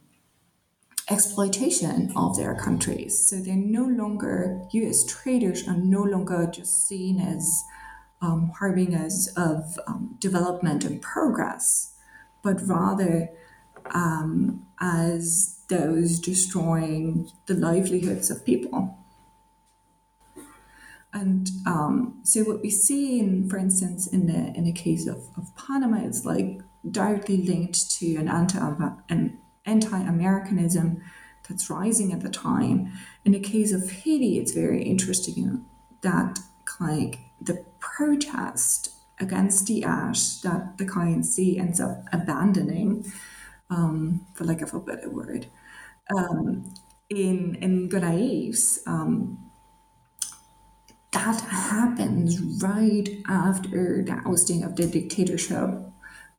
exploitation 1.10 2.12
of 2.16 2.36
their 2.36 2.54
countries. 2.54 3.28
So 3.28 3.36
they're 3.36 3.54
no 3.56 3.84
longer, 3.84 4.62
US 4.72 5.04
traders 5.04 5.68
are 5.68 5.76
no 5.76 6.02
longer 6.02 6.48
just 6.50 6.88
seen 6.88 7.20
as 7.20 7.62
um, 8.22 8.52
harbingers 8.58 9.28
of 9.36 9.78
um, 9.86 10.16
development 10.18 10.84
and 10.84 11.02
progress, 11.02 11.92
but 12.42 12.56
rather 12.66 13.28
um, 13.90 14.66
as 14.80 15.58
those 15.68 16.18
destroying 16.18 17.30
the 17.46 17.54
livelihoods 17.54 18.30
of 18.30 18.44
people. 18.46 19.03
And 21.14 21.48
um, 21.64 22.18
so 22.24 22.42
what 22.42 22.60
we 22.60 22.70
see 22.70 23.20
in, 23.20 23.48
for 23.48 23.56
instance, 23.56 24.08
in 24.08 24.26
the 24.26 24.52
in 24.58 24.64
the 24.64 24.72
case 24.72 25.06
of, 25.06 25.28
of 25.36 25.54
Panama, 25.56 26.04
it's 26.04 26.24
like 26.24 26.60
directly 26.90 27.38
linked 27.38 27.90
to 27.98 28.16
an 28.16 28.28
anti 28.28 28.58
an 29.08 29.38
anti-Americanism 29.64 31.02
that's 31.48 31.70
rising 31.70 32.12
at 32.12 32.20
the 32.20 32.28
time. 32.28 32.92
In 33.24 33.32
the 33.32 33.40
case 33.40 33.72
of 33.72 33.90
Haiti, 33.90 34.38
it's 34.38 34.52
very 34.52 34.82
interesting 34.82 35.64
that 36.02 36.40
like 36.80 37.20
the 37.40 37.64
protest 37.78 38.90
against 39.20 39.66
the 39.68 39.84
ash 39.84 40.38
that 40.40 40.78
the 40.78 40.84
Khian 40.84 41.24
Sea 41.24 41.58
ends 41.58 41.80
up 41.80 42.02
abandoning, 42.12 43.10
um, 43.70 44.26
for 44.34 44.44
lack 44.44 44.62
of 44.62 44.74
a 44.74 44.80
better 44.80 45.08
word, 45.08 45.46
um, 46.16 46.74
in 47.08 47.54
in 47.56 47.88
Gonaïves, 47.88 48.78
um, 48.86 49.43
that 51.14 51.40
happens 51.42 52.40
right 52.62 53.08
after 53.28 54.02
the 54.02 54.20
ousting 54.26 54.64
of 54.64 54.76
the 54.76 54.86
dictatorship 54.86 55.70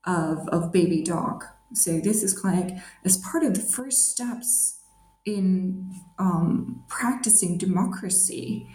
of, 0.05 0.47
of 0.49 0.71
Baby 0.71 1.01
Doc. 1.01 1.45
So 1.73 1.99
this 1.99 2.23
is 2.23 2.43
like 2.43 2.77
as 3.03 3.17
part 3.17 3.43
of 3.43 3.55
the 3.55 3.61
first 3.61 4.11
steps 4.11 4.81
in 5.25 5.91
um, 6.19 6.83
practicing 6.87 7.57
democracy. 7.57 8.69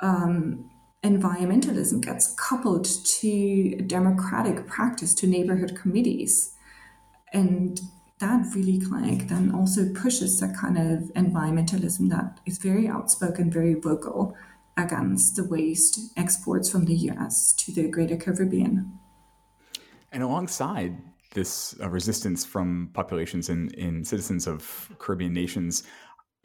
Um, 0.00 0.70
environmentalism 1.04 2.02
gets 2.02 2.34
coupled 2.34 2.84
to 2.84 3.76
democratic 3.86 4.66
practice 4.66 5.14
to 5.14 5.26
neighborhood 5.26 5.78
committees, 5.80 6.54
and 7.32 7.80
that 8.18 8.46
really 8.54 8.80
like 8.80 9.28
then 9.28 9.54
also 9.54 9.92
pushes 9.94 10.40
that 10.40 10.56
kind 10.56 10.78
of 10.78 11.12
environmentalism 11.14 12.08
that 12.10 12.40
is 12.46 12.58
very 12.58 12.88
outspoken, 12.88 13.50
very 13.50 13.74
vocal 13.74 14.34
against 14.76 15.36
the 15.36 15.44
waste 15.44 15.98
exports 16.16 16.70
from 16.70 16.84
the 16.84 16.94
U.S. 16.94 17.52
to 17.54 17.72
the 17.72 17.88
Greater 17.88 18.16
Caribbean. 18.16 18.98
And 20.12 20.22
alongside 20.22 20.96
this 21.34 21.74
uh, 21.80 21.88
resistance 21.88 22.44
from 22.44 22.90
populations 22.94 23.48
and 23.48 23.72
in, 23.72 23.96
in 23.96 24.04
citizens 24.04 24.46
of 24.46 24.90
Caribbean 24.98 25.32
nations, 25.32 25.82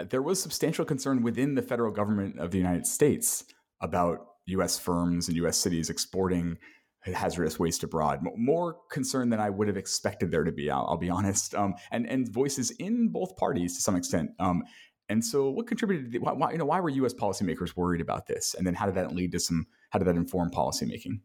there 0.09 0.21
was 0.21 0.41
substantial 0.41 0.85
concern 0.85 1.21
within 1.21 1.55
the 1.55 1.61
federal 1.61 1.91
government 1.91 2.39
of 2.39 2.51
the 2.51 2.57
United 2.57 2.85
States 2.85 3.45
about 3.81 4.19
U.S. 4.47 4.79
firms 4.79 5.27
and 5.27 5.37
U.S. 5.37 5.57
cities 5.57 5.89
exporting 5.89 6.57
hazardous 7.01 7.57
waste 7.57 7.83
abroad. 7.83 8.19
More 8.35 8.77
concern 8.91 9.29
than 9.29 9.39
I 9.39 9.49
would 9.49 9.67
have 9.67 9.77
expected 9.77 10.31
there 10.31 10.43
to 10.43 10.51
be. 10.51 10.69
I'll, 10.69 10.85
I'll 10.89 10.97
be 10.97 11.09
honest. 11.09 11.55
Um, 11.55 11.73
and 11.91 12.07
and 12.07 12.31
voices 12.31 12.71
in 12.71 13.09
both 13.09 13.35
parties 13.37 13.75
to 13.75 13.81
some 13.81 13.95
extent. 13.95 14.31
Um, 14.39 14.63
and 15.11 15.25
so, 15.25 15.49
what 15.49 15.67
contributed? 15.67 16.13
To, 16.13 16.19
Why, 16.19 16.31
why, 16.31 16.51
you 16.53 16.57
know, 16.57 16.65
why 16.65 16.79
were 16.79 16.89
U.S. 16.89 17.13
policymakers 17.13 17.75
worried 17.75 17.99
about 17.99 18.27
this? 18.27 18.55
And 18.57 18.65
then, 18.65 18.73
how 18.73 18.85
did 18.85 18.95
that 18.95 19.13
lead 19.13 19.33
to 19.33 19.39
some? 19.39 19.67
How 19.89 19.99
did 19.99 20.07
that 20.07 20.15
inform 20.15 20.51
policymaking? 20.51 21.19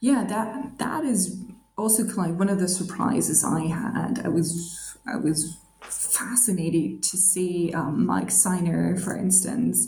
Yeah, 0.00 0.24
that 0.24 0.78
that 0.78 1.04
is 1.04 1.40
also 1.78 2.04
kind 2.04 2.32
of 2.32 2.38
one 2.38 2.48
of 2.48 2.58
the 2.58 2.68
surprises 2.68 3.44
I 3.44 3.66
had. 3.66 4.22
I 4.24 4.28
was 4.28 4.98
I 5.06 5.16
was 5.16 5.56
fascinated 5.82 7.04
to 7.04 7.16
see 7.16 7.72
um, 7.72 8.04
Mike 8.04 8.28
Synar, 8.28 9.00
for 9.00 9.16
instance, 9.16 9.86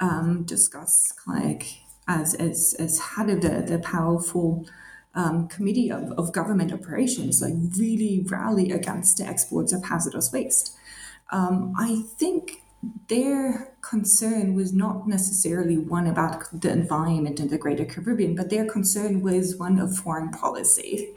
um, 0.00 0.44
discuss 0.44 1.12
like 1.26 1.64
as 2.08 2.34
as 2.34 2.74
as 2.78 2.98
head 2.98 3.28
of 3.28 3.42
the 3.42 3.60
the 3.60 3.78
powerful 3.78 4.66
um, 5.14 5.48
committee 5.48 5.90
of, 5.90 6.12
of 6.12 6.32
government 6.32 6.72
operations, 6.72 7.42
like 7.42 7.52
really 7.78 8.24
rally 8.26 8.70
against 8.70 9.18
the 9.18 9.24
exports 9.24 9.70
of 9.74 9.84
hazardous 9.84 10.32
waste. 10.32 10.78
Um, 11.32 11.74
I 11.76 12.04
think 12.16 12.62
their 13.08 13.74
concern 13.80 14.54
was 14.54 14.72
not 14.72 15.08
necessarily 15.08 15.78
one 15.78 16.06
about 16.06 16.44
the 16.52 16.70
environment 16.70 17.40
in 17.40 17.48
the 17.48 17.58
Greater 17.58 17.84
Caribbean, 17.84 18.34
but 18.34 18.50
their 18.50 18.66
concern 18.66 19.22
was 19.22 19.56
one 19.56 19.78
of 19.78 19.96
foreign 19.96 20.30
policy 20.30 21.14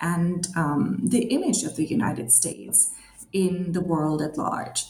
and 0.00 0.48
um, 0.56 1.00
the 1.02 1.24
image 1.26 1.62
of 1.62 1.76
the 1.76 1.86
United 1.86 2.32
States 2.32 2.92
in 3.32 3.72
the 3.72 3.80
world 3.80 4.20
at 4.20 4.36
large. 4.36 4.86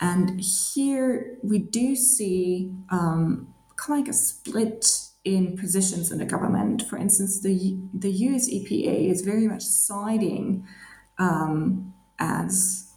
And 0.00 0.40
here 0.40 1.38
we 1.42 1.58
do 1.58 1.96
see 1.96 2.72
um, 2.90 3.52
kind 3.76 4.00
of 4.00 4.06
like 4.06 4.08
a 4.08 4.16
split 4.16 4.86
in 5.24 5.56
positions 5.56 6.12
in 6.12 6.18
the 6.18 6.24
government. 6.24 6.82
For 6.82 6.96
instance, 6.96 7.40
the, 7.40 7.78
the 7.92 8.10
US 8.10 8.48
EPA 8.48 9.10
is 9.10 9.22
very 9.22 9.48
much 9.48 9.62
siding 9.62 10.66
um, 11.18 11.92
as 12.18 12.87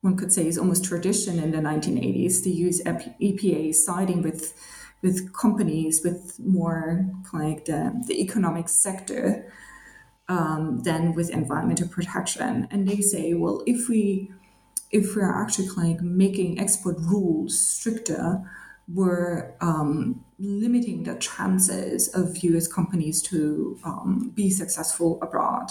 one 0.00 0.16
could 0.16 0.32
say 0.32 0.46
is 0.46 0.58
almost 0.58 0.84
tradition 0.84 1.38
in 1.38 1.50
the 1.50 1.58
1980s. 1.58 2.42
to 2.42 2.50
use 2.50 2.82
EPA 2.82 3.74
siding 3.74 4.22
with 4.22 4.54
with 5.02 5.32
companies 5.32 6.02
with 6.04 6.38
more 6.38 7.06
like 7.32 7.64
the, 7.64 8.02
the 8.06 8.20
economic 8.20 8.68
sector 8.68 9.50
um, 10.28 10.80
than 10.80 11.14
with 11.14 11.30
environmental 11.30 11.88
protection. 11.88 12.68
And 12.70 12.86
they 12.86 13.00
say, 13.00 13.32
well, 13.34 13.62
if 13.66 13.88
we 13.88 14.30
if 14.90 15.14
we're 15.14 15.42
actually 15.42 15.68
like 15.68 16.00
making 16.00 16.58
export 16.58 16.96
rules 16.98 17.58
stricter, 17.58 18.42
we're 18.88 19.54
um, 19.60 20.24
limiting 20.38 21.04
the 21.04 21.14
chances 21.14 22.08
of 22.08 22.36
U.S. 22.38 22.66
companies 22.66 23.22
to 23.22 23.78
um, 23.84 24.32
be 24.34 24.50
successful 24.50 25.18
abroad. 25.22 25.70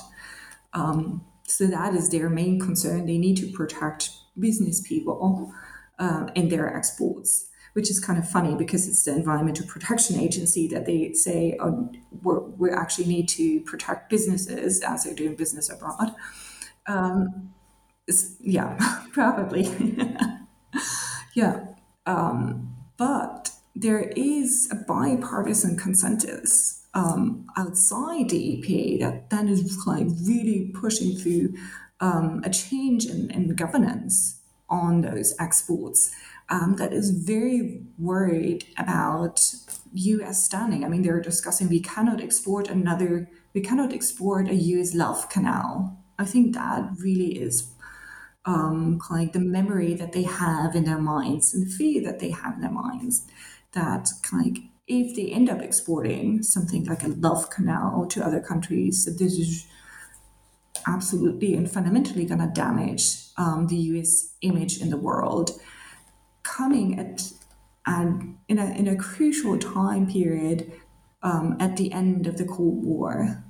Um, 0.73 1.25
so 1.49 1.67
that 1.67 1.93
is 1.93 2.09
their 2.09 2.29
main 2.29 2.59
concern. 2.59 3.05
They 3.05 3.17
need 3.17 3.37
to 3.37 3.51
protect 3.51 4.11
business 4.37 4.81
people 4.81 5.53
uh, 5.97 6.27
in 6.35 6.49
their 6.49 6.73
exports 6.75 7.49
which 7.73 7.89
is 7.89 7.99
kind 7.99 8.17
of 8.19 8.29
funny 8.29 8.55
because 8.55 8.87
it's 8.87 9.03
the 9.03 9.13
Environmental 9.13 9.65
Protection 9.67 10.19
Agency 10.19 10.67
that 10.67 10.85
they 10.85 11.13
say 11.13 11.57
oh, 11.59 11.89
we 12.57 12.71
actually 12.71 13.07
need 13.07 13.29
to 13.29 13.61
protect 13.61 14.09
businesses 14.09 14.81
as 14.81 15.03
they're 15.03 15.13
doing 15.13 15.35
business 15.35 15.69
abroad. 15.69 16.13
Um, 16.87 17.53
yeah, 18.39 19.03
probably. 19.13 19.69
yeah. 21.35 21.67
Um, 22.05 22.75
but 22.97 23.51
there 23.75 24.11
is 24.15 24.67
a 24.71 24.75
bipartisan 24.75 25.77
consensus 25.77 26.78
um, 26.93 27.47
outside 27.55 28.29
the 28.29 28.57
EPA 28.57 28.99
that 28.99 29.29
then 29.29 29.47
is 29.47 29.83
like 29.85 30.07
really 30.23 30.71
pushing 30.73 31.15
through 31.15 31.53
um, 31.99 32.41
a 32.43 32.49
change 32.49 33.05
in, 33.05 33.29
in 33.31 33.55
governance 33.55 34.41
on 34.69 35.01
those 35.01 35.35
exports 35.39 36.11
um, 36.49 36.75
that 36.77 36.93
is 36.93 37.11
very 37.11 37.83
worried 37.97 38.65
about 38.77 39.53
U.S. 39.93 40.43
standing. 40.43 40.83
I 40.83 40.87
mean, 40.87 41.03
they're 41.03 41.21
discussing 41.21 41.69
we 41.69 41.81
cannot 41.81 42.21
export 42.21 42.67
another, 42.67 43.29
we 43.53 43.61
cannot 43.61 43.93
export 43.93 44.47
a 44.47 44.55
U.S. 44.55 44.93
Love 44.93 45.29
Canal. 45.29 45.97
I 46.17 46.25
think 46.25 46.53
that 46.55 46.89
really 46.99 47.39
is 47.39 47.71
um, 48.45 48.99
like 49.09 49.33
the 49.33 49.39
memory 49.39 49.93
that 49.93 50.13
they 50.13 50.23
have 50.23 50.75
in 50.75 50.85
their 50.85 50.97
minds 50.97 51.53
and 51.53 51.65
the 51.65 51.69
fear 51.69 52.03
that 52.03 52.19
they 52.19 52.31
have 52.31 52.55
in 52.55 52.61
their 52.61 52.71
minds. 52.71 53.25
that 53.73 54.09
like 54.33 54.68
if 54.89 55.15
they 55.15 55.27
end 55.27 55.49
up 55.49 55.61
exporting 55.61 56.41
something 56.41 56.83
like 56.85 57.03
a 57.03 57.07
Love 57.07 57.49
Canal 57.51 58.07
to 58.07 58.25
other 58.25 58.41
countries, 58.41 59.05
this 59.05 59.37
is 59.37 59.67
absolutely 60.87 61.53
and 61.53 61.71
fundamentally 61.71 62.25
going 62.25 62.41
to 62.41 62.47
damage 62.47 63.27
um, 63.37 63.67
the 63.67 63.75
U.S. 63.75 64.33
image 64.41 64.81
in 64.81 64.89
the 64.89 64.97
world. 64.97 65.51
Coming 66.41 66.99
at 66.99 67.31
and 67.85 68.37
in 68.47 68.57
a 68.57 68.65
in 68.71 68.87
a 68.87 68.95
crucial 68.95 69.57
time 69.57 70.11
period 70.11 70.71
um, 71.21 71.55
at 71.59 71.77
the 71.77 71.91
end 71.91 72.25
of 72.27 72.37
the 72.37 72.45
Cold 72.45 72.83
War, 72.83 73.43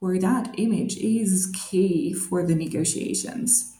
where 0.00 0.18
that 0.18 0.58
image 0.58 0.96
is 0.96 1.52
key 1.54 2.12
for 2.12 2.44
the 2.44 2.54
negotiations. 2.54 3.76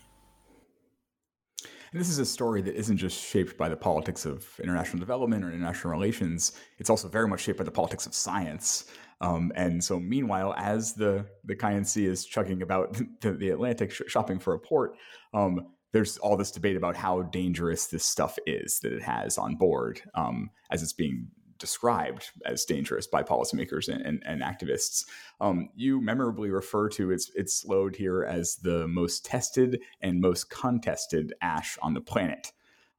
This 1.92 2.08
is 2.08 2.20
a 2.20 2.24
story 2.24 2.62
that 2.62 2.76
isn't 2.76 2.98
just 2.98 3.20
shaped 3.20 3.56
by 3.56 3.68
the 3.68 3.76
politics 3.76 4.24
of 4.24 4.46
international 4.62 5.00
development 5.00 5.44
or 5.44 5.48
international 5.48 5.90
relations. 5.90 6.52
It's 6.78 6.88
also 6.88 7.08
very 7.08 7.26
much 7.26 7.40
shaped 7.40 7.58
by 7.58 7.64
the 7.64 7.70
politics 7.72 8.06
of 8.06 8.14
science. 8.14 8.84
Um, 9.20 9.50
and 9.56 9.82
so, 9.82 9.98
meanwhile, 9.98 10.54
as 10.56 10.94
the 10.94 11.26
the 11.44 11.56
Khian 11.56 11.84
Sea 11.84 12.06
is 12.06 12.24
chugging 12.24 12.62
about 12.62 12.96
the, 13.20 13.32
the 13.32 13.50
Atlantic, 13.50 13.90
sh- 13.90 14.02
shopping 14.06 14.38
for 14.38 14.54
a 14.54 14.58
port, 14.58 14.96
um, 15.34 15.66
there's 15.92 16.16
all 16.18 16.36
this 16.36 16.52
debate 16.52 16.76
about 16.76 16.96
how 16.96 17.22
dangerous 17.22 17.88
this 17.88 18.04
stuff 18.04 18.38
is 18.46 18.78
that 18.80 18.92
it 18.92 19.02
has 19.02 19.36
on 19.36 19.56
board 19.56 20.00
um, 20.14 20.50
as 20.70 20.84
it's 20.84 20.92
being 20.92 21.26
described 21.60 22.30
as 22.44 22.64
dangerous 22.64 23.06
by 23.06 23.22
policymakers 23.22 23.88
and, 23.88 24.02
and, 24.02 24.22
and 24.26 24.42
activists. 24.42 25.04
Um, 25.40 25.68
you 25.76 26.00
memorably 26.00 26.50
refer 26.50 26.88
to 26.90 27.12
its 27.12 27.30
its 27.36 27.64
load 27.64 27.94
here 27.94 28.24
as 28.24 28.56
the 28.56 28.88
most 28.88 29.24
tested 29.24 29.80
and 30.00 30.20
most 30.20 30.50
contested 30.50 31.34
ash 31.40 31.78
on 31.82 31.94
the 31.94 32.00
planet. 32.00 32.52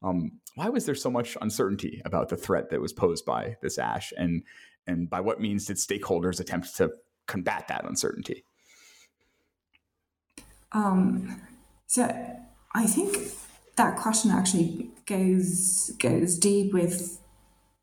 Um, 0.03 0.39
why 0.55 0.69
was 0.69 0.85
there 0.85 0.95
so 0.95 1.11
much 1.11 1.37
uncertainty 1.41 2.01
about 2.05 2.29
the 2.29 2.37
threat 2.37 2.69
that 2.69 2.81
was 2.81 2.93
posed 2.93 3.25
by 3.25 3.57
this 3.61 3.77
ash, 3.77 4.13
and 4.17 4.43
and 4.87 5.09
by 5.09 5.19
what 5.19 5.41
means 5.41 5.65
did 5.65 5.77
stakeholders 5.77 6.39
attempt 6.39 6.75
to 6.77 6.91
combat 7.27 7.67
that 7.67 7.85
uncertainty? 7.85 8.45
Um, 10.71 11.41
so 11.87 12.03
I 12.73 12.87
think 12.87 13.17
that 13.75 13.97
question 13.97 14.31
actually 14.31 14.89
goes 15.05 15.91
goes 15.99 16.37
deep 16.37 16.73
with 16.73 17.20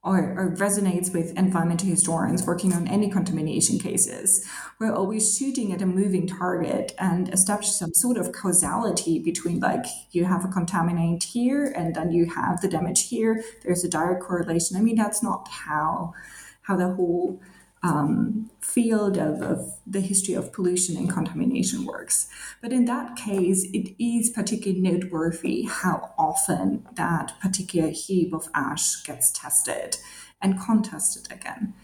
or, 0.08 0.34
or, 0.38 0.56
resonates 0.56 1.12
with 1.12 1.36
environmental 1.36 1.88
historians 1.88 2.46
working 2.46 2.72
on 2.72 2.88
any 2.88 3.10
contamination 3.10 3.78
cases. 3.78 4.48
We're 4.80 4.94
always 4.94 5.36
shooting 5.36 5.72
at 5.72 5.82
a 5.82 5.86
moving 5.86 6.26
target 6.26 6.92
and 6.98 7.28
establish 7.32 7.70
some 7.70 7.92
sort 7.92 8.16
of 8.16 8.32
causality 8.32 9.18
between 9.18 9.60
like 9.60 9.84
you 10.12 10.24
have 10.24 10.44
a 10.44 10.48
contaminant 10.48 11.22
here 11.24 11.72
and 11.76 11.94
then 11.94 12.10
you 12.10 12.26
have 12.26 12.60
the 12.60 12.68
damage 12.68 13.08
here. 13.08 13.44
There's 13.62 13.84
a 13.84 13.88
direct 13.88 14.22
correlation. 14.22 14.76
I 14.76 14.80
mean, 14.80 14.96
that's 14.96 15.22
not 15.22 15.46
how 15.48 16.14
how 16.62 16.76
the 16.76 16.94
whole 16.94 17.40
um, 17.82 18.50
field 18.60 19.16
of, 19.16 19.40
of 19.40 19.74
the 19.86 20.00
history 20.00 20.34
of 20.34 20.52
pollution 20.52 20.96
and 20.96 21.10
contamination 21.10 21.84
works. 21.84 22.28
But 22.60 22.72
in 22.72 22.84
that 22.86 23.16
case, 23.16 23.64
it 23.72 23.94
is 24.02 24.30
particularly 24.30 24.80
noteworthy 24.80 25.62
how 25.62 26.12
often 26.18 26.86
that 26.94 27.34
particular 27.40 27.90
heap 27.90 28.32
of 28.32 28.48
ash 28.54 29.02
gets 29.04 29.30
tested 29.30 29.96
and 30.42 30.60
contested 30.60 31.32
again. 31.32 31.74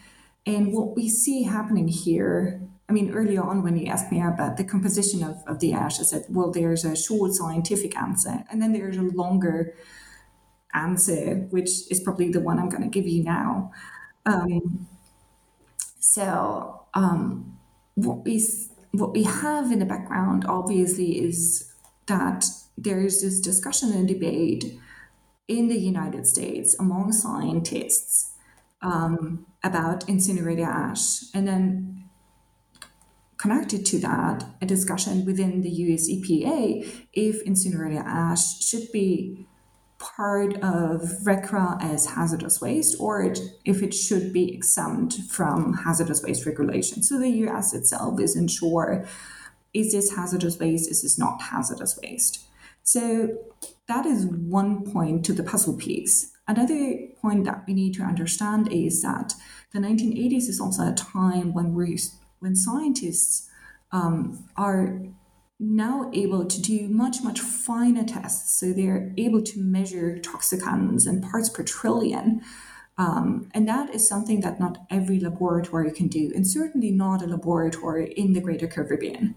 And 0.46 0.72
what 0.72 0.94
we 0.94 1.08
see 1.08 1.44
happening 1.44 1.88
here, 1.88 2.60
I 2.88 2.92
mean, 2.92 3.14
earlier 3.14 3.42
on 3.42 3.62
when 3.62 3.76
you 3.76 3.86
asked 3.86 4.12
me 4.12 4.20
about 4.20 4.56
the 4.56 4.64
composition 4.64 5.22
of, 5.22 5.42
of 5.46 5.60
the 5.60 5.72
ash, 5.72 6.00
I 6.00 6.02
said, 6.02 6.26
well, 6.28 6.50
there's 6.50 6.84
a 6.84 6.94
short 6.94 7.32
scientific 7.32 7.96
answer, 7.96 8.44
and 8.50 8.60
then 8.60 8.72
there's 8.72 8.98
a 8.98 9.02
longer 9.02 9.74
answer, 10.74 11.46
which 11.50 11.90
is 11.90 12.00
probably 12.00 12.30
the 12.30 12.40
one 12.40 12.58
I'm 12.58 12.68
going 12.68 12.82
to 12.82 12.88
give 12.88 13.08
you 13.08 13.22
now. 13.22 13.72
Um, 14.26 14.88
so 16.14 16.86
um, 16.94 17.58
what 17.96 18.24
we 18.24 18.40
what 18.92 19.12
we 19.12 19.24
have 19.24 19.72
in 19.72 19.80
the 19.80 19.84
background, 19.84 20.44
obviously, 20.46 21.18
is 21.18 21.74
that 22.06 22.44
there 22.78 23.00
is 23.00 23.20
this 23.20 23.40
discussion 23.40 23.90
and 23.90 24.06
debate 24.06 24.78
in 25.48 25.66
the 25.66 25.78
United 25.78 26.28
States 26.28 26.78
among 26.78 27.10
scientists 27.10 28.32
um, 28.80 29.44
about 29.64 30.08
incinerator 30.08 30.62
ash, 30.62 31.24
and 31.34 31.48
then 31.48 32.04
connected 33.36 33.84
to 33.86 33.98
that, 33.98 34.44
a 34.62 34.66
discussion 34.66 35.24
within 35.24 35.62
the 35.62 35.70
US 35.70 36.08
EPA 36.08 36.86
if 37.12 37.42
incinerator 37.42 38.04
ash 38.06 38.62
should 38.62 38.86
be 38.92 39.48
part 39.98 40.54
of 40.56 41.00
RCRA 41.24 41.82
as 41.82 42.06
hazardous 42.06 42.60
waste 42.60 42.96
or 42.98 43.22
it, 43.22 43.38
if 43.64 43.82
it 43.82 43.94
should 43.94 44.32
be 44.32 44.52
exempt 44.54 45.18
from 45.30 45.72
hazardous 45.72 46.22
waste 46.22 46.46
regulation. 46.46 47.02
So 47.02 47.18
the 47.18 47.30
US 47.48 47.72
itself 47.74 48.20
isn't 48.20 48.48
sure 48.48 49.06
is 49.72 49.92
this 49.92 50.14
hazardous 50.14 50.58
waste, 50.58 50.90
is 50.90 51.02
this 51.02 51.18
not 51.18 51.42
hazardous 51.42 51.98
waste? 52.00 52.46
So 52.84 53.36
that 53.88 54.06
is 54.06 54.26
one 54.26 54.84
point 54.84 55.24
to 55.24 55.32
the 55.32 55.42
puzzle 55.42 55.76
piece. 55.76 56.32
Another 56.46 56.98
point 57.20 57.44
that 57.44 57.64
we 57.66 57.74
need 57.74 57.94
to 57.94 58.02
understand 58.02 58.70
is 58.70 59.02
that 59.02 59.34
the 59.72 59.80
1980s 59.80 60.48
is 60.48 60.60
also 60.60 60.86
a 60.86 60.94
time 60.94 61.52
when 61.52 61.74
we 61.74 61.98
when 62.40 62.54
scientists 62.54 63.48
um, 63.90 64.44
are 64.56 65.00
now 65.60 66.10
able 66.12 66.44
to 66.44 66.60
do 66.60 66.88
much, 66.88 67.22
much 67.22 67.40
finer 67.40 68.04
tests. 68.04 68.58
So 68.58 68.72
they're 68.72 69.12
able 69.16 69.42
to 69.42 69.60
measure 69.60 70.18
toxicants 70.18 71.06
and 71.06 71.22
parts 71.22 71.48
per 71.48 71.62
trillion. 71.62 72.42
Um, 72.96 73.48
and 73.52 73.68
that 73.68 73.92
is 73.94 74.08
something 74.08 74.40
that 74.40 74.60
not 74.60 74.78
every 74.90 75.18
laboratory 75.18 75.90
can 75.90 76.06
do, 76.06 76.30
and 76.34 76.46
certainly 76.46 76.92
not 76.92 77.22
a 77.22 77.26
laboratory 77.26 78.12
in 78.12 78.34
the 78.34 78.40
Greater 78.40 78.68
Caribbean. 78.68 79.34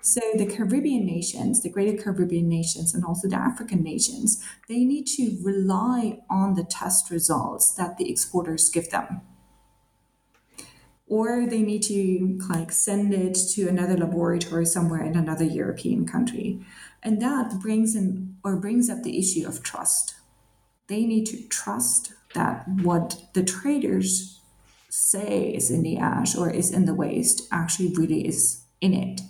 So 0.00 0.20
the 0.34 0.46
Caribbean 0.46 1.06
nations, 1.06 1.62
the 1.62 1.70
Greater 1.70 2.00
Caribbean 2.00 2.48
nations, 2.48 2.94
and 2.94 3.04
also 3.04 3.28
the 3.28 3.36
African 3.36 3.82
nations, 3.82 4.42
they 4.68 4.84
need 4.84 5.06
to 5.16 5.38
rely 5.42 6.20
on 6.30 6.54
the 6.54 6.64
test 6.64 7.10
results 7.10 7.72
that 7.74 7.96
the 7.96 8.10
exporters 8.10 8.68
give 8.68 8.90
them 8.90 9.22
or 11.08 11.46
they 11.46 11.62
need 11.62 11.82
to 11.82 12.38
like 12.48 12.70
send 12.70 13.14
it 13.14 13.34
to 13.54 13.66
another 13.66 13.96
laboratory 13.96 14.66
somewhere 14.66 15.02
in 15.02 15.16
another 15.16 15.44
European 15.44 16.06
country. 16.06 16.60
And 17.02 17.20
that 17.22 17.60
brings 17.60 17.94
in 17.96 18.36
or 18.44 18.56
brings 18.56 18.90
up 18.90 19.02
the 19.02 19.18
issue 19.18 19.46
of 19.46 19.62
trust. 19.62 20.14
They 20.88 21.04
need 21.06 21.26
to 21.26 21.48
trust 21.48 22.12
that 22.34 22.68
what 22.82 23.22
the 23.32 23.42
traders 23.42 24.40
say 24.90 25.50
is 25.54 25.70
in 25.70 25.82
the 25.82 25.98
ash 25.98 26.36
or 26.36 26.50
is 26.50 26.70
in 26.70 26.84
the 26.84 26.94
waste 26.94 27.46
actually 27.50 27.94
really 27.94 28.26
is 28.26 28.62
in 28.80 28.94
it. 28.94 29.20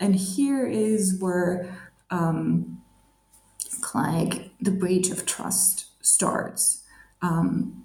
And 0.00 0.16
here 0.16 0.66
is 0.66 1.18
where 1.20 1.76
um, 2.10 2.82
like 3.94 4.50
the 4.60 4.70
breach 4.70 5.10
of 5.10 5.24
trust 5.24 5.86
starts. 6.04 6.82
Um, 7.22 7.84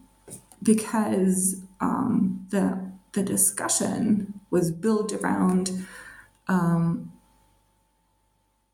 because 0.62 1.62
um, 1.82 2.46
the 2.50 2.92
the 3.14 3.24
discussion 3.24 4.42
was 4.52 4.72
built 4.72 5.12
around 5.14 5.86
um, 6.48 7.12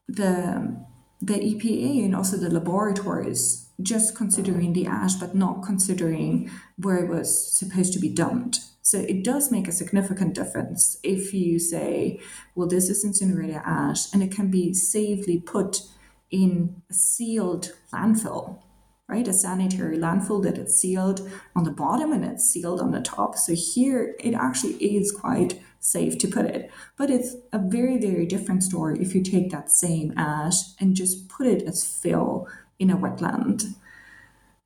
the 0.08 0.86
the 1.22 1.34
EPA 1.34 2.06
and 2.06 2.16
also 2.16 2.38
the 2.38 2.50
laboratories 2.50 3.70
just 3.82 4.16
considering 4.16 4.74
the 4.74 4.86
ash, 4.86 5.16
but 5.16 5.36
not 5.36 5.64
considering 5.64 6.50
where 6.78 7.04
it 7.04 7.10
was 7.10 7.52
supposed 7.52 7.94
to 7.94 8.00
be 8.00 8.10
dumped. 8.10 8.60
So 8.82 9.00
it 9.00 9.24
does 9.24 9.52
make 9.52 9.68
a 9.68 9.72
significant 9.72 10.36
difference 10.36 10.98
if 11.04 11.34
you 11.34 11.60
say, 11.60 12.20
well, 12.54 12.68
this 12.68 12.90
is 12.90 13.04
incinerator 13.04 13.62
ash, 13.66 14.14
and 14.14 14.22
it 14.22 14.32
can 14.32 14.52
be 14.52 14.74
safely 14.74 15.40
put 15.40 15.82
in 16.30 16.82
a 16.90 16.94
sealed 16.94 17.74
landfill 17.92 18.60
right? 19.08 19.28
A 19.28 19.34
sanitary 19.34 19.98
landfill 19.98 20.42
that 20.44 20.58
it's 20.58 20.76
sealed 20.76 21.30
on 21.56 21.64
the 21.64 21.72
bottom 21.72 22.12
and 22.12 22.26
it's 22.26 22.46
sealed 22.46 22.82
on 22.82 22.92
the 22.92 23.02
top. 23.02 23.36
So 23.38 23.54
here 23.54 24.16
it 24.20 24.34
actually 24.34 24.74
is 24.76 25.12
quite 25.12 25.62
safe 25.80 26.18
to 26.18 26.28
put 26.28 26.46
it. 26.46 26.72
But 26.98 27.12
it's 27.12 27.36
a 27.54 27.60
very, 27.60 28.00
very 28.00 28.26
different 28.26 28.64
story 28.64 29.00
if 29.00 29.14
you 29.14 29.22
take 29.22 29.52
that 29.52 29.72
same 29.72 30.14
ash 30.18 30.56
and 30.80 30.96
just 30.96 31.30
put 31.30 31.46
it 31.46 31.64
as 31.64 31.86
fill 31.86 32.48
in 32.80 32.90
a 32.90 32.98
wetland 32.98 33.76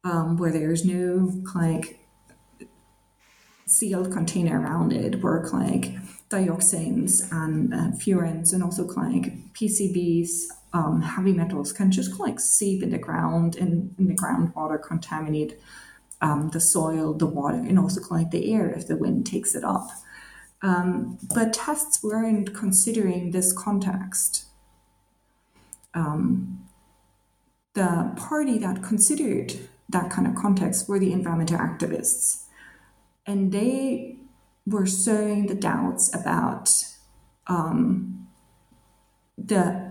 um, 0.03 0.37
where 0.37 0.51
there's 0.51 0.85
no 0.85 1.43
like 1.53 1.99
sealed 3.65 4.11
container 4.11 4.59
around 4.61 4.93
it, 4.93 5.21
where 5.21 5.43
like 5.51 5.93
dioxins 6.29 7.29
and 7.31 7.73
uh, 7.73 7.91
furans 7.97 8.53
and 8.53 8.63
also 8.63 8.85
like 8.87 9.53
PCBs 9.53 10.43
um, 10.73 11.01
heavy 11.01 11.33
metals 11.33 11.71
can 11.71 11.91
just 11.91 12.19
like 12.19 12.39
seep 12.39 12.83
in 12.83 12.91
the 12.91 12.97
ground 12.97 13.55
and 13.55 13.95
in 13.97 14.07
the 14.07 14.15
groundwater 14.15 14.81
contaminate 14.81 15.59
um, 16.21 16.49
the 16.49 16.59
soil, 16.59 17.13
the 17.13 17.25
water, 17.25 17.57
and 17.57 17.79
also 17.79 18.01
like 18.11 18.31
the 18.31 18.53
air 18.53 18.69
if 18.69 18.87
the 18.87 18.97
wind 18.97 19.25
takes 19.25 19.55
it 19.55 19.63
up. 19.63 19.87
Um, 20.61 21.17
but 21.33 21.53
tests 21.53 22.03
weren't 22.03 22.53
considering 22.53 23.31
this 23.31 23.53
context. 23.53 24.45
Um, 25.93 26.67
the 27.73 28.13
party 28.17 28.57
that 28.59 28.83
considered 28.83 29.53
that 29.87 30.11
kind 30.11 30.27
of 30.27 30.35
context 30.35 30.87
were 30.87 30.99
the 30.99 31.13
environmental 31.13 31.57
activists. 31.57 32.43
And 33.25 33.51
they 33.51 34.17
were 34.65 34.85
sowing 34.85 35.47
the 35.47 35.55
doubts 35.55 36.13
about 36.13 36.71
um, 37.47 38.27
the 39.37 39.88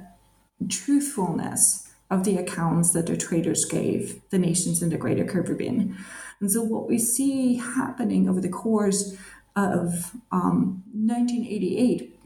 truthfulness 0.67 1.89
of 2.11 2.25
the 2.25 2.37
accounts 2.37 2.93
that 2.93 3.07
the 3.07 3.17
traders 3.17 3.65
gave 3.65 4.21
the 4.31 4.39
nations 4.39 4.83
in 4.83 4.89
the 4.89 4.97
Greater 4.97 5.25
Caribbean. 5.25 5.97
And 6.41 6.51
so, 6.51 6.63
what 6.63 6.89
we 6.89 6.99
see 6.99 7.57
happening 7.57 8.29
over 8.29 8.41
the 8.41 8.49
course 8.49 9.17
of 9.57 10.13
um, 10.33 10.83
1988 10.93 12.19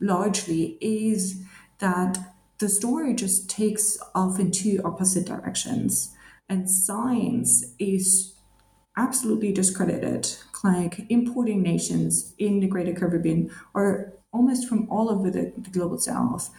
largely 0.00 0.78
is 0.80 1.42
that 1.78 2.18
the 2.58 2.68
story 2.68 3.14
just 3.14 3.48
takes 3.48 3.98
off 4.14 4.38
in 4.38 4.50
two 4.50 4.80
opposite 4.84 5.26
directions. 5.26 6.14
And 6.48 6.70
science 6.70 7.74
is 7.78 8.34
absolutely 8.96 9.52
discredited, 9.52 10.36
like 10.62 11.06
importing 11.08 11.62
nations 11.62 12.34
in 12.38 12.60
the 12.60 12.66
Greater 12.66 12.92
Caribbean 12.92 13.50
or 13.72 14.12
almost 14.32 14.68
from 14.68 14.88
all 14.90 15.08
over 15.10 15.30
the, 15.30 15.52
the 15.56 15.70
global 15.70 15.98
south 15.98 16.50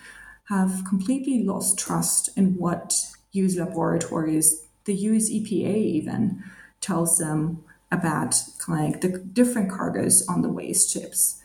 have 0.51 0.83
completely 0.83 1.41
lost 1.43 1.79
trust 1.79 2.29
in 2.35 2.57
what 2.57 2.93
US 3.31 3.55
laboratories, 3.55 4.67
the 4.83 4.93
US 4.93 5.29
EPA 5.29 5.77
even, 5.77 6.43
tells 6.81 7.17
them 7.17 7.63
about 7.89 8.35
like 8.67 8.99
the 8.99 9.17
different 9.17 9.71
cargoes 9.71 10.27
on 10.27 10.41
the 10.41 10.49
waste 10.49 10.91
ships. 10.91 11.39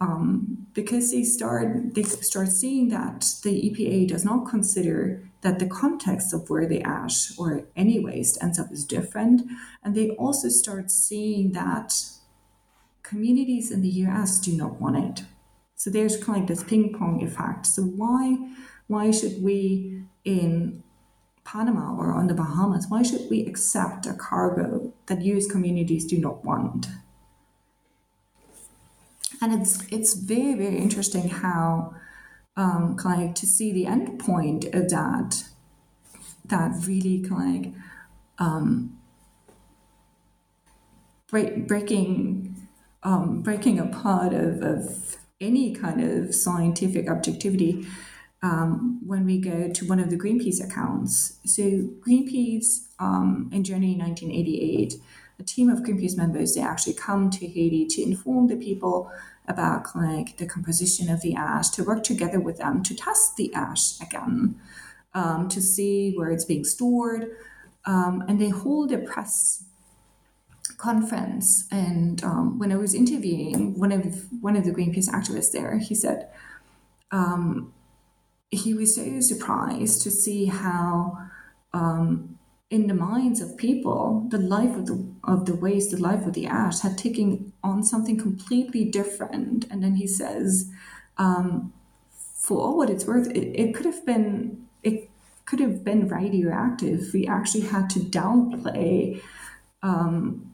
Um, 0.00 0.66
because 0.74 1.12
they 1.12 1.22
start 1.22 1.94
they 1.94 2.02
start 2.02 2.48
seeing 2.48 2.88
that 2.88 3.20
the 3.44 3.54
EPA 3.66 4.08
does 4.08 4.24
not 4.24 4.48
consider 4.48 5.22
that 5.42 5.60
the 5.60 5.66
context 5.66 6.34
of 6.34 6.50
where 6.50 6.66
the 6.66 6.82
ash 6.82 7.38
or 7.38 7.62
any 7.76 8.00
waste 8.00 8.42
ends 8.42 8.58
up 8.58 8.72
is 8.72 8.84
different, 8.84 9.42
and 9.84 9.94
they 9.94 10.10
also 10.24 10.48
start 10.48 10.90
seeing 10.90 11.52
that 11.52 11.94
communities 13.04 13.70
in 13.70 13.82
the 13.82 13.94
US 14.06 14.40
do 14.40 14.52
not 14.56 14.80
want 14.80 14.96
it. 14.96 15.24
So 15.82 15.90
there's 15.90 16.16
kind 16.16 16.42
of 16.42 16.46
this 16.46 16.62
ping 16.62 16.94
pong 16.96 17.24
effect. 17.24 17.66
So 17.66 17.82
why 17.82 18.38
why 18.86 19.10
should 19.10 19.42
we 19.42 20.04
in 20.24 20.84
Panama 21.42 21.96
or 21.96 22.12
on 22.12 22.28
the 22.28 22.34
Bahamas, 22.34 22.86
why 22.88 23.02
should 23.02 23.28
we 23.28 23.44
accept 23.46 24.06
a 24.06 24.14
cargo 24.14 24.92
that 25.06 25.22
US 25.22 25.48
communities 25.48 26.06
do 26.06 26.18
not 26.18 26.44
want? 26.44 26.86
And 29.40 29.60
it's 29.60 29.82
it's 29.90 30.14
very, 30.14 30.54
very 30.54 30.78
interesting 30.78 31.28
how 31.28 31.96
um, 32.56 32.96
kind 32.96 33.28
of 33.28 33.34
to 33.34 33.46
see 33.46 33.72
the 33.72 33.86
end 33.86 34.20
point 34.20 34.66
of 34.66 34.88
that 34.90 35.42
that 36.44 36.70
really 36.86 37.22
kind 37.28 37.74
of 38.38 38.46
um, 38.46 38.98
break, 41.28 41.66
breaking 41.66 42.68
um, 43.02 43.42
breaking 43.42 43.80
apart 43.80 44.32
of, 44.32 44.62
of 44.62 45.16
any 45.42 45.74
kind 45.74 46.00
of 46.00 46.34
scientific 46.34 47.10
objectivity 47.10 47.86
um, 48.42 49.00
when 49.06 49.24
we 49.24 49.38
go 49.38 49.68
to 49.68 49.86
one 49.86 50.00
of 50.00 50.10
the 50.10 50.16
Greenpeace 50.16 50.62
accounts. 50.62 51.38
So 51.44 51.62
Greenpeace 51.62 52.88
um, 52.98 53.50
in 53.52 53.62
January 53.64 53.96
1988, 53.96 54.94
a 55.38 55.42
team 55.42 55.68
of 55.68 55.80
Greenpeace 55.80 56.16
members, 56.16 56.54
they 56.54 56.60
actually 56.60 56.94
come 56.94 57.30
to 57.30 57.46
Haiti 57.46 57.86
to 57.86 58.02
inform 58.02 58.48
the 58.48 58.56
people 58.56 59.10
about 59.48 59.94
like 59.94 60.36
the 60.38 60.46
composition 60.46 61.08
of 61.08 61.20
the 61.20 61.34
ash, 61.34 61.68
to 61.70 61.84
work 61.84 62.04
together 62.04 62.40
with 62.40 62.58
them 62.58 62.82
to 62.82 62.94
test 62.94 63.36
the 63.36 63.52
ash 63.54 64.00
again, 64.00 64.56
um, 65.14 65.48
to 65.48 65.60
see 65.60 66.14
where 66.14 66.30
it's 66.30 66.44
being 66.44 66.64
stored. 66.64 67.28
Um, 67.84 68.24
and 68.28 68.40
they 68.40 68.50
hold 68.50 68.92
a 68.92 68.98
press 68.98 69.64
conference. 70.82 71.68
And 71.70 72.22
um, 72.24 72.58
when 72.58 72.72
I 72.72 72.76
was 72.76 72.92
interviewing 72.92 73.78
one 73.78 73.92
of 73.92 74.26
one 74.40 74.56
of 74.56 74.64
the 74.64 74.72
Greenpeace 74.72 75.08
activists 75.08 75.52
there, 75.52 75.78
he 75.78 75.94
said 75.94 76.28
um, 77.12 77.72
he 78.50 78.74
was 78.74 78.96
so 78.96 79.20
surprised 79.20 80.02
to 80.02 80.10
see 80.10 80.46
how, 80.46 81.16
um, 81.72 82.38
in 82.68 82.88
the 82.88 82.94
minds 82.94 83.40
of 83.40 83.56
people, 83.56 84.26
the 84.30 84.38
life 84.38 84.74
of 84.76 84.86
the 84.86 84.98
of 85.22 85.46
the 85.46 85.54
waste, 85.54 85.92
the 85.92 85.98
life 85.98 86.26
of 86.26 86.32
the 86.32 86.46
ash, 86.46 86.80
had 86.80 86.98
taken 86.98 87.52
on 87.62 87.84
something 87.84 88.18
completely 88.18 88.84
different. 88.84 89.66
And 89.70 89.84
then 89.84 89.94
he 89.94 90.08
says, 90.08 90.70
um, 91.16 91.72
for 92.10 92.60
all 92.60 92.76
what 92.76 92.90
it's 92.90 93.06
worth, 93.06 93.30
it, 93.30 93.46
it 93.62 93.74
could 93.74 93.86
have 93.86 94.04
been 94.04 94.66
it 94.82 95.08
could 95.44 95.60
have 95.60 95.84
been 95.84 96.08
radioactive. 96.08 97.10
We 97.14 97.26
actually 97.26 97.66
had 97.66 97.88
to 97.90 98.00
downplay 98.00 99.20
um, 99.82 100.51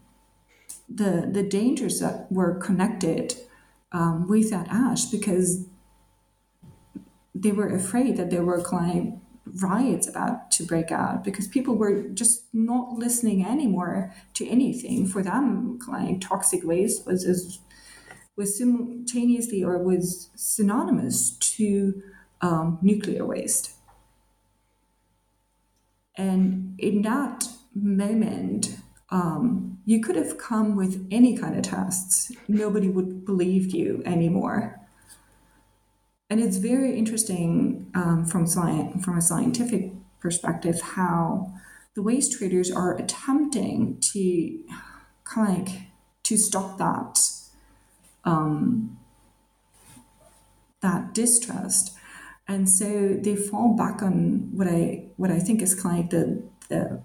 the 0.88 1.28
the 1.30 1.42
dangers 1.42 2.00
that 2.00 2.30
were 2.30 2.54
connected 2.54 3.34
um, 3.92 4.28
with 4.28 4.50
that 4.50 4.68
ash 4.68 5.06
because 5.06 5.66
they 7.34 7.52
were 7.52 7.68
afraid 7.68 8.16
that 8.16 8.30
there 8.30 8.44
were 8.44 8.62
kind 8.62 9.20
riots 9.62 10.08
about 10.08 10.50
to 10.50 10.64
break 10.64 10.90
out 10.90 11.24
because 11.24 11.48
people 11.48 11.74
were 11.74 12.08
just 12.08 12.44
not 12.52 12.92
listening 12.92 13.44
anymore 13.44 14.14
to 14.34 14.46
anything. 14.46 15.06
For 15.06 15.22
them, 15.22 15.78
like 15.88 16.20
toxic 16.20 16.64
waste 16.64 17.06
was 17.06 17.24
as 17.24 17.58
was 18.36 18.56
simultaneously 18.56 19.64
or 19.64 19.78
was 19.78 20.30
synonymous 20.36 21.30
to 21.38 22.00
um, 22.40 22.78
nuclear 22.80 23.26
waste. 23.26 23.72
And 26.16 26.74
in 26.78 27.02
that 27.02 27.48
moment, 27.74 28.76
um, 29.10 29.67
you 29.88 30.00
could 30.00 30.16
have 30.16 30.36
come 30.36 30.76
with 30.76 31.06
any 31.10 31.36
kind 31.36 31.56
of 31.56 31.62
tests. 31.62 32.30
Nobody 32.46 32.88
would 32.88 33.24
believe 33.24 33.74
you 33.74 34.02
anymore 34.04 34.78
and 36.30 36.40
it's 36.40 36.58
very 36.58 36.96
interesting 36.98 37.90
um, 37.94 38.24
from 38.24 38.46
science 38.46 39.04
from 39.04 39.16
a 39.16 39.22
scientific 39.22 39.92
perspective 40.20 40.80
how 40.80 41.52
the 41.94 42.02
waste 42.02 42.38
traders 42.38 42.70
are 42.70 42.96
attempting 42.96 43.98
to 44.00 44.58
kind 45.24 45.50
of 45.50 45.66
like 45.66 45.82
to 46.22 46.36
stop 46.36 46.78
that 46.78 47.18
um, 48.24 48.98
that 50.82 51.14
distrust 51.14 51.96
and 52.46 52.68
so 52.68 53.16
they 53.20 53.36
fall 53.36 53.74
back 53.76 54.02
on 54.02 54.50
what 54.52 54.68
I 54.68 55.06
what 55.16 55.30
I 55.30 55.38
think 55.38 55.62
is 55.62 55.74
kind 55.74 56.04
of 56.04 56.10
the 56.10 56.42
the, 56.68 57.02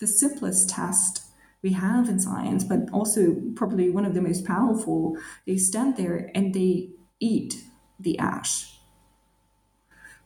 the 0.00 0.06
simplest 0.06 0.70
test 0.70 1.25
we 1.62 1.72
have 1.72 2.08
in 2.08 2.18
science, 2.18 2.64
but 2.64 2.88
also 2.92 3.36
probably 3.54 3.90
one 3.90 4.04
of 4.04 4.14
the 4.14 4.22
most 4.22 4.44
powerful. 4.44 5.16
They 5.46 5.56
stand 5.56 5.96
there 5.96 6.30
and 6.34 6.54
they 6.54 6.90
eat 7.20 7.64
the 7.98 8.18
ash. 8.18 8.78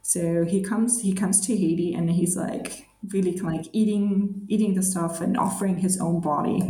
So 0.02 0.44
he 0.44 0.62
comes 0.62 1.02
he 1.02 1.12
comes 1.12 1.40
to 1.46 1.56
Haiti 1.56 1.94
and 1.94 2.10
he's 2.10 2.36
like 2.36 2.88
really 3.12 3.32
kind 3.32 3.58
of 3.58 3.64
like 3.66 3.70
eating 3.72 4.44
eating 4.48 4.74
the 4.74 4.82
stuff 4.82 5.20
and 5.20 5.36
offering 5.36 5.78
his 5.78 6.00
own 6.00 6.20
body, 6.20 6.62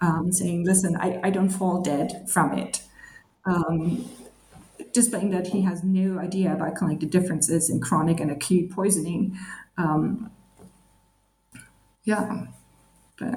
um, 0.00 0.32
saying, 0.32 0.64
"Listen, 0.64 0.96
I, 0.96 1.20
I 1.22 1.30
don't 1.30 1.50
fall 1.50 1.82
dead 1.82 2.28
from 2.28 2.52
it." 2.58 2.82
Um, 3.46 4.06
displaying 4.92 5.30
that 5.30 5.48
he 5.48 5.62
has 5.62 5.84
no 5.84 6.18
idea 6.18 6.52
about 6.54 6.76
kind 6.76 6.84
of 6.84 6.88
like 6.90 7.00
the 7.00 7.06
differences 7.06 7.70
in 7.70 7.80
chronic 7.80 8.20
and 8.20 8.30
acute 8.30 8.70
poisoning. 8.70 9.38
Um, 9.78 10.30
yeah, 12.04 12.46
but 13.18 13.34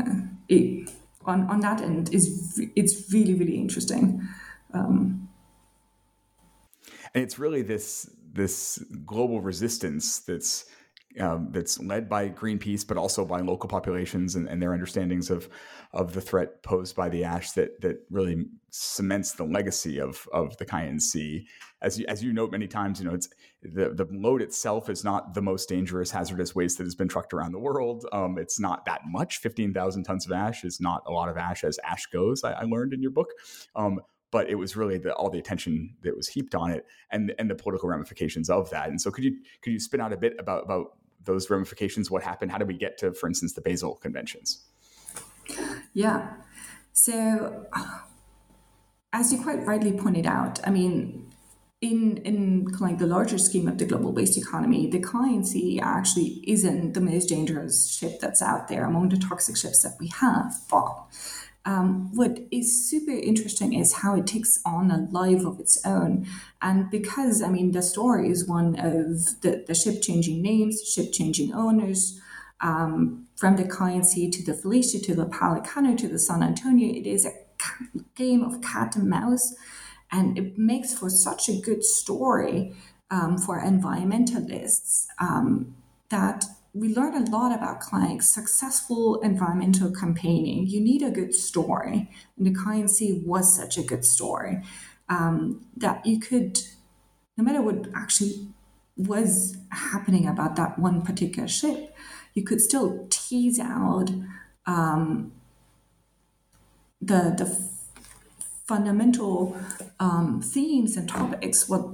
it, 0.48 0.90
on 1.26 1.50
on 1.50 1.60
that 1.62 1.82
end 1.82 2.14
is 2.14 2.62
it's 2.76 3.12
really 3.14 3.34
really 3.34 3.58
interesting. 3.58 4.28
Um, 4.74 5.30
and 7.14 7.24
it's 7.24 7.40
really 7.40 7.62
this 7.62 8.10
this 8.34 8.78
global 9.06 9.42
resistance 9.42 10.20
that's 10.20 10.66
um, 11.20 11.50
that's 11.52 11.80
led 11.80 12.08
by 12.10 12.30
Greenpeace, 12.30 12.88
but 12.88 12.98
also 12.98 13.26
by 13.26 13.42
local 13.42 13.70
populations 13.70 14.36
and, 14.36 14.48
and, 14.48 14.62
their 14.62 14.74
understandings 14.74 15.30
of 15.30 15.50
of 15.94 16.14
the 16.14 16.22
threat 16.22 16.64
posed 16.64 16.96
by 16.96 17.10
the 17.10 17.24
ash 17.24 17.52
that 17.52 17.82
that 17.82 17.98
really 18.10 18.46
cements 18.70 19.34
the 19.34 19.44
legacy 19.44 20.00
of 20.00 20.28
of 20.34 20.58
the 20.58 20.66
Khian 20.66 21.02
Sea. 21.02 21.48
As 21.82 22.00
you, 22.00 22.06
as 22.08 22.24
you 22.24 22.34
note 22.34 22.52
many 22.52 22.68
times, 22.68 23.00
you 23.00 23.08
know 23.08 23.14
it's 23.14 23.30
the 23.62 23.94
the 23.94 24.08
load 24.12 24.42
itself 24.42 24.90
is 24.90 25.04
not 25.04 25.34
the 25.34 25.42
most 25.42 25.70
dangerous 25.70 26.12
hazardous 26.12 26.56
waste 26.56 26.78
that 26.78 26.86
has 26.86 26.96
been 26.96 27.08
trucked 27.08 27.34
around 27.34 27.52
the 27.52 27.60
world. 27.60 28.06
Um, 28.12 28.38
it's 28.38 28.60
not 28.60 28.86
that 28.86 29.02
much. 29.06 29.38
Fifteen 29.38 29.74
thousand 29.74 30.04
tons 30.04 30.26
of 30.26 30.32
ash 30.32 30.64
is 30.64 30.80
not 30.80 31.04
a 31.08 31.12
lot 31.12 31.30
of 31.30 31.38
ash 31.38 31.64
as 31.64 31.80
ash 31.84 32.06
goes. 32.08 32.44
I, 32.44 32.54
I 32.54 32.64
learned 32.64 32.94
in 32.94 33.02
your 33.02 33.12
book. 33.12 33.30
Um, 33.76 34.02
but 34.32 34.50
it 34.50 34.56
was 34.56 34.76
really 34.76 34.98
the, 34.98 35.14
all 35.14 35.30
the 35.30 35.40
attention 35.40 35.96
that 36.04 36.16
was 36.16 36.28
heaped 36.28 36.54
on 36.54 36.72
it 36.72 36.86
and 37.12 37.34
and 37.40 37.50
the 37.50 37.56
political 37.56 37.90
ramifications 37.90 38.50
of 38.50 38.70
that. 38.70 38.90
And 38.90 39.00
so, 39.00 39.12
could 39.12 39.24
you 39.24 39.38
could 39.62 39.72
you 39.72 39.80
spin 39.80 40.02
out 40.02 40.14
a 40.14 40.18
bit 40.18 40.36
about 40.38 40.64
about 40.64 40.98
those 41.24 41.50
ramifications? 41.50 42.10
What 42.10 42.24
happened? 42.24 42.52
How 42.52 42.58
did 42.58 42.68
we 42.68 42.78
get 42.78 42.98
to, 43.00 43.14
for 43.14 43.28
instance, 43.28 43.54
the 43.54 43.62
Basel 43.62 43.96
conventions? 43.96 44.66
Yeah. 45.94 46.34
So, 46.94 47.66
as 49.14 49.32
you 49.32 49.42
quite 49.42 49.66
rightly 49.66 49.94
pointed 49.94 50.26
out, 50.26 50.60
I 50.68 50.72
mean, 50.72 51.28
in 51.82 52.18
in 52.18 52.66
like 52.80 52.98
the 52.98 53.06
larger 53.06 53.38
scheme 53.38 53.68
of 53.68 53.78
the 53.78 53.86
global 53.86 54.12
waste 54.12 54.38
economy, 54.38 54.90
the 54.90 55.44
Sea 55.44 55.80
actually 55.80 56.44
isn't 56.48 56.94
the 56.94 57.02
most 57.02 57.30
dangerous 57.30 57.90
ship 57.90 58.20
that's 58.20 58.42
out 58.42 58.68
there 58.68 58.86
among 58.86 59.10
the 59.10 59.18
toxic 59.18 59.58
ships 59.58 59.84
that 59.84 59.96
we 60.00 60.08
have. 60.08 60.56
But 60.70 61.06
um, 61.68 62.16
what 62.16 62.40
is 62.50 62.90
super 62.90 63.12
interesting 63.12 63.74
is 63.74 63.96
how 63.96 64.16
it 64.16 64.26
takes 64.26 64.60
on 64.66 64.90
a 64.90 65.08
life 65.12 65.46
of 65.46 65.60
its 65.60 65.78
own. 65.86 66.26
And 66.62 66.90
because, 66.90 67.42
I 67.44 67.50
mean, 67.50 67.74
the 67.74 67.82
story 67.82 68.32
is 68.32 68.48
one 68.48 68.80
of 68.80 69.42
the, 69.42 69.66
the 69.68 69.76
ship 69.76 70.02
changing 70.02 70.42
names, 70.42 70.82
ship 70.90 71.12
changing 71.12 71.54
owners, 71.54 72.20
um, 72.62 73.28
from 73.36 73.58
the 73.58 73.66
Khian 73.66 74.02
to 74.32 74.44
the 74.44 74.54
Felicia 74.54 75.00
to 75.00 75.14
the 75.14 75.26
Pelicano 75.26 75.96
to 75.98 76.08
the 76.08 76.18
San 76.18 76.42
Antonio, 76.42 76.90
it 76.90 77.06
is 77.06 77.26
a 77.26 77.34
game 78.16 78.44
of 78.44 78.62
cat 78.62 78.96
and 78.96 79.10
mouse 79.10 79.54
and 80.10 80.38
it 80.38 80.58
makes 80.58 80.98
for 80.98 81.10
such 81.10 81.50
a 81.50 81.60
good 81.60 81.84
story 81.84 82.74
um, 83.12 83.38
for 83.38 83.62
environmentalists 83.62 85.08
um, 85.20 85.76
that 86.10 86.46
we 86.74 86.94
learn 86.94 87.16
a 87.16 87.30
lot 87.30 87.52
about 87.54 87.82
like 87.92 88.22
successful 88.22 89.20
environmental 89.22 89.92
campaigning. 89.92 90.68
You 90.68 90.80
need 90.82 91.02
a 91.02 91.10
good 91.10 91.34
story, 91.34 92.10
and 92.38 92.46
the 92.46 92.88
Sea 92.88 93.22
was 93.26 93.56
such 93.56 93.78
a 93.78 93.84
good 93.84 94.06
story 94.06 94.62
um, 95.10 95.66
that 95.76 96.06
you 96.06 96.20
could, 96.20 96.60
no 97.38 97.44
matter 97.44 97.62
what 97.62 97.88
actually 97.96 98.48
was 98.96 99.58
happening 99.72 100.28
about 100.28 100.56
that 100.56 100.78
one 100.80 101.02
particular 101.02 101.48
ship, 101.48 101.96
you 102.34 102.44
could 102.44 102.62
still 102.62 103.08
tease 103.10 103.60
out 103.60 104.10
um, 104.66 105.32
the 107.02 107.34
the 107.38 107.78
fundamental 108.68 109.58
um, 110.00 110.42
themes 110.42 110.98
and 110.98 111.08
topics 111.08 111.70
what 111.70 111.88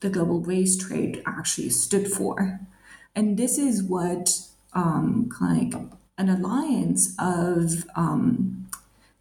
the 0.00 0.08
global 0.08 0.40
waste 0.40 0.80
trade 0.80 1.22
actually 1.26 1.68
stood 1.68 2.08
for. 2.08 2.60
And 3.14 3.36
this 3.36 3.58
is 3.58 3.82
what 3.82 4.40
um, 4.72 5.30
like 5.40 5.74
an 6.18 6.28
alliance 6.28 7.14
of 7.18 7.84
um, 7.96 8.68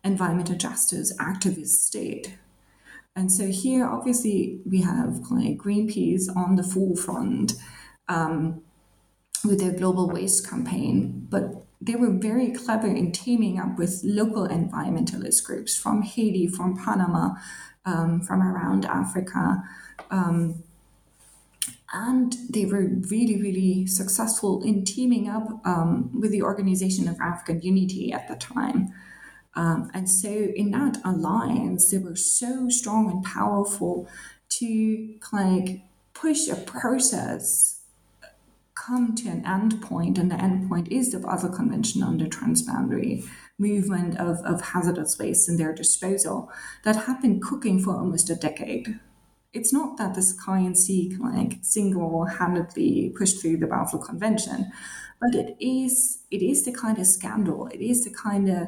environmental 0.04 0.56
justice 0.56 1.16
activists 1.18 1.90
did. 1.92 2.34
And 3.16 3.32
so 3.32 3.48
here, 3.48 3.86
obviously, 3.86 4.60
we 4.66 4.82
have 4.82 5.20
like 5.30 5.58
Greenpeace 5.58 6.36
on 6.36 6.56
the 6.56 6.64
forefront 6.64 7.54
um, 8.08 8.62
with 9.46 9.60
their 9.60 9.72
global 9.72 10.10
waste 10.10 10.50
campaign, 10.50 11.28
but 11.30 11.64
they 11.80 11.96
were 11.96 12.12
very 12.12 12.52
clever 12.52 12.88
in 12.88 13.12
teaming 13.12 13.60
up 13.60 13.78
with 13.78 14.02
local 14.04 14.48
environmentalist 14.48 15.44
groups 15.44 15.78
from 15.78 16.02
Haiti, 16.02 16.48
from 16.48 16.78
Panama, 16.78 17.36
um, 17.86 18.22
from 18.22 18.42
around 18.42 18.86
Africa. 18.86 19.64
Um, 20.10 20.64
and 21.94 22.36
they 22.50 22.66
were 22.66 22.90
really, 23.10 23.40
really 23.40 23.86
successful 23.86 24.64
in 24.64 24.84
teaming 24.84 25.30
up 25.30 25.66
um, 25.66 26.10
with 26.20 26.32
the 26.32 26.42
Organization 26.42 27.08
of 27.08 27.20
African 27.22 27.62
Unity 27.62 28.12
at 28.12 28.28
the 28.28 28.36
time. 28.36 28.92
Um, 29.56 29.92
and 29.94 30.10
so, 30.10 30.30
in 30.30 30.72
that 30.72 30.98
alliance, 31.06 31.92
they 31.92 32.00
were 32.00 32.16
so 32.16 32.68
strong 32.70 33.12
and 33.12 33.24
powerful 33.24 34.10
to 34.50 35.16
like 35.32 35.82
push 36.16 36.48
a 36.48 36.56
process 36.56 37.82
come 38.74 39.16
to 39.16 39.30
an 39.30 39.46
end 39.46 39.82
point, 39.82 40.18
and 40.18 40.32
the 40.32 40.42
end 40.42 40.68
point 40.68 40.92
is 40.92 41.12
the 41.12 41.20
Basel 41.20 41.50
Convention 41.50 42.02
on 42.02 42.18
the 42.18 42.26
transboundary 42.26 43.24
movement 43.60 44.18
of, 44.18 44.38
of 44.40 44.62
hazardous 44.62 45.18
waste 45.20 45.48
and 45.48 45.60
their 45.60 45.74
disposal 45.74 46.52
that 46.84 47.06
had 47.06 47.22
been 47.22 47.40
cooking 47.40 47.80
for 47.80 47.96
almost 47.96 48.30
a 48.32 48.36
decade. 48.36 49.00
It's 49.54 49.72
not 49.72 49.98
that 49.98 50.16
the 50.16 50.22
Khian 50.22 50.76
Sea 50.76 51.16
like 51.20 51.60
single-handedly 51.62 53.14
pushed 53.16 53.40
through 53.42 53.58
the 53.58 53.68
Basel 53.68 54.00
Convention, 54.00 54.72
but 55.22 55.36
it 55.36 55.56
is 55.60 56.24
it 56.32 56.42
is 56.42 56.66
the 56.66 56.72
kind 56.72 56.98
of 56.98 57.08
scandal, 57.08 57.68
it 57.68 57.82
is 57.82 58.04
the 58.04 58.10
kind 58.10 58.50
of 58.50 58.68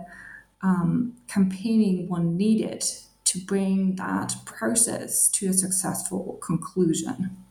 um, 0.62 1.14
campaigning 1.28 2.08
one 2.08 2.38
needed 2.38 2.84
to 3.26 3.40
bring 3.40 3.96
that 3.96 4.36
process 4.46 5.28
to 5.30 5.50
a 5.50 5.54
successful 5.54 6.40
conclusion. 6.44 7.45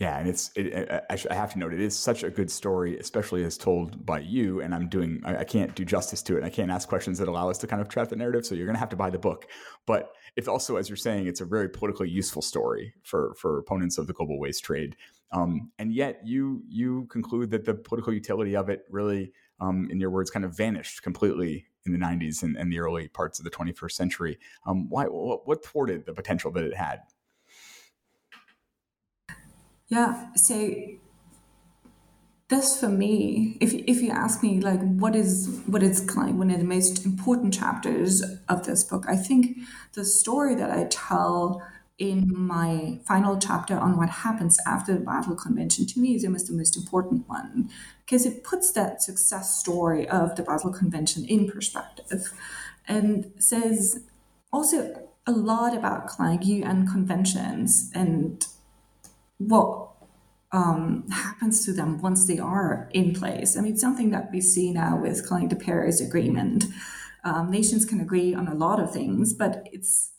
Yeah, 0.00 0.16
and 0.16 0.28
it's 0.28 0.52
it, 0.54 0.66
it, 0.66 1.04
I 1.28 1.34
have 1.34 1.52
to 1.54 1.58
note 1.58 1.74
it 1.74 1.80
is 1.80 1.98
such 1.98 2.22
a 2.22 2.30
good 2.30 2.52
story, 2.52 2.96
especially 2.98 3.44
as 3.44 3.58
told 3.58 4.06
by 4.06 4.20
you. 4.20 4.60
And 4.60 4.72
I'm 4.72 4.88
doing 4.88 5.20
I, 5.24 5.38
I 5.38 5.44
can't 5.44 5.74
do 5.74 5.84
justice 5.84 6.22
to 6.22 6.34
it. 6.34 6.36
And 6.38 6.46
I 6.46 6.50
can't 6.50 6.70
ask 6.70 6.88
questions 6.88 7.18
that 7.18 7.26
allow 7.26 7.50
us 7.50 7.58
to 7.58 7.66
kind 7.66 7.82
of 7.82 7.88
trap 7.88 8.08
the 8.08 8.14
narrative. 8.14 8.46
So 8.46 8.54
you're 8.54 8.66
going 8.66 8.76
to 8.76 8.80
have 8.80 8.90
to 8.90 8.96
buy 8.96 9.10
the 9.10 9.18
book. 9.18 9.46
But 9.86 10.12
it's 10.36 10.46
also, 10.46 10.76
as 10.76 10.88
you're 10.88 10.96
saying, 10.96 11.26
it's 11.26 11.40
a 11.40 11.44
very 11.44 11.68
politically 11.68 12.08
useful 12.08 12.42
story 12.42 12.94
for 13.02 13.34
for 13.34 13.58
opponents 13.58 13.98
of 13.98 14.06
the 14.06 14.12
global 14.12 14.38
waste 14.38 14.62
trade. 14.62 14.94
Um, 15.32 15.72
and 15.80 15.92
yet 15.92 16.20
you 16.24 16.62
you 16.68 17.06
conclude 17.10 17.50
that 17.50 17.64
the 17.64 17.74
political 17.74 18.12
utility 18.12 18.54
of 18.54 18.68
it 18.68 18.84
really, 18.90 19.32
um, 19.60 19.88
in 19.90 19.98
your 19.98 20.10
words, 20.10 20.30
kind 20.30 20.44
of 20.44 20.56
vanished 20.56 21.02
completely 21.02 21.66
in 21.86 21.92
the 21.92 21.98
90s 21.98 22.42
and, 22.42 22.56
and 22.56 22.70
the 22.72 22.78
early 22.78 23.08
parts 23.08 23.40
of 23.40 23.44
the 23.44 23.50
21st 23.50 23.92
century. 23.92 24.38
Um, 24.64 24.88
why 24.88 25.06
what, 25.06 25.48
what 25.48 25.64
thwarted 25.64 26.06
the 26.06 26.12
potential 26.12 26.52
that 26.52 26.62
it 26.62 26.76
had? 26.76 27.00
Yeah. 29.88 30.34
So 30.34 30.74
this 32.48 32.80
for 32.80 32.88
me, 32.88 33.56
if 33.60 33.74
if 33.74 34.00
you 34.00 34.10
ask 34.10 34.42
me 34.42 34.60
like 34.60 34.80
what 34.80 35.14
is 35.14 35.60
what 35.66 35.82
is 35.82 36.00
kind 36.00 36.30
of 36.30 36.36
one 36.36 36.50
of 36.50 36.58
the 36.58 36.64
most 36.64 37.04
important 37.04 37.52
chapters 37.52 38.22
of 38.48 38.64
this 38.64 38.84
book, 38.84 39.04
I 39.08 39.16
think 39.16 39.58
the 39.94 40.04
story 40.04 40.54
that 40.54 40.70
I 40.70 40.84
tell 40.90 41.62
in 41.98 42.32
my 42.34 43.00
final 43.04 43.38
chapter 43.38 43.76
on 43.76 43.96
what 43.96 44.08
happens 44.08 44.56
after 44.66 44.94
the 44.94 45.00
Basel 45.00 45.34
Convention 45.34 45.84
to 45.86 46.00
me 46.00 46.14
is 46.14 46.24
almost 46.24 46.46
the 46.46 46.52
most 46.52 46.76
important 46.76 47.28
one 47.28 47.68
because 48.04 48.24
it 48.24 48.44
puts 48.44 48.70
that 48.72 49.02
success 49.02 49.58
story 49.58 50.08
of 50.08 50.36
the 50.36 50.42
Basel 50.42 50.72
Convention 50.72 51.24
in 51.24 51.50
perspective 51.50 52.32
and 52.86 53.32
says 53.38 54.04
also 54.52 55.08
a 55.26 55.32
lot 55.32 55.76
about 55.76 56.18
like 56.18 56.46
UN 56.46 56.86
conventions 56.86 57.90
and 57.94 58.46
what 59.38 59.88
um, 60.52 61.06
happens 61.10 61.64
to 61.64 61.72
them 61.72 62.00
once 62.00 62.26
they 62.26 62.38
are 62.38 62.88
in 62.92 63.14
place. 63.14 63.56
I 63.56 63.60
mean, 63.60 63.76
something 63.76 64.10
that 64.10 64.30
we 64.32 64.40
see 64.40 64.72
now 64.72 65.00
with 65.00 65.28
of 65.28 65.48
the 65.48 65.56
Paris 65.56 66.00
Agreement. 66.00 66.64
Um, 67.24 67.50
nations 67.50 67.84
can 67.84 68.00
agree 68.00 68.34
on 68.34 68.48
a 68.48 68.54
lot 68.54 68.80
of 68.80 68.92
things, 68.92 69.34
but 69.34 69.68
it's 69.72 70.12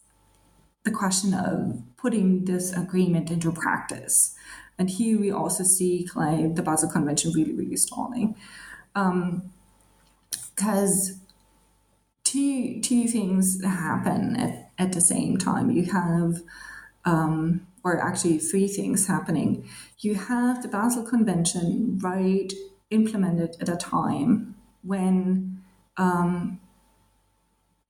the 0.83 0.91
question 0.91 1.33
of 1.33 1.81
putting 1.97 2.45
this 2.45 2.71
agreement 2.73 3.31
into 3.31 3.51
practice. 3.51 4.35
And 4.77 4.89
here 4.89 5.19
we 5.19 5.31
also 5.31 5.63
see 5.63 6.07
kind 6.11 6.55
the 6.55 6.61
Basel 6.61 6.89
Convention 6.89 7.33
really, 7.33 7.53
really 7.53 7.75
stalling. 7.75 8.35
Because 8.93 11.11
um, 11.11 11.19
two, 12.23 12.81
two 12.81 13.07
things 13.07 13.63
happen 13.63 14.35
at, 14.35 14.71
at 14.77 14.93
the 14.93 15.01
same 15.01 15.37
time. 15.37 15.69
You 15.69 15.85
have 15.85 16.41
um, 17.03 17.67
or 17.83 17.99
actually 17.99 18.37
three 18.37 18.67
things 18.67 19.07
happening. 19.07 19.67
You 19.99 20.15
have 20.15 20.61
the 20.61 20.67
Basel 20.67 21.03
Convention 21.03 21.99
right 22.01 22.51
implemented 22.89 23.55
at 23.61 23.69
a 23.69 23.75
time 23.75 24.55
when 24.83 25.61
um, 25.97 26.59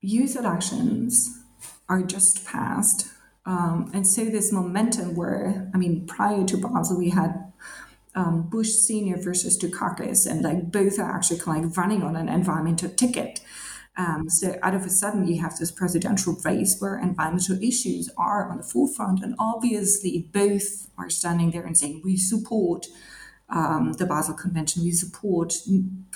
US 0.02 0.36
elections 0.36 1.44
are 1.88 2.02
just 2.02 2.46
passed. 2.46 3.08
Um, 3.46 3.90
and 3.94 4.06
so 4.08 4.26
this 4.26 4.52
momentum 4.52 5.16
where, 5.16 5.70
I 5.74 5.78
mean, 5.78 6.06
prior 6.06 6.46
to 6.46 6.58
Basel, 6.58 6.98
we 6.98 7.10
had 7.10 7.52
um, 8.16 8.44
Bush 8.44 8.70
Senior 8.70 9.18
versus 9.18 9.58
Dukakis, 9.58 10.30
and 10.30 10.42
like 10.42 10.72
both 10.72 11.00
are 11.00 11.12
actually 11.12 11.40
kind 11.40 11.64
of 11.64 11.72
like 11.72 11.78
running 11.78 12.04
on 12.04 12.16
an 12.16 12.28
environmental 12.30 12.90
ticket. 12.90 13.42
Um, 13.98 14.30
so 14.30 14.58
out 14.64 14.76
of 14.76 14.86
a 14.86 14.90
sudden, 14.90 15.28
you 15.28 15.42
have 15.42 15.58
this 15.58 15.72
presidential 15.72 16.38
race 16.46 16.78
where 16.80 16.98
environmental 16.98 17.62
issues 17.62 18.10
are 18.18 18.50
on 18.50 18.58
the 18.58 18.64
forefront, 18.64 19.22
and 19.22 19.36
obviously 19.38 20.30
both 20.32 20.90
are 20.98 21.10
standing 21.10 21.52
there 21.52 21.66
and 21.66 21.78
saying 21.78 22.02
we 22.04 22.16
support 22.16 22.88
um, 23.50 23.94
the 23.94 24.06
Basel 24.06 24.36
Convention, 24.36 24.84
we 24.84 24.92
support 24.92 25.54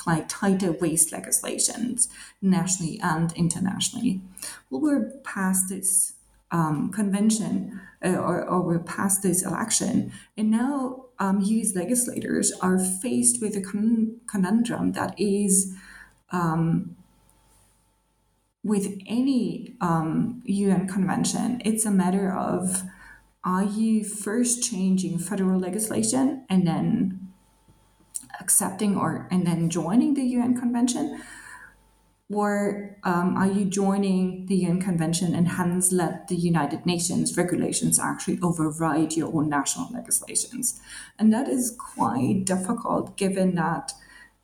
like 0.05 0.30
tighter 0.30 0.71
waste 0.71 1.11
legislations 1.11 2.07
nationally 2.41 2.99
and 3.01 3.34
internationally. 3.34 4.21
Well, 4.69 4.82
we're 4.82 5.09
past 5.24 5.69
this 5.69 6.13
um, 6.51 6.91
convention 6.91 7.82
uh, 8.05 8.09
or, 8.09 8.43
or, 8.43 8.61
we're 8.61 8.78
past 8.78 9.24
this 9.24 9.43
election, 9.43 10.11
and 10.38 10.51
now 10.51 11.05
um, 11.17 11.41
U.S. 11.41 11.76
legislators 11.76 12.51
are 12.61 12.78
faced 12.78 13.41
with 13.41 13.55
a 13.55 13.61
con- 13.61 14.19
conundrum 14.28 14.91
that 14.91 15.19
is. 15.19 15.76
Um, 16.32 16.95
with 18.64 18.97
any 19.05 19.76
um, 19.82 20.41
UN 20.45 20.88
convention, 20.88 21.61
it's 21.66 21.86
a 21.86 21.91
matter 21.91 22.32
of 22.32 22.84
are 23.43 23.64
you 23.64 24.05
first 24.05 24.64
changing 24.64 25.20
federal 25.20 25.59
legislation 25.59 26.45
and 26.49 26.66
then 26.66 27.34
accepting 28.39 28.95
or 28.95 29.28
and 29.30 29.45
then 29.45 29.70
joining 29.70 30.14
the 30.14 30.24
UN 30.24 30.57
convention? 30.57 31.22
or 32.34 32.97
um, 33.03 33.36
are 33.38 33.47
you 33.47 33.66
joining 33.66 34.45
the 34.47 34.55
UN 34.55 34.82
Convention 34.82 35.36
and 35.36 35.47
hence 35.47 35.91
let 35.91 36.28
the 36.28 36.36
United 36.36 36.86
Nations 36.86 37.38
regulations 37.38 37.99
actually 37.99 38.39
override 38.41 39.14
your 39.14 39.34
own 39.36 39.49
national 39.49 39.91
legislations? 39.91 40.80
And 41.20 41.34
that 41.34 41.47
is 41.47 41.76
quite 41.78 42.45
difficult 42.45 43.18
given 43.18 43.55
that 43.55 43.93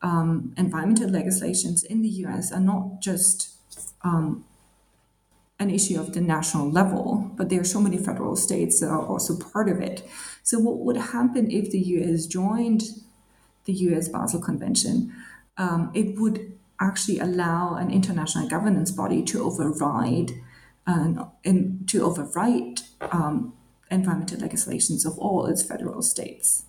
um, 0.02 0.54
environmental 0.56 1.08
legislations 1.08 1.82
in 1.82 2.02
the 2.02 2.08
US 2.24 2.52
are 2.52 2.60
not 2.60 3.00
just 3.00 3.56
um, 4.02 4.44
an 5.58 5.70
issue 5.70 6.00
of 6.00 6.14
the 6.14 6.20
national 6.20 6.70
level, 6.70 7.30
but 7.36 7.50
there 7.50 7.60
are 7.60 7.64
so 7.64 7.80
many 7.80 7.98
federal 7.98 8.34
states 8.36 8.80
that 8.80 8.88
are 8.88 9.04
also 9.04 9.38
part 9.38 9.68
of 9.68 9.80
it. 9.80 10.08
So, 10.42 10.58
what 10.58 10.78
would 10.78 10.96
happen 10.96 11.50
if 11.50 11.70
the 11.70 11.78
US 11.78 12.26
joined 12.26 12.84
the 13.66 13.72
US 13.72 14.08
Basel 14.08 14.40
Convention? 14.40 15.12
Um, 15.58 15.90
it 15.94 16.18
would 16.18 16.58
actually 16.80 17.18
allow 17.18 17.74
an 17.74 17.90
international 17.90 18.48
governance 18.48 18.90
body 18.90 19.22
to 19.22 19.42
override 19.42 20.32
and 20.86 21.88
to 21.88 22.00
overwrite 22.00 22.82
um, 23.12 23.52
environmental 23.90 24.40
legislations 24.40 25.04
of 25.04 25.18
all 25.18 25.46
its 25.46 25.62
federal 25.62 26.02
states. 26.02 26.64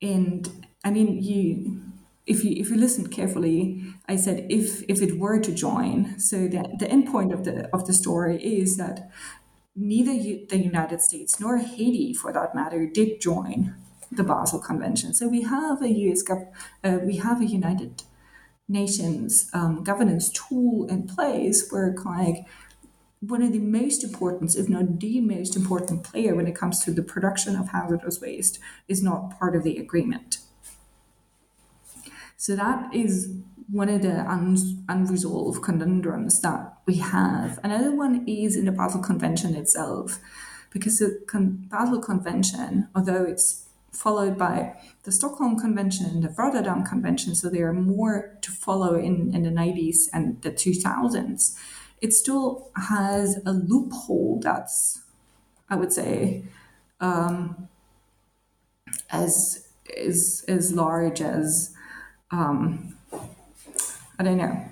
And 0.00 0.66
I 0.84 0.90
mean, 0.90 1.22
you 1.22 1.82
if 2.26 2.44
you 2.44 2.52
if 2.56 2.70
you 2.70 2.76
listen 2.76 3.08
carefully, 3.08 3.82
I 4.08 4.16
said 4.16 4.46
if 4.48 4.82
if 4.88 5.02
it 5.02 5.18
were 5.18 5.40
to 5.40 5.52
join. 5.52 6.18
So 6.18 6.48
that 6.48 6.78
the 6.78 6.88
end 6.88 7.08
point 7.08 7.32
of 7.32 7.44
the 7.44 7.68
of 7.74 7.86
the 7.86 7.92
story 7.92 8.42
is 8.42 8.76
that 8.76 9.10
neither 9.74 10.12
the 10.12 10.58
United 10.58 11.00
States 11.00 11.40
nor 11.40 11.58
Haiti, 11.58 12.14
for 12.14 12.32
that 12.32 12.54
matter, 12.54 12.86
did 12.86 13.20
join 13.20 13.74
the 14.10 14.22
Basel 14.22 14.60
Convention. 14.60 15.14
So 15.14 15.28
we 15.28 15.42
have 15.42 15.82
a 15.82 15.88
U.S. 15.88 16.22
Uh, 16.84 16.98
we 17.02 17.16
have 17.16 17.40
a 17.40 17.46
United 17.46 18.02
Nations 18.68 19.50
um, 19.52 19.82
governance 19.82 20.30
tool 20.30 20.86
in 20.88 21.06
place 21.06 21.70
where 21.70 21.94
like 22.04 22.46
one 23.20 23.42
of 23.42 23.52
the 23.52 23.58
most 23.58 24.02
important, 24.02 24.54
if 24.56 24.68
not 24.68 25.00
the 25.00 25.20
most 25.20 25.56
important 25.56 26.02
player 26.02 26.34
when 26.34 26.46
it 26.46 26.56
comes 26.56 26.80
to 26.84 26.90
the 26.90 27.02
production 27.02 27.56
of 27.56 27.68
hazardous 27.68 28.20
waste, 28.20 28.58
is 28.88 29.02
not 29.02 29.38
part 29.38 29.54
of 29.54 29.62
the 29.62 29.78
agreement. 29.78 30.38
So 32.42 32.56
that 32.56 32.92
is 32.92 33.32
one 33.70 33.88
of 33.88 34.02
the 34.02 34.28
un- 34.28 34.84
unresolved 34.88 35.62
conundrums 35.62 36.40
that 36.40 36.74
we 36.86 36.96
have. 36.96 37.60
Another 37.62 37.94
one 37.94 38.24
is 38.26 38.56
in 38.56 38.64
the 38.64 38.72
Basel 38.72 39.00
Convention 39.00 39.54
itself, 39.54 40.18
because 40.72 40.98
the 40.98 41.22
Con- 41.28 41.68
Basel 41.70 42.00
Convention, 42.00 42.88
although 42.96 43.22
it's 43.22 43.68
followed 43.92 44.36
by 44.36 44.74
the 45.04 45.12
Stockholm 45.12 45.56
Convention, 45.56 46.06
and 46.06 46.24
the 46.24 46.30
Rotterdam 46.30 46.82
Convention, 46.82 47.36
so 47.36 47.48
there 47.48 47.68
are 47.68 47.72
more 47.72 48.36
to 48.40 48.50
follow 48.50 48.96
in, 48.96 49.32
in 49.32 49.44
the 49.44 49.50
90s 49.50 50.08
and 50.12 50.42
the 50.42 50.50
2000s, 50.50 51.56
it 52.00 52.12
still 52.12 52.72
has 52.74 53.38
a 53.46 53.52
loophole 53.52 54.40
that's, 54.42 55.02
I 55.70 55.76
would 55.76 55.92
say, 55.92 56.42
um, 56.98 57.68
as, 59.10 59.68
as, 59.96 60.44
as 60.48 60.72
large 60.72 61.20
as 61.20 61.72
um, 62.32 62.96
I 64.18 64.22
don't 64.24 64.38
know. 64.38 64.64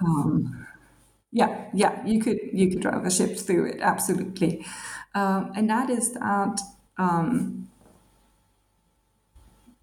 Um, 0.00 0.66
yeah, 1.32 1.66
yeah, 1.74 2.04
you 2.06 2.20
could 2.20 2.38
you 2.52 2.70
could 2.70 2.80
drive 2.80 3.04
a 3.04 3.10
ship 3.10 3.36
through 3.38 3.70
it 3.72 3.80
absolutely, 3.80 4.64
um, 5.14 5.52
and 5.56 5.70
that 5.70 5.90
is 5.90 6.12
that 6.14 6.60
um, 6.98 7.68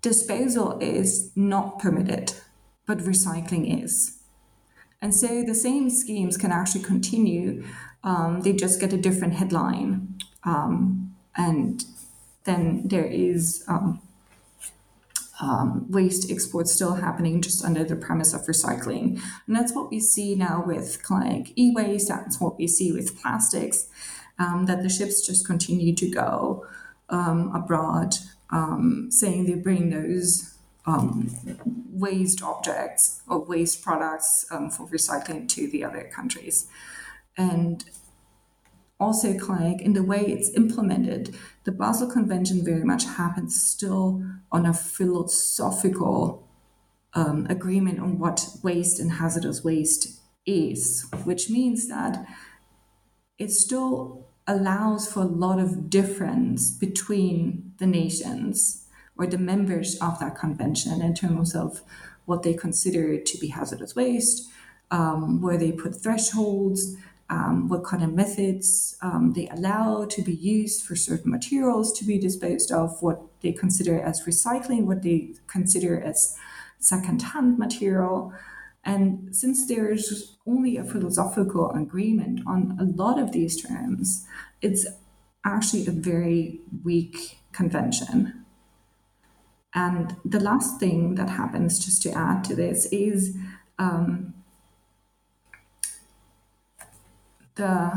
disposal 0.01 0.78
is 0.80 1.32
not 1.36 1.80
permitted, 1.80 2.34
but 2.86 2.99
recycling 2.99 3.84
is, 3.84 4.19
and 5.01 5.15
so 5.15 5.43
the 5.43 5.55
same 5.55 5.89
schemes 5.89 6.38
can 6.38 6.51
actually 6.51 6.84
continue. 6.84 7.65
Um, 8.03 8.41
they 8.41 8.53
just 8.53 8.80
get 8.80 8.93
a 8.93 8.97
different 8.97 9.36
headline, 9.36 10.17
um, 10.43 11.15
and 11.36 11.86
then 12.45 12.88
there 12.88 13.05
is 13.05 13.63
um, 13.67 14.01
um, 15.39 15.85
waste 15.89 16.31
exports 16.31 16.73
still 16.73 16.95
happening 16.95 17.41
just 17.41 17.63
under 17.63 17.83
the 17.83 17.95
premise 17.95 18.33
of 18.33 18.41
recycling. 18.41 19.21
And 19.45 19.55
that's 19.55 19.73
what 19.73 19.91
we 19.91 19.99
see 19.99 20.35
now 20.35 20.63
with 20.65 21.01
like 21.09 21.53
e-waste, 21.55 22.09
that's 22.09 22.39
what 22.41 22.57
we 22.57 22.67
see 22.67 22.91
with 22.91 23.19
plastics, 23.21 23.88
um, 24.39 24.65
that 24.65 24.83
the 24.83 24.89
ships 24.89 25.25
just 25.25 25.45
continue 25.45 25.93
to 25.95 26.09
go 26.09 26.65
um, 27.09 27.53
abroad, 27.55 28.15
um, 28.49 29.09
saying 29.11 29.45
they 29.45 29.55
bring 29.55 29.89
those 29.89 30.55
um, 30.85 31.29
waste 31.91 32.41
objects 32.41 33.21
or 33.27 33.43
waste 33.43 33.81
products 33.83 34.45
um, 34.51 34.69
for 34.69 34.88
recycling 34.88 35.47
to 35.49 35.67
the 35.69 35.83
other 35.83 36.09
countries. 36.13 36.67
And 37.38 37.83
also 38.99 39.33
like 39.33 39.81
in 39.81 39.93
the 39.93 40.03
way 40.03 40.25
it's 40.25 40.53
implemented 40.55 41.35
the 41.65 41.71
basel 41.71 42.09
convention 42.09 42.63
very 42.63 42.83
much 42.83 43.05
happens 43.05 43.61
still 43.61 44.23
on 44.51 44.65
a 44.65 44.73
philosophical 44.73 46.47
um, 47.13 47.45
agreement 47.49 47.99
on 47.99 48.19
what 48.19 48.47
waste 48.63 48.99
and 48.99 49.13
hazardous 49.13 49.63
waste 49.63 50.19
is 50.45 51.05
which 51.23 51.49
means 51.49 51.87
that 51.87 52.25
it 53.37 53.51
still 53.51 54.25
allows 54.47 55.11
for 55.11 55.21
a 55.21 55.25
lot 55.25 55.59
of 55.59 55.89
difference 55.89 56.71
between 56.71 57.73
the 57.77 57.85
nations 57.85 58.87
or 59.17 59.27
the 59.27 59.37
members 59.37 59.97
of 59.99 60.19
that 60.19 60.35
convention 60.35 61.01
in 61.01 61.13
terms 61.13 61.55
of 61.55 61.81
what 62.25 62.43
they 62.43 62.53
consider 62.53 63.19
to 63.19 63.37
be 63.37 63.49
hazardous 63.49 63.95
waste 63.95 64.49
um, 64.89 65.41
where 65.41 65.57
they 65.57 65.71
put 65.71 66.01
thresholds 66.01 66.95
um, 67.30 67.67
what 67.67 67.84
kind 67.84 68.03
of 68.03 68.13
methods 68.13 68.95
um, 69.01 69.34
they 69.34 69.47
allow 69.49 70.05
to 70.05 70.21
be 70.21 70.34
used 70.34 70.86
for 70.86 70.95
certain 70.95 71.32
materials 71.32 71.91
to 71.99 72.05
be 72.05 72.17
disposed 72.17 72.71
of, 72.71 73.01
what 73.01 73.19
they 73.41 73.51
consider 73.51 73.99
as 73.99 74.25
recycling, 74.25 74.86
what 74.86 75.03
they 75.03 75.34
consider 75.47 75.99
as 75.99 76.36
second-hand 76.80 77.57
material. 77.57 78.34
And 78.84 79.36
since 79.36 79.67
there's 79.67 80.38
only 80.45 80.78
a 80.78 80.84
philosophical 80.86 81.71
agreement 81.71 82.41
on 82.47 82.78
a 82.80 82.86
lot 82.86 83.19
of 83.19 83.34
these 83.34 83.61
terms, 83.61 84.25
it's 84.61 84.88
actually 85.45 85.86
a 85.88 85.91
very 85.91 86.61
weak 86.84 87.39
convention. 87.51 88.45
And 89.73 90.15
the 90.23 90.39
last 90.39 90.80
thing 90.80 91.15
that 91.15 91.30
happens, 91.30 91.84
just 91.84 92.01
to 92.03 92.11
add 92.11 92.43
to 92.45 92.55
this, 92.55 92.86
is 92.88 93.36
um, 93.78 94.34
the 97.58 97.91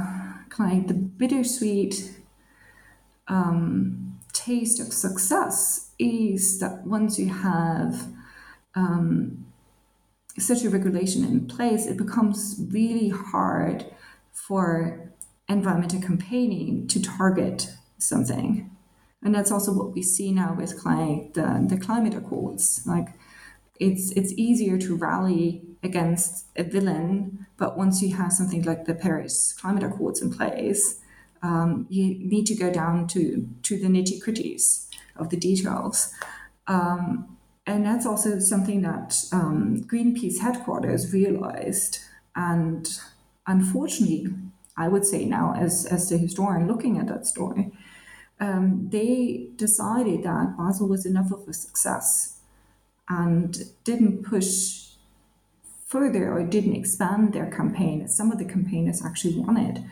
kind 0.48 0.82
of 0.82 0.88
the 0.88 0.94
bittersweet 0.94 2.12
um, 3.28 4.18
taste 4.32 4.80
of 4.80 4.92
success 4.92 5.92
is 5.98 6.58
that 6.60 6.86
once 6.86 7.18
you 7.18 7.28
have 7.28 8.08
um, 8.74 9.46
such 10.38 10.64
a 10.64 10.70
regulation 10.70 11.24
in 11.24 11.46
place, 11.46 11.86
it 11.86 11.96
becomes 11.96 12.60
really 12.70 13.10
hard 13.10 13.86
for 14.32 15.12
environmental 15.48 16.00
campaigning 16.00 16.86
to 16.88 17.02
target 17.02 17.70
something. 17.98 18.70
And 19.22 19.34
that's 19.34 19.50
also 19.50 19.72
what 19.72 19.92
we 19.92 20.02
see 20.02 20.32
now 20.32 20.54
with 20.54 20.84
like 20.84 21.34
the, 21.34 21.66
the 21.68 21.76
climate 21.78 22.14
accords. 22.14 22.82
Like 22.86 23.08
it's 23.78 24.12
it's 24.12 24.32
easier 24.32 24.78
to 24.78 24.96
rally 24.96 25.62
against 25.82 26.46
a 26.56 26.62
villain, 26.62 27.46
but 27.56 27.76
once 27.76 28.02
you 28.02 28.14
have 28.16 28.32
something 28.32 28.62
like 28.62 28.84
the 28.84 28.94
Paris 28.94 29.54
Climate 29.54 29.82
Accords 29.82 30.20
in 30.20 30.32
place, 30.32 31.00
um, 31.42 31.86
you 31.88 32.18
need 32.18 32.46
to 32.46 32.54
go 32.54 32.70
down 32.72 33.06
to 33.08 33.48
to 33.62 33.78
the 33.78 33.88
nitty 33.88 34.22
gritties 34.22 34.86
of 35.16 35.30
the 35.30 35.36
details. 35.36 36.12
Um, 36.66 37.36
and 37.66 37.84
that's 37.84 38.06
also 38.06 38.38
something 38.38 38.82
that 38.82 39.16
um, 39.32 39.84
Greenpeace 39.86 40.38
headquarters 40.40 41.12
realized. 41.12 42.00
And 42.34 42.88
unfortunately, 43.46 44.28
I 44.76 44.88
would 44.88 45.04
say 45.04 45.24
now, 45.24 45.54
as, 45.56 45.86
as 45.86 46.08
the 46.08 46.18
historian 46.18 46.66
looking 46.66 46.98
at 46.98 47.06
that 47.08 47.26
story, 47.26 47.70
um, 48.40 48.88
they 48.90 49.50
decided 49.56 50.22
that 50.24 50.56
Basel 50.56 50.88
was 50.88 51.04
enough 51.04 51.30
of 51.30 51.46
a 51.46 51.52
success 51.52 52.38
and 53.08 53.56
didn't 53.84 54.24
push 54.24 54.89
further 55.90 56.32
or 56.32 56.44
didn't 56.44 56.76
expand 56.76 57.32
their 57.32 57.50
campaign, 57.50 58.06
some 58.06 58.30
of 58.30 58.38
the 58.38 58.44
campaigners 58.44 59.04
actually 59.04 59.36
wanted, 59.36 59.84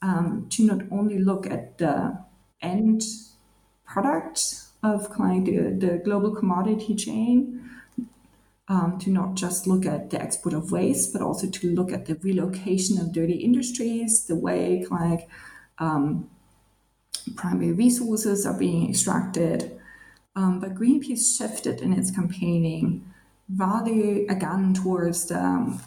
um, 0.00 0.46
to 0.48 0.64
not 0.64 0.80
only 0.90 1.18
look 1.18 1.46
at 1.46 1.76
the 1.76 2.18
end 2.62 3.02
product 3.86 4.62
of 4.82 5.10
of 5.10 5.44
the, 5.44 5.76
the 5.78 6.00
global 6.04 6.34
commodity 6.34 6.94
chain, 6.94 7.70
um, 8.68 8.98
to 8.98 9.10
not 9.10 9.34
just 9.34 9.66
look 9.66 9.84
at 9.84 10.08
the 10.08 10.20
export 10.20 10.54
of 10.54 10.72
waste, 10.72 11.12
but 11.12 11.20
also 11.20 11.46
to 11.48 11.74
look 11.74 11.92
at 11.92 12.06
the 12.06 12.14
relocation 12.16 12.98
of 12.98 13.12
dirty 13.12 13.34
industries, 13.34 14.24
the 14.26 14.34
way 14.34 14.86
um, 15.78 16.30
primary 17.36 17.72
resources 17.72 18.46
are 18.46 18.58
being 18.58 18.88
extracted, 18.88 19.78
um, 20.34 20.60
but 20.60 20.74
Greenpeace 20.74 21.36
shifted 21.36 21.82
in 21.82 21.92
its 21.92 22.10
campaigning 22.10 23.04
rather 23.48 24.24
again 24.28 24.74
towards 24.74 25.26
the 25.26 25.78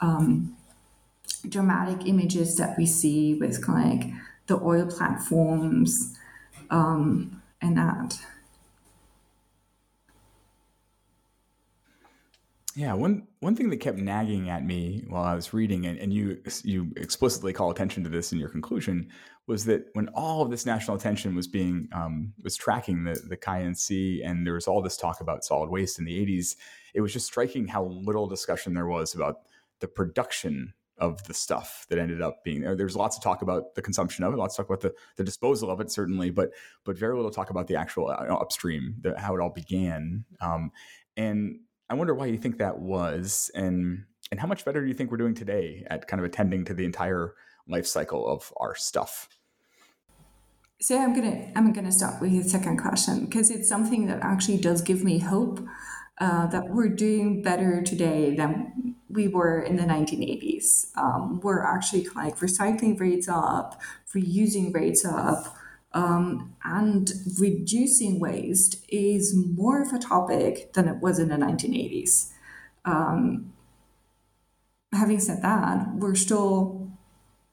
um, 0.00 0.56
dramatic 1.48 2.06
images 2.06 2.56
that 2.56 2.76
we 2.78 2.86
see 2.86 3.34
with 3.34 3.66
like 3.68 4.04
the 4.46 4.60
oil 4.60 4.86
platforms 4.86 6.16
um, 6.70 7.42
and 7.60 7.76
that. 7.76 8.18
Yeah, 12.76 12.94
one 12.94 13.28
one 13.38 13.54
thing 13.54 13.70
that 13.70 13.76
kept 13.76 13.98
nagging 13.98 14.50
at 14.50 14.64
me 14.64 15.04
while 15.06 15.22
I 15.22 15.34
was 15.36 15.54
reading, 15.54 15.86
and, 15.86 15.96
and 15.96 16.12
you 16.12 16.42
you 16.64 16.90
explicitly 16.96 17.52
call 17.52 17.70
attention 17.70 18.02
to 18.02 18.10
this 18.10 18.32
in 18.32 18.38
your 18.38 18.48
conclusion, 18.48 19.10
was 19.46 19.64
that 19.66 19.86
when 19.92 20.08
all 20.08 20.42
of 20.42 20.50
this 20.50 20.66
national 20.66 20.96
attention 20.96 21.36
was 21.36 21.46
being 21.46 21.88
um, 21.92 22.32
was 22.42 22.56
tracking 22.56 23.04
the 23.04 23.14
the 23.28 23.74
Sea, 23.76 24.22
and 24.24 24.44
there 24.44 24.54
was 24.54 24.66
all 24.66 24.82
this 24.82 24.96
talk 24.96 25.20
about 25.20 25.44
solid 25.44 25.70
waste 25.70 26.00
in 26.00 26.04
the 26.04 26.18
'80s, 26.26 26.56
it 26.94 27.00
was 27.00 27.12
just 27.12 27.26
striking 27.26 27.66
how 27.66 27.84
little 27.84 28.26
discussion 28.26 28.72
there 28.72 28.86
was 28.86 29.14
about 29.14 29.40
the 29.80 29.88
production 29.88 30.72
of 30.98 31.22
the 31.24 31.34
stuff 31.34 31.86
that 31.90 31.98
ended 31.98 32.22
up 32.22 32.44
being 32.44 32.60
there. 32.60 32.76
There's 32.76 32.96
lots 32.96 33.16
of 33.16 33.22
talk 33.22 33.42
about 33.42 33.74
the 33.74 33.82
consumption 33.82 34.24
of 34.24 34.32
it, 34.32 34.36
lots 34.36 34.54
of 34.54 34.64
talk 34.64 34.70
about 34.70 34.80
the, 34.80 34.94
the 35.16 35.24
disposal 35.24 35.70
of 35.70 35.80
it, 35.80 35.90
certainly, 35.90 36.30
but 36.30 36.50
but 36.84 36.96
very 36.96 37.16
little 37.16 37.32
talk 37.32 37.50
about 37.50 37.66
the 37.66 37.76
actual 37.76 38.08
uh, 38.08 38.34
upstream, 38.34 38.94
the, 39.00 39.18
how 39.18 39.34
it 39.34 39.40
all 39.40 39.50
began. 39.50 40.24
Um, 40.40 40.70
and 41.16 41.60
I 41.90 41.94
wonder 41.94 42.14
why 42.14 42.26
you 42.26 42.38
think 42.38 42.58
that 42.58 42.78
was, 42.78 43.50
and 43.54 44.04
and 44.30 44.40
how 44.40 44.46
much 44.46 44.64
better 44.64 44.80
do 44.80 44.86
you 44.86 44.94
think 44.94 45.10
we're 45.10 45.16
doing 45.16 45.34
today 45.34 45.84
at 45.88 46.06
kind 46.06 46.20
of 46.20 46.24
attending 46.24 46.64
to 46.66 46.74
the 46.74 46.84
entire 46.84 47.34
life 47.66 47.86
cycle 47.86 48.26
of 48.26 48.52
our 48.56 48.76
stuff? 48.76 49.28
So 50.80 50.98
I'm 50.98 51.14
gonna 51.14 51.50
I'm 51.56 51.72
gonna 51.72 51.92
start 51.92 52.20
with 52.20 52.32
your 52.32 52.44
second 52.44 52.78
question 52.78 53.24
because 53.24 53.50
it's 53.50 53.68
something 53.68 54.06
that 54.06 54.22
actually 54.22 54.58
does 54.58 54.80
give 54.80 55.02
me 55.02 55.18
hope 55.18 55.66
uh, 56.18 56.46
that 56.46 56.68
we're 56.68 56.88
doing 56.88 57.42
better 57.42 57.82
today 57.82 58.34
than 58.34 58.94
we 59.08 59.28
were 59.28 59.60
in 59.60 59.76
the 59.76 59.82
1980s. 59.82 60.96
Um, 60.96 61.40
we're 61.40 61.64
actually 61.64 62.06
like 62.14 62.38
recycling 62.38 62.98
rates 62.98 63.28
up, 63.28 63.80
reusing 64.14 64.74
rates 64.74 65.04
up. 65.04 65.56
Um, 65.92 66.56
and 66.64 67.12
reducing 67.38 68.18
waste 68.18 68.84
is 68.88 69.32
more 69.36 69.80
of 69.80 69.92
a 69.92 69.98
topic 69.98 70.72
than 70.72 70.88
it 70.88 71.00
was 71.00 71.20
in 71.20 71.28
the 71.28 71.36
1980s. 71.36 72.32
Um, 72.84 73.52
having 74.92 75.20
said 75.20 75.42
that, 75.42 75.94
we're 75.94 76.16
still 76.16 76.90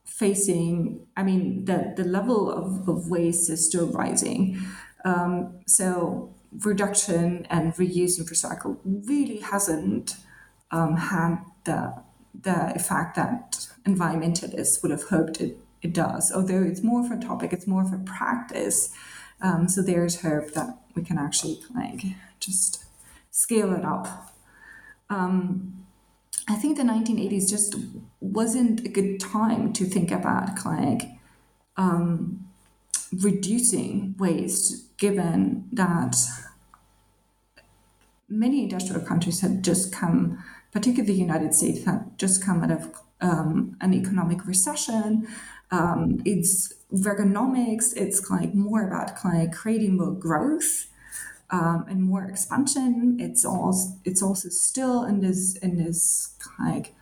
facing, 0.06 1.06
I 1.16 1.24
mean, 1.24 1.66
the, 1.66 1.94
the 1.96 2.04
level 2.04 2.52
of, 2.52 2.90
of 2.90 3.10
waste 3.10 3.50
is 3.50 3.66
still 3.66 3.92
rising. 3.92 4.60
Um, 5.06 5.60
so 5.68 6.34
reduction 6.60 7.48
and 7.50 7.74
reuse 7.76 8.18
and 8.20 8.28
recycle 8.28 8.78
really 8.84 9.38
hasn't 9.38 10.16
um, 10.72 10.98
had 10.98 11.38
the, 11.66 11.94
the 12.40 12.76
effect 12.76 13.16
that 13.16 13.68
environmentalists 13.86 14.82
would 14.82 14.92
have 14.92 15.04
hoped 15.04 15.42
it 15.42 15.58
it 15.82 15.94
does. 15.94 16.32
Although 16.32 16.64
it's 16.64 16.84
more 16.84 17.04
of 17.06 17.12
a 17.12 17.20
topic, 17.20 17.54
it's 17.54 17.68
more 17.68 17.82
of 17.82 17.94
a 17.94 17.98
practice. 17.98 18.94
Um, 19.42 19.68
so 19.68 19.82
there's 19.82 20.22
hope 20.22 20.54
that 20.54 20.78
we 20.96 21.04
can 21.04 21.18
actually 21.18 21.60
like 21.76 22.04
just 22.40 22.86
scale 23.32 23.74
it 23.74 23.84
up. 23.84 24.34
Um, 25.10 25.86
I 26.48 26.56
think 26.56 26.78
the 26.78 26.84
1980s 26.84 27.50
just 27.50 27.76
wasn't 28.20 28.86
a 28.86 28.90
good 28.90 29.20
time 29.20 29.74
to 29.74 29.86
think 29.86 30.12
about 30.12 30.64
like 30.66 31.04
um, 31.78 32.48
reducing 33.12 34.16
waste, 34.18 34.91
given 35.02 35.68
that 35.72 36.16
many 38.30 38.62
industrial 38.62 39.02
countries 39.02 39.42
had 39.42 39.64
just 39.64 39.92
come, 39.92 40.38
particularly 40.72 41.12
the 41.12 41.20
United 41.20 41.56
States, 41.56 41.84
had 41.86 42.18
just 42.20 42.46
come 42.46 42.64
out 42.64 42.70
of 42.70 42.94
um, 43.20 43.76
an 43.82 43.96
economic 43.96 44.46
recession. 44.46 45.28
Um, 45.72 46.22
it's 46.24 46.76
Reaganomics. 46.94 47.96
It's 47.96 48.30
like 48.30 48.54
more 48.54 48.86
about 48.88 49.26
like 49.26 49.54
creating 49.54 49.98
more 49.98 50.12
growth 50.12 50.88
um, 51.50 51.86
and 51.90 52.04
more 52.04 52.26
expansion. 52.26 53.18
It's 53.20 53.44
also 53.44 53.96
it's 54.06 54.22
also 54.22 54.50
still 54.50 55.04
in 55.06 55.22
this 55.22 55.56
in 55.58 55.78
this 55.84 56.36
like 56.60 56.94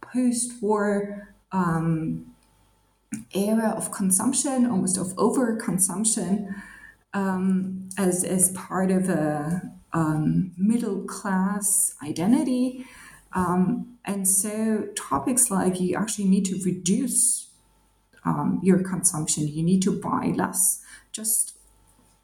post-war 0.00 1.34
um, 1.52 2.34
era 3.32 3.74
of 3.76 3.92
consumption, 3.92 4.66
almost 4.66 4.96
of 4.96 5.08
overconsumption, 5.16 6.54
um, 7.14 7.88
as 7.96 8.24
as 8.24 8.50
part 8.52 8.90
of 8.90 9.08
a 9.08 9.62
um, 9.92 10.52
middle 10.58 11.04
class 11.04 11.94
identity. 12.02 12.84
Um, 13.32 13.96
and 14.04 14.28
so 14.28 14.88
topics 14.94 15.50
like 15.50 15.80
you 15.80 15.96
actually 15.96 16.26
need 16.26 16.44
to 16.46 16.60
reduce 16.64 17.48
um, 18.24 18.60
your 18.62 18.82
consumption. 18.82 19.48
You 19.48 19.62
need 19.62 19.82
to 19.82 19.98
buy 19.98 20.32
less. 20.36 20.82
Just 21.12 21.56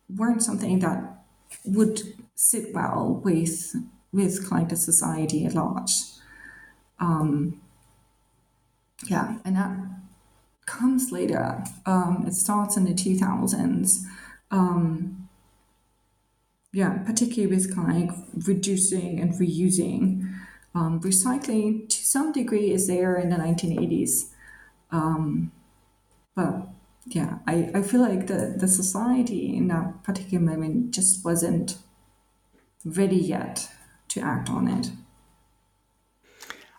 weren't 0.09 0.43
something 0.43 0.81
that 0.81 1.23
would 1.65 2.03
sit 2.35 2.75
well 2.75 3.21
with 3.25 3.75
with 4.13 4.49
kind 4.49 4.71
of 4.73 4.79
society 4.79 5.47
at 5.47 5.55
large. 5.55 5.93
Um, 6.99 7.61
yeah, 9.07 9.39
and 9.45 9.57
that 9.57 9.77
comes 10.67 11.13
later. 11.13 11.63
Um, 11.87 12.25
it 12.27 12.35
starts 12.35 12.77
in 12.77 12.85
the 12.85 12.95
two 12.95 13.17
thousands. 13.17 14.07
Um, 14.51 15.29
yeah, 16.73 16.99
particularly 17.05 17.55
with 17.55 17.75
kind 17.75 18.11
of 18.11 18.49
reducing 18.49 19.21
and 19.21 19.33
reusing. 19.35 20.35
Um, 20.73 21.01
recycling 21.01 21.89
to 21.89 21.97
some 21.97 22.31
degree 22.31 22.71
is 22.71 22.87
there 22.87 23.17
in 23.17 23.31
the 23.31 23.37
1980s. 23.37 24.31
Um, 24.93 25.51
but 26.37 26.69
yeah, 27.07 27.39
I, 27.47 27.71
I 27.75 27.83
feel 27.83 28.01
like 28.01 28.29
the, 28.29 28.55
the 28.57 28.69
society 28.69 29.57
in 29.57 29.67
that 29.69 30.05
particular 30.05 30.45
moment 30.45 30.95
just 30.95 31.25
wasn't 31.25 31.79
ready 32.85 33.17
yet 33.17 33.69
to 34.09 34.21
act 34.21 34.49
on 34.49 34.69
it. 34.69 34.91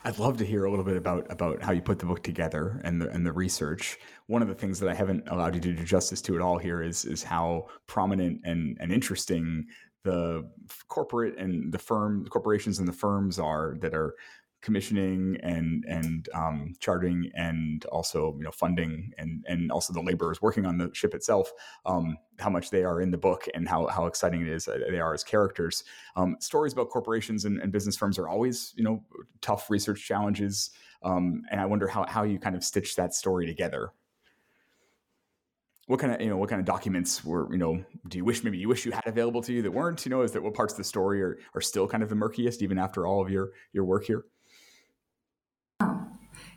I'd 0.04 0.18
love 0.18 0.38
to 0.38 0.45
hear 0.45 0.66
a 0.66 0.70
little 0.70 0.86
bit 0.86 0.97
about 0.97 1.32
about 1.32 1.62
how 1.62 1.72
you 1.72 1.82
put 1.82 1.99
the 1.99 2.08
book 2.08 2.24
together 2.24 2.82
and 2.84 2.99
the 2.99 3.10
and 3.10 3.26
the 3.26 3.32
research. 3.32 3.99
One 4.26 4.41
of 4.41 4.47
the 4.47 4.56
things 4.56 4.80
that 4.80 4.89
I 4.89 4.95
haven't 4.95 5.28
allowed 5.28 5.54
you 5.54 5.62
to 5.62 5.74
do 5.74 5.84
justice 5.84 6.22
to 6.24 6.36
at 6.36 6.41
all 6.41 6.58
here 6.58 6.82
is 6.82 7.06
is 7.06 7.22
how 7.22 7.68
prominent 7.86 8.41
and 8.43 8.78
and 8.80 8.91
interesting 8.91 9.68
the 10.04 10.49
corporate 10.88 11.38
and 11.38 11.72
the 11.72 11.78
firm 11.78 12.24
the 12.24 12.32
corporations 12.32 12.80
and 12.80 12.88
the 12.88 12.93
firms 12.93 13.38
are 13.38 13.78
that 13.82 13.93
are 13.93 14.16
commissioning 14.62 15.38
and 15.41 15.84
and 15.88 16.30
um, 16.34 16.74
charting 16.80 17.32
and 17.36 17.86
also 17.86 18.36
you 18.38 18.43
know 18.43 18.51
funding 18.51 19.12
and 19.18 19.43
and 19.47 19.72
also 19.72 19.91
the 19.91 20.01
laborers 20.01 20.41
working 20.41 20.66
on 20.66 20.78
the 20.78 20.89
ship 20.93 21.14
itself 21.16 21.51
um, 21.86 22.18
how 22.39 22.49
much 22.49 22.70
they 22.70 22.84
are 22.84 23.01
in 23.01 23.12
the 23.12 23.18
book 23.18 23.47
and 23.53 23.68
how 23.68 23.88
how 23.88 24.05
exciting 24.05 24.41
it 24.41 24.47
is 24.47 24.66
they 24.66 24.99
are 24.99 25.14
as 25.14 25.24
characters. 25.24 25.84
Um, 26.16 26.38
stories 26.39 26.74
about 26.74 26.89
corporations 26.89 27.45
and, 27.45 27.59
and, 27.59 27.72
business 27.72 27.97
firms 27.97 28.20
are 28.20 28.28
always 28.28 28.74
you 28.76 28.84
know 28.84 29.03
tough 29.41 29.70
research 29.70 30.05
challenges 30.05 30.72
um, 31.03 31.43
and 31.49 31.59
I 31.59 31.66
wonder 31.66 31.88
how 31.88 32.05
how 32.07 32.24
you 32.24 32.39
kind 32.39 32.55
of 32.55 32.64
stitch 32.64 32.95
that 32.95 33.14
story 33.14 33.47
together. 33.47 33.91
What 35.88 35.99
kind 35.99 36.14
of 36.14 36.22
you 36.22 36.30
know 36.30 36.38
what 36.38 36.49
kind 36.49 36.59
of 36.59 36.66
documents 36.66 37.26
were 37.26 37.51
you 37.51 37.57
know 37.57 37.84
do 38.07 38.18
you 38.18 38.26
wish 38.26 38.43
maybe 38.43 38.57
you 38.57 38.70
wish 38.70 38.86
you 38.86 38.91
had 38.91 39.07
available 39.07 39.41
to 39.41 39.53
you 39.53 39.62
that 39.64 39.72
weren't? 39.72 40.05
You 40.05 40.12
know 40.12 40.22
is 40.22 40.32
that 40.34 40.43
what 40.43 40.53
parts 40.53 40.74
of 40.74 40.78
the 40.78 40.84
story 40.84 41.22
are 41.24 41.39
are 41.55 41.62
still 41.62 41.88
kind 41.88 42.03
of 42.03 42.09
the 42.09 42.16
murkiest 42.16 42.62
even 42.62 42.78
after 42.78 43.07
all 43.07 43.22
of 43.22 43.30
your 43.30 43.51
your 43.74 43.86
work 43.86 44.05
here 44.05 44.26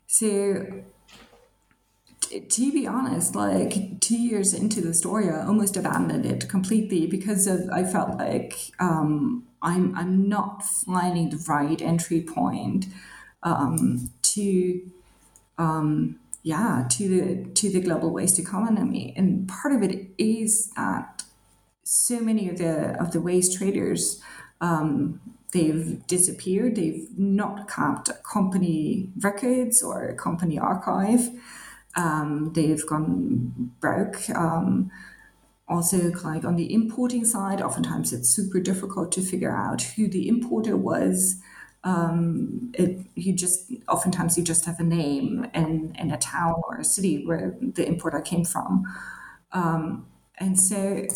so, 0.07 0.85
to 2.31 2.73
be 2.73 2.87
honest, 2.87 3.35
like 3.35 4.01
two 4.01 4.17
years 4.17 4.55
into 4.55 4.81
the 4.81 4.95
story, 4.95 5.29
I 5.29 5.47
almost 5.47 5.77
abandoned 5.77 6.27
it 6.27 6.49
completely 6.49 7.07
because 7.07 7.47
of 7.47 7.69
I 7.73 7.85
felt 7.85 8.19
like 8.19 8.73
um, 8.81 9.45
I'm 9.63 9.95
I'm 9.97 10.29
not 10.29 10.63
finding 10.65 11.31
the 11.31 11.45
right 11.49 11.81
entry 11.81 12.21
point 12.21 12.87
um, 13.43 14.11
to 14.23 14.81
um, 15.59 16.19
yeah 16.43 16.87
to 16.91 17.09
the 17.09 17.51
to 17.53 17.71
the 17.71 17.81
global 17.81 18.11
waste 18.11 18.39
economy, 18.39 19.15
and 19.17 19.49
part 19.49 19.75
of 19.75 19.83
it 19.83 20.11
is 20.19 20.71
that 20.77 21.23
so 21.85 22.21
many 22.21 22.49
of 22.49 22.59
the 22.59 23.01
of 23.01 23.13
the 23.13 23.21
waste 23.21 23.59
traders 23.59 24.21
um, 24.61 25.21
they've 25.55 26.07
disappeared. 26.07 26.77
They've 26.77 27.09
not 27.17 27.69
kept 27.69 28.11
company 28.25 29.09
records 29.21 29.83
or 29.83 30.13
company 30.15 30.59
archive. 30.59 31.31
Um, 31.97 32.53
they've 32.55 32.85
gone 32.87 33.71
broke. 33.81 34.29
Um, 34.31 34.91
also, 35.67 36.11
like 36.23 36.45
on 36.45 36.57
the 36.57 36.75
importing 36.75 37.25
side, 37.25 37.63
oftentimes 37.63 38.13
it's 38.13 38.29
super 38.29 38.61
difficult 38.61 39.13
to 39.13 39.23
figure 39.23 39.57
out 39.57 39.81
who 39.83 40.09
the 40.09 40.29
importer 40.29 40.77
was. 40.77 41.37
Um, 41.85 42.73
it, 42.75 42.99
you 43.15 43.33
just 43.33 43.73
oftentimes 43.89 44.37
you 44.37 44.45
just 44.45 44.65
have 44.67 44.81
a 44.81 44.85
name 44.85 45.47
and, 45.55 45.95
and 45.99 46.13
a 46.13 46.17
town 46.17 46.63
or 46.69 46.79
a 46.79 46.85
city 46.85 47.25
where 47.25 47.57
the 47.61 47.87
importer 47.87 48.21
came 48.21 48.45
from. 48.45 48.85
Um, 49.53 50.07
and 50.37 50.59
so 50.59 51.07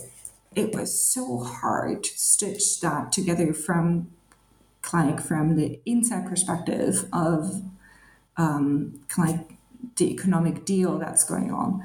it 0.55 0.75
was 0.75 0.99
so 0.99 1.39
hard 1.41 2.05
to 2.05 2.11
stitch 2.17 2.81
that 2.81 3.13
together 3.13 3.53
from 3.53 4.13
like 4.93 5.21
from 5.21 5.57
the 5.57 5.81
inside 5.85 6.27
perspective 6.27 7.07
of 7.13 7.63
um, 8.37 9.01
kind 9.09 9.31
of 9.31 9.37
like 9.37 9.59
the 9.97 10.11
economic 10.13 10.65
deal 10.65 10.99
that's 10.99 11.25
going 11.25 11.51
on. 11.51 11.83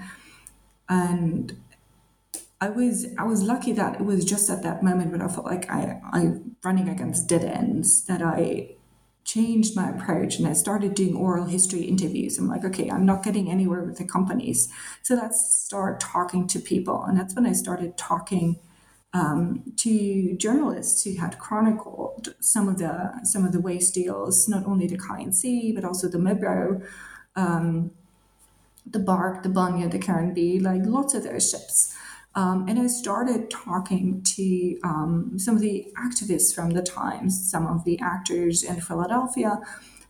And 0.90 1.58
I 2.62 2.70
was 2.70 3.08
I 3.18 3.24
was 3.24 3.44
lucky 3.44 3.74
that 3.74 4.00
it 4.00 4.06
was 4.06 4.24
just 4.24 4.50
at 4.50 4.64
that 4.64 4.84
moment 4.84 5.12
when 5.12 5.22
I 5.22 5.28
felt 5.28 5.46
like 5.46 5.70
I 5.70 6.00
I 6.12 6.38
running 6.64 6.88
against 6.88 7.28
dead 7.28 7.44
ends 7.44 8.06
that 8.06 8.22
I 8.22 8.76
changed 9.26 9.76
my 9.76 9.90
approach 9.90 10.38
and 10.38 10.48
I 10.48 10.54
started 10.54 10.96
doing 10.96 11.16
oral 11.16 11.46
history 11.46 11.84
interviews. 11.84 12.38
I'm 12.38 12.48
like, 12.48 12.66
okay, 12.66 12.90
I'm 12.90 13.06
not 13.06 13.24
getting 13.24 13.50
anywhere 13.50 13.84
with 13.84 13.98
the 13.98 14.06
companies. 14.06 14.70
So 15.02 15.16
let's 15.16 15.64
start 15.66 16.00
talking 16.00 16.46
to 16.48 16.60
people. 16.60 17.04
And 17.04 17.18
that's 17.18 17.34
when 17.34 17.46
I 17.46 17.54
started 17.54 17.98
talking 17.98 18.60
um, 19.14 19.64
to 19.78 20.36
journalists 20.38 21.04
who 21.04 21.16
had 21.16 21.38
chronicled 21.38 22.34
some 22.40 22.68
of 22.68 22.80
the 22.80 23.20
some 23.24 23.46
of 23.46 23.52
the 23.52 23.62
waste 23.62 23.94
deals, 23.94 24.50
not 24.50 24.66
only 24.66 24.88
the 24.88 24.98
Khian 24.98 25.34
Sea, 25.34 25.72
but 25.72 25.86
also 25.86 26.08
the 26.08 26.18
Mobro, 26.18 26.86
um, 27.36 27.92
the 28.86 29.00
Bark, 29.00 29.44
the 29.44 29.50
Bunya, 29.50 29.90
the 29.90 30.00
Karin 30.00 30.34
B, 30.34 30.60
like 30.60 30.82
lots 30.86 31.14
of 31.14 31.24
those 31.24 31.50
ships. 31.50 31.96
Um, 32.36 32.68
and 32.68 32.80
I 32.80 32.88
started 32.88 33.52
talking 33.52 34.24
to 34.36 34.80
um, 34.84 35.34
some 35.38 35.56
of 35.56 35.62
the 35.62 35.94
activists 35.96 36.54
from 36.54 36.72
the 36.72 36.82
Times, 36.82 37.50
some 37.50 37.68
of 37.68 37.84
the 37.84 38.00
actors 38.00 38.64
in 38.64 38.82
Philadelphia. 38.82 39.60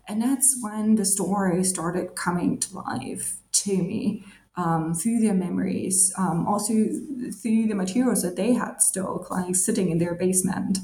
And 0.08 0.22
that's 0.22 0.58
when 0.62 0.96
the 0.96 1.06
story 1.06 1.64
started 1.66 2.16
coming 2.16 2.60
to 2.60 2.76
life 2.76 3.38
to 3.52 3.78
me 3.78 4.24
um, 4.56 4.94
through 4.94 5.20
their 5.20 5.34
memories, 5.34 6.14
um, 6.18 6.48
also 6.48 6.74
through 6.74 7.68
the 7.68 7.74
materials 7.76 8.22
that 8.22 8.36
they 8.36 8.54
had 8.54 8.82
still 8.82 9.26
like 9.30 9.56
sitting 9.56 9.90
in 9.90 9.98
their 9.98 10.14
basement 10.14 10.80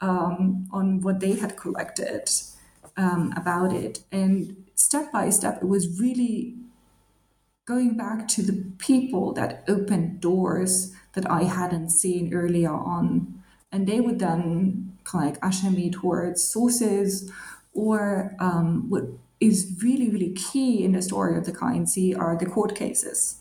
um, 0.00 0.68
on 0.72 1.00
what 1.00 1.20
they 1.20 1.34
had 1.34 1.56
collected 1.56 2.30
um, 2.96 3.32
about 3.36 3.72
it. 3.72 4.00
And 4.10 4.64
step 4.74 5.12
by 5.12 5.30
step, 5.30 5.58
it 5.62 5.68
was 5.68 6.00
really 6.00 6.54
going 7.66 7.96
back 7.96 8.28
to 8.28 8.42
the 8.42 8.64
people 8.78 9.32
that 9.32 9.64
opened 9.68 10.20
doors 10.20 10.94
that 11.14 11.30
I 11.30 11.44
hadn't 11.44 11.90
seen 11.90 12.34
earlier 12.34 12.72
on. 12.72 13.42
And 13.72 13.86
they 13.86 14.00
would 14.00 14.18
then 14.18 14.92
kind 15.04 15.28
of 15.28 15.34
like 15.34 15.44
usher 15.44 15.70
me 15.70 15.90
towards 15.90 16.42
sources 16.42 17.30
or 17.72 18.34
um, 18.38 18.88
what 18.88 19.04
is 19.40 19.78
really, 19.82 20.08
really 20.08 20.32
key 20.32 20.84
in 20.84 20.92
the 20.92 21.02
story 21.02 21.36
of 21.36 21.44
the 21.44 21.52
Khian 21.52 21.88
Sea 21.88 22.14
are 22.14 22.36
the 22.36 22.46
court 22.46 22.74
cases. 22.74 23.40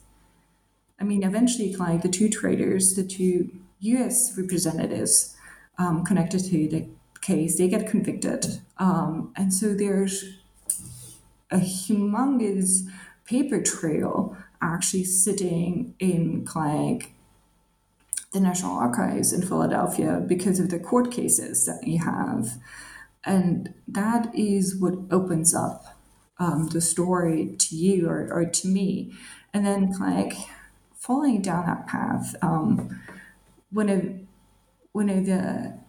I 0.99 1.03
mean, 1.03 1.23
eventually, 1.23 1.75
like 1.75 2.01
the 2.01 2.09
two 2.09 2.29
traders, 2.29 2.95
the 2.95 3.03
two 3.03 3.49
US 3.79 4.37
representatives 4.37 5.35
um, 5.77 6.03
connected 6.03 6.39
to 6.45 6.67
the 6.67 6.87
case, 7.21 7.57
they 7.57 7.67
get 7.67 7.89
convicted. 7.89 8.61
Um, 8.77 9.33
and 9.35 9.53
so 9.53 9.73
there's 9.73 10.37
a 11.51 11.57
humongous 11.57 12.87
paper 13.25 13.61
trail 13.61 14.37
actually 14.61 15.03
sitting 15.03 15.93
in 15.99 16.47
like 16.55 17.13
the 18.33 18.39
National 18.39 18.77
Archives 18.77 19.31
in 19.31 19.41
Philadelphia 19.41 20.23
because 20.25 20.59
of 20.59 20.69
the 20.69 20.79
court 20.79 21.11
cases 21.11 21.65
that 21.65 21.87
you 21.87 21.99
have. 21.99 22.57
And 23.25 23.73
that 23.87 24.33
is 24.35 24.75
what 24.79 24.95
opens 25.11 25.55
up 25.55 25.97
um, 26.39 26.67
the 26.69 26.81
story 26.81 27.55
to 27.57 27.75
you 27.75 28.09
or, 28.09 28.27
or 28.31 28.45
to 28.45 28.67
me. 28.67 29.13
And 29.53 29.65
then, 29.65 29.93
like, 29.99 30.33
following 30.95 31.41
down 31.41 31.65
that 31.65 31.87
path, 31.87 32.35
um, 32.41 33.01
one 33.71 33.89
of 33.89 34.19
one 34.91 35.09
of 35.09 35.25
the 35.25 35.79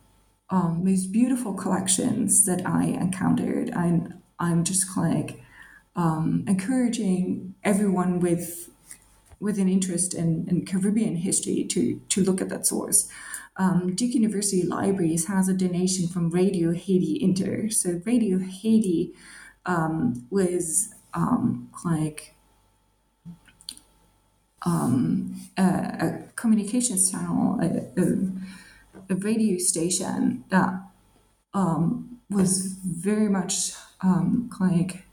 um, 0.51 0.83
most 0.85 1.13
beautiful 1.13 1.55
collections 1.55 2.45
that 2.47 2.67
I 2.67 2.85
encountered, 2.85 3.69
and 3.71 4.21
I'm 4.39 4.65
just 4.65 4.97
like 4.97 5.43
um, 5.97 6.45
encouraging 6.47 7.55
everyone 7.63 8.21
with 8.21 8.71
with 9.41 9.59
an 9.59 9.69
interest 9.69 10.15
in, 10.15 10.47
in 10.49 10.65
Caribbean 10.65 11.17
history 11.17 11.65
to 11.65 12.01
to 12.09 12.23
look 12.23 12.41
at 12.41 12.49
that 12.49 12.67
source. 12.67 13.09
Um, 13.57 13.95
Duke 13.95 14.15
University 14.15 14.63
Libraries 14.65 15.27
has 15.27 15.49
a 15.49 15.55
donation 15.55 16.09
from 16.09 16.31
Radio 16.31 16.73
Haiti 16.73 17.19
Inter. 17.21 17.71
So 17.71 18.01
Radio 18.05 18.39
Haiti 18.39 19.15
um, 19.65 20.27
was 20.31 20.95
um, 21.15 21.71
like 21.85 22.35
um, 24.67 25.41
a, 25.57 25.63
a, 25.63 26.23
communications 26.37 27.11
channel, 27.11 27.61
a, 27.61 28.01
a, 28.01 29.13
a 29.13 29.15
radio 29.15 29.59
station 29.59 30.45
that 30.49 30.73
um, 31.53 32.19
was 32.31 32.77
very 32.85 33.29
much 33.29 33.73
um, 34.03 34.51
like 34.59 35.05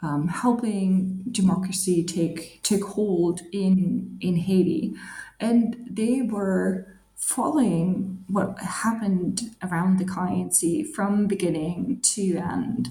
um, 0.00 0.28
helping 0.28 1.24
democracy 1.30 2.04
take 2.04 2.62
take 2.62 2.84
hold 2.84 3.40
in 3.52 4.16
in 4.20 4.36
Haiti, 4.36 4.94
and 5.40 5.76
they 5.90 6.22
were 6.22 6.97
following 7.18 8.24
what 8.28 8.58
happened 8.58 9.54
around 9.62 9.98
the 9.98 10.04
Khian 10.04 10.52
Sea 10.54 10.82
from 10.82 11.26
beginning 11.26 12.00
to 12.14 12.36
end, 12.38 12.88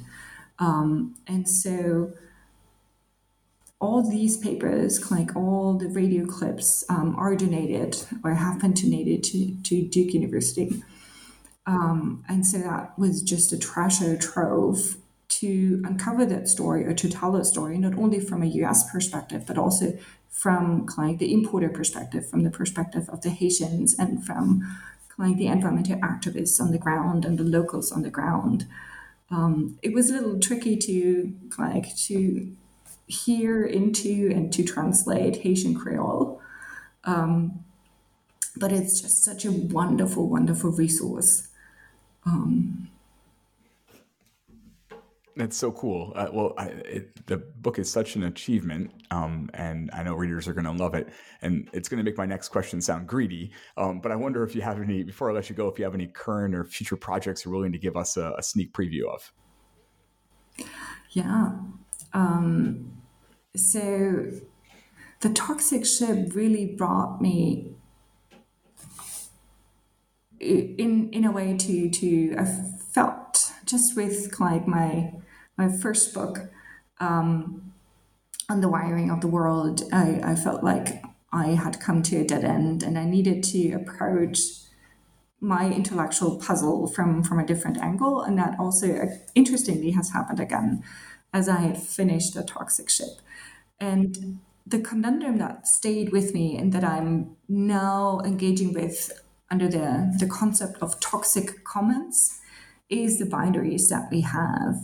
um, 0.59 1.15
and 1.25 1.49
so 1.49 2.13
all 3.80 4.07
these 4.09 4.38
papers, 4.38 5.11
like 5.11 5.36
all 5.36 5.73
the 5.78 5.88
radio 5.88 6.25
clips, 6.25 6.84
um, 6.89 7.15
are 7.17 7.36
donated 7.36 8.03
or 8.23 8.34
have 8.34 8.59
been 8.59 8.73
donated 8.73 9.23
to, 9.23 9.55
to 9.63 9.88
Duke 9.88 10.13
University. 10.13 10.84
Um, 11.67 12.23
and 12.28 12.45
so 12.45 12.57
that 12.59 12.97
was 12.97 13.21
just 13.21 13.53
a 13.53 13.59
treasure 13.59 14.17
trove 14.17 14.97
to 15.28 15.82
uncover 15.86 16.25
that 16.25 16.47
story 16.47 16.86
or 16.86 16.93
to 16.93 17.09
tell 17.09 17.32
that 17.34 17.45
story, 17.45 17.78
not 17.78 17.95
only 17.97 18.19
from 18.19 18.41
a 18.41 18.47
US 18.47 18.89
perspective, 18.89 19.43
but 19.45 19.57
also 19.57 19.97
from 20.30 20.88
like 20.97 21.17
the 21.17 21.34
importer 21.34 21.69
perspective, 21.69 22.30
from 22.30 22.43
the 22.43 22.51
perspective 22.51 23.09
of 23.09 23.21
the 23.21 23.30
Haitians 23.30 23.97
and 23.97 24.25
from 24.25 24.67
like 25.17 25.38
the 25.38 25.47
environmental 25.47 25.97
activists 25.99 26.61
on 26.61 26.71
the 26.71 26.78
ground 26.78 27.25
and 27.25 27.38
the 27.38 27.43
locals 27.43 27.91
on 27.91 28.03
the 28.03 28.09
ground. 28.09 28.65
Um, 29.32 29.78
it 29.82 29.93
was 29.93 30.09
a 30.09 30.13
little 30.13 30.39
tricky 30.39 30.78
to 30.78 31.34
like 31.57 31.95
to 31.97 32.55
hear 33.07 33.65
into 33.65 34.32
and 34.34 34.53
to 34.53 34.63
translate 34.63 35.38
Haitian 35.38 35.75
Creole. 35.75 36.41
Um, 37.03 37.63
but 38.55 38.71
it's 38.71 39.01
just 39.01 39.23
such 39.23 39.45
a 39.45 39.51
wonderful, 39.51 40.28
wonderful 40.28 40.71
resource. 40.71 41.47
Um, 42.25 42.89
that's 45.38 45.55
so 45.57 45.71
cool. 45.71 46.13
Uh, 46.15 46.27
well, 46.31 46.53
I, 46.57 46.65
it, 46.65 47.25
the 47.27 47.38
book 47.38 47.79
is 47.79 47.91
such 47.91 48.15
an 48.15 48.23
achievement, 48.23 48.91
um, 49.11 49.49
and 49.53 49.89
I 49.93 50.03
know 50.03 50.15
readers 50.15 50.47
are 50.47 50.53
going 50.53 50.65
to 50.65 50.71
love 50.71 50.95
it. 50.95 51.09
And 51.41 51.69
it's 51.73 51.88
going 51.88 51.99
to 51.99 52.03
make 52.03 52.17
my 52.17 52.25
next 52.25 52.49
question 52.49 52.81
sound 52.81 53.07
greedy. 53.07 53.51
Um, 53.77 53.99
but 53.99 54.11
I 54.11 54.15
wonder 54.15 54.43
if 54.43 54.55
you 54.55 54.61
have 54.61 54.81
any, 54.81 55.03
before 55.03 55.29
I 55.29 55.33
let 55.33 55.49
you 55.49 55.55
go, 55.55 55.67
if 55.67 55.77
you 55.79 55.85
have 55.85 55.93
any 55.93 56.07
current 56.07 56.55
or 56.55 56.63
future 56.65 56.97
projects 56.97 57.45
you're 57.45 57.53
willing 57.53 57.71
to 57.71 57.77
give 57.77 57.95
us 57.95 58.17
a, 58.17 58.33
a 58.38 58.43
sneak 58.43 58.73
preview 58.73 59.05
of. 59.13 59.31
Yeah. 61.11 61.51
Um, 62.13 62.91
so 63.55 64.31
the 65.21 65.29
toxic 65.29 65.85
ship 65.85 66.33
really 66.35 66.65
brought 66.65 67.21
me 67.21 67.73
in 70.39 71.09
in 71.11 71.25
a 71.25 71.31
way 71.31 71.57
to 71.57 71.89
to 71.89 72.35
I 72.38 72.45
felt 72.45 73.51
just 73.65 73.95
with 73.95 74.39
like 74.39 74.67
my 74.67 75.13
my 75.57 75.69
first 75.69 76.13
book 76.13 76.39
um, 76.99 77.73
on 78.49 78.61
the 78.61 78.69
wiring 78.69 79.09
of 79.09 79.21
the 79.21 79.27
world, 79.27 79.83
I, 79.91 80.19
I 80.23 80.35
felt 80.35 80.63
like 80.63 81.01
I 81.31 81.47
had 81.49 81.79
come 81.79 82.03
to 82.03 82.17
a 82.17 82.23
dead 82.23 82.43
end 82.43 82.83
and 82.83 82.97
I 82.97 83.05
needed 83.05 83.43
to 83.45 83.71
approach 83.73 84.39
my 85.39 85.71
intellectual 85.71 86.37
puzzle 86.37 86.87
from 86.87 87.23
from 87.23 87.39
a 87.39 87.45
different 87.45 87.77
angle. 87.77 88.21
And 88.21 88.37
that 88.37 88.59
also 88.59 88.95
uh, 88.95 89.05
interestingly 89.35 89.91
has 89.91 90.11
happened 90.11 90.39
again 90.39 90.83
as 91.33 91.49
i 91.49 91.57
had 91.57 91.77
finished 91.77 92.35
a 92.35 92.43
toxic 92.43 92.89
ship. 92.89 93.21
And 93.79 94.39
the 94.65 94.79
conundrum 94.79 95.37
that 95.37 95.67
stayed 95.67 96.11
with 96.11 96.33
me 96.33 96.57
and 96.57 96.73
that 96.73 96.83
i'm 96.83 97.35
now 97.47 98.19
engaging 98.25 98.73
with 98.73 99.11
under 99.51 99.67
the 99.67 100.15
the 100.19 100.27
concept 100.27 100.81
of 100.81 100.99
toxic 100.99 101.63
commons 101.63 102.39
is 102.89 103.19
the 103.19 103.25
binaries 103.25 103.87
that 103.89 104.09
we 104.11 104.21
have 104.21 104.75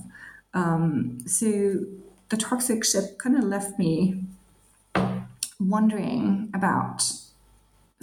um, 0.54 1.20
so 1.26 1.86
the 2.30 2.38
toxic 2.38 2.84
ship 2.86 3.18
kind 3.18 3.38
of 3.38 3.44
left 3.44 3.78
me 3.80 4.24
wondering 5.60 6.50
about 6.54 7.04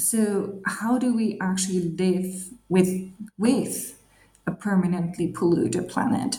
so 0.01 0.61
how 0.65 0.99
do 0.99 1.15
we 1.15 1.39
actually 1.41 1.83
live 1.91 2.49
with 2.69 3.13
with 3.37 3.99
a 4.47 4.53
permanently 4.53 5.29
polluted 5.29 5.89
planet? 5.89 6.39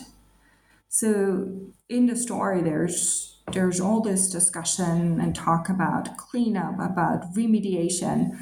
So 0.88 1.48
in 1.88 2.06
the 2.06 2.16
story 2.16 2.60
there's 2.60 3.38
there's 3.52 3.80
all 3.80 4.00
this 4.00 4.30
discussion 4.30 5.20
and 5.20 5.34
talk 5.34 5.68
about 5.68 6.16
cleanup 6.16 6.74
about 6.80 7.34
remediation 7.34 8.36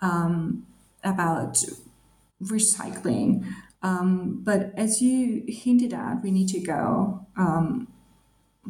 um, 0.00 0.66
about 1.04 1.64
recycling 2.42 3.46
Um, 3.86 4.40
but 4.42 4.72
as 4.76 5.00
you 5.00 5.44
hinted 5.46 5.92
at, 5.92 6.20
we 6.24 6.32
need 6.32 6.48
to 6.48 6.58
go. 6.58 7.24
Um, 7.36 7.86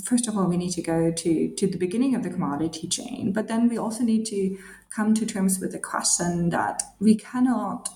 first 0.05 0.29
of 0.29 0.37
all, 0.37 0.47
we 0.47 0.59
need 0.59 0.73
to 0.73 0.83
go 0.83 1.11
to 1.11 1.49
to 1.59 1.67
the 1.67 1.79
beginning 1.79 2.15
of 2.15 2.23
the 2.23 2.29
commodity 2.29 2.87
chain, 2.87 3.33
but 3.33 3.49
then 3.49 3.67
we 3.71 3.79
also 3.79 4.03
need 4.05 4.27
to 4.27 4.59
come 4.95 5.15
to 5.15 5.25
terms 5.25 5.59
with 5.59 5.73
the 5.73 5.79
question 5.79 6.51
that 6.51 6.83
we 7.01 7.15
cannot 7.15 7.89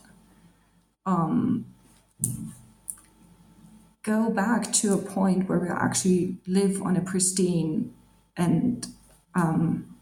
um, 1.04 1.66
go 4.02 4.30
back 4.30 4.72
to 4.80 4.94
a 4.94 4.98
point 4.98 5.46
where 5.46 5.58
we 5.58 5.68
actually 5.68 6.38
live 6.46 6.80
on 6.80 6.96
a 6.96 7.02
pristine 7.02 7.92
and 8.34 8.86
um, 9.34 9.94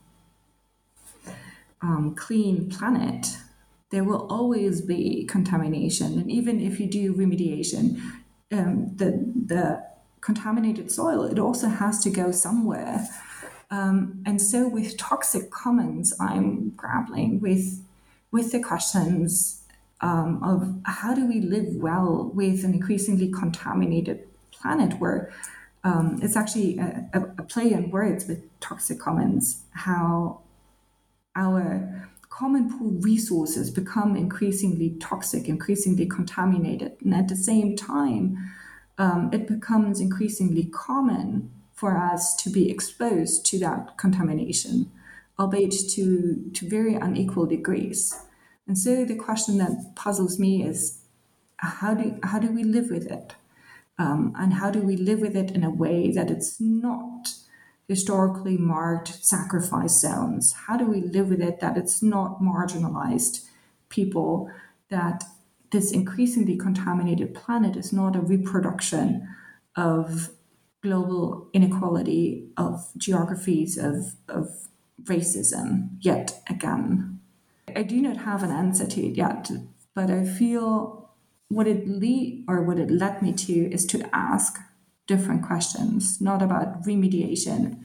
um, 1.82 2.14
clean 2.14 2.70
planet, 2.70 3.38
there 3.91 4.05
will 4.05 4.26
always 4.30 4.80
be 4.82 5.24
contamination. 5.24 6.18
And 6.18 6.30
even 6.30 6.61
if 6.61 6.78
you 6.78 6.86
do 6.86 7.14
remediation, 7.14 8.01
um, 8.53 8.97
the, 8.97 9.32
the 9.34 9.84
contaminated 10.20 10.91
soil, 10.91 11.24
it 11.24 11.39
also 11.39 11.68
has 11.68 12.03
to 12.05 12.11
go 12.11 12.30
somewhere. 12.30 13.09
Um, 13.70 14.22
and 14.26 14.41
so 14.41 14.68
with 14.68 14.97
toxic 14.97 15.51
commons, 15.51 16.14
I'm 16.20 16.70
grappling 16.70 17.41
with, 17.41 17.82
with 18.30 18.53
the 18.53 18.62
questions 18.62 19.62
um, 20.01 20.43
of 20.43 20.80
how 20.84 21.14
do 21.14 21.26
we 21.26 21.41
live 21.41 21.74
well 21.74 22.30
with 22.34 22.64
an 22.64 22.74
increasingly 22.74 23.30
contaminated 23.30 24.26
planet 24.53 24.99
where 25.01 25.32
um, 25.84 26.18
it's 26.22 26.36
actually 26.36 26.78
a, 26.78 27.09
a, 27.14 27.43
play 27.43 27.72
on 27.74 27.91
words 27.91 28.26
with 28.26 28.43
toxic 28.61 28.99
commons, 28.99 29.62
how 29.72 30.41
our 31.36 32.09
common 32.39 32.70
pool 32.70 32.93
resources 33.01 33.68
become 33.68 34.14
increasingly 34.14 34.91
toxic, 35.01 35.49
increasingly 35.49 36.07
contaminated. 36.07 36.93
And 37.03 37.12
at 37.12 37.26
the 37.26 37.34
same 37.34 37.74
time, 37.74 38.36
um, 38.97 39.30
it 39.32 39.49
becomes 39.49 39.99
increasingly 40.01 40.66
common 40.66 41.51
for 41.74 41.97
us 41.97 42.36
to 42.36 42.51
be 42.51 42.70
exposed 42.70 43.45
to 43.47 43.59
that 43.59 43.99
contamination, 43.99 44.89
albeit 45.36 45.74
to, 45.95 46.51
to 46.55 46.68
very 46.68 46.95
unequal 46.95 47.47
degrees. 47.47 48.14
And 48.68 48.78
so 48.78 49.05
the 49.05 49.16
question 49.16 49.59
that 49.59 49.95
puzzles 49.97 50.39
me 50.39 50.62
is 50.62 51.01
how 51.57 51.95
do, 51.95 52.20
how 52.22 52.39
do 52.39 52.53
we 52.53 52.62
live 52.62 52.89
with 52.89 53.11
it? 53.11 53.34
Um, 53.99 54.32
and 54.39 54.55
how 54.55 54.70
do 54.70 54.80
we 54.80 54.97
live 54.97 55.20
with 55.20 55.36
it 55.36 55.51
in 55.51 55.64
a 55.64 55.70
way 55.70 56.12
that 56.12 56.30
it's 56.30 56.61
not 56.61 57.30
historically 57.89 58.59
marked 58.59 59.24
sacrifice 59.24 60.01
zones? 60.01 60.53
How 60.66 60.76
do 60.76 60.86
we 60.86 61.01
live 61.01 61.30
with 61.30 61.41
it 61.41 61.61
that 61.61 61.76
it's 61.76 62.03
not 62.03 62.41
marginalized 62.41 63.47
people, 63.89 64.51
that 64.91 65.24
this 65.72 65.91
increasingly 65.91 66.57
contaminated 66.57 67.34
planet 67.34 67.76
is 67.76 67.93
not 67.93 68.14
a 68.14 68.20
reproduction 68.20 69.26
of 69.74 70.30
global 70.82 71.49
inequality, 71.53 72.49
of 72.57 72.91
geographies, 72.97 73.76
of, 73.76 74.14
of 74.28 74.68
racism, 75.05 75.89
yet 76.01 76.43
again? 76.49 77.20
I 77.74 77.82
do 77.82 78.01
not 78.01 78.18
have 78.18 78.43
an 78.43 78.51
answer 78.51 78.86
to 78.86 79.07
it 79.07 79.16
yet, 79.16 79.51
but 79.95 80.11
I 80.11 80.24
feel 80.24 81.11
what 81.49 81.66
it 81.66 81.89
lead 81.89 82.45
or 82.47 82.62
what 82.62 82.78
it 82.78 82.91
led 82.91 83.22
me 83.22 83.32
to 83.32 83.53
is 83.72 83.86
to 83.86 84.09
ask 84.14 84.59
different 85.09 85.42
questions, 85.42 86.20
not 86.20 86.42
about 86.42 86.84
remediation, 86.84 87.84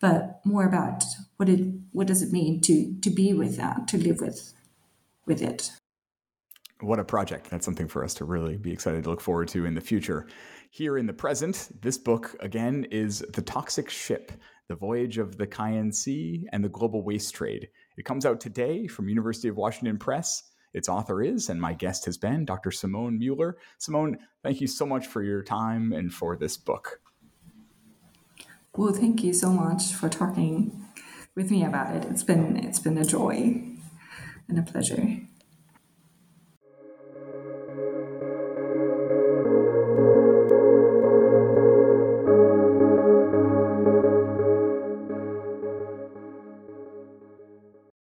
but 0.00 0.40
more 0.46 0.66
about 0.66 1.04
what 1.36 1.50
it 1.50 1.60
what 1.92 2.06
does 2.06 2.22
it 2.22 2.32
mean 2.32 2.60
to 2.62 2.96
to 3.02 3.10
be 3.10 3.34
with 3.34 3.58
that, 3.58 3.86
to 3.88 3.98
live 3.98 4.20
with 4.20 4.54
with 5.26 5.42
it. 5.42 5.72
What 6.80 6.98
a 6.98 7.04
project. 7.04 7.50
That's 7.50 7.66
something 7.66 7.88
for 7.88 8.02
us 8.02 8.14
to 8.14 8.24
really 8.24 8.56
be 8.56 8.72
excited 8.72 9.04
to 9.04 9.10
look 9.10 9.20
forward 9.20 9.48
to 9.48 9.66
in 9.66 9.74
the 9.74 9.82
future. 9.82 10.26
Here 10.70 10.96
in 10.96 11.04
the 11.04 11.12
present, 11.12 11.68
this 11.82 11.98
book 11.98 12.34
again 12.40 12.86
is 12.90 13.18
The 13.34 13.42
Toxic 13.42 13.90
Ship 13.90 14.32
The 14.68 14.76
Voyage 14.76 15.18
of 15.18 15.36
the 15.36 15.46
Khian 15.46 15.92
Sea 15.92 16.46
and 16.52 16.64
the 16.64 16.70
Global 16.70 17.04
Waste 17.04 17.34
Trade. 17.34 17.68
It 17.98 18.06
comes 18.06 18.24
out 18.24 18.40
today 18.40 18.86
from 18.86 19.10
University 19.10 19.48
of 19.48 19.56
Washington 19.56 19.98
Press. 19.98 20.42
Its 20.72 20.88
author 20.88 21.22
is, 21.22 21.48
and 21.48 21.60
my 21.60 21.72
guest 21.72 22.04
has 22.04 22.16
been, 22.16 22.44
Dr. 22.44 22.70
Simone 22.70 23.18
Müller. 23.18 23.54
Simone, 23.78 24.18
thank 24.42 24.60
you 24.60 24.66
so 24.66 24.86
much 24.86 25.06
for 25.06 25.22
your 25.22 25.42
time 25.42 25.92
and 25.92 26.12
for 26.12 26.36
this 26.36 26.56
book. 26.56 27.00
Well, 28.76 28.92
thank 28.92 29.24
you 29.24 29.32
so 29.32 29.50
much 29.50 29.92
for 29.92 30.08
talking 30.08 30.86
with 31.34 31.50
me 31.50 31.64
about 31.64 31.96
it. 31.96 32.04
It's 32.04 32.22
been 32.22 32.56
it's 32.56 32.78
been 32.78 32.98
a 32.98 33.04
joy 33.04 33.62
and 34.48 34.58
a 34.58 34.62
pleasure. 34.62 35.20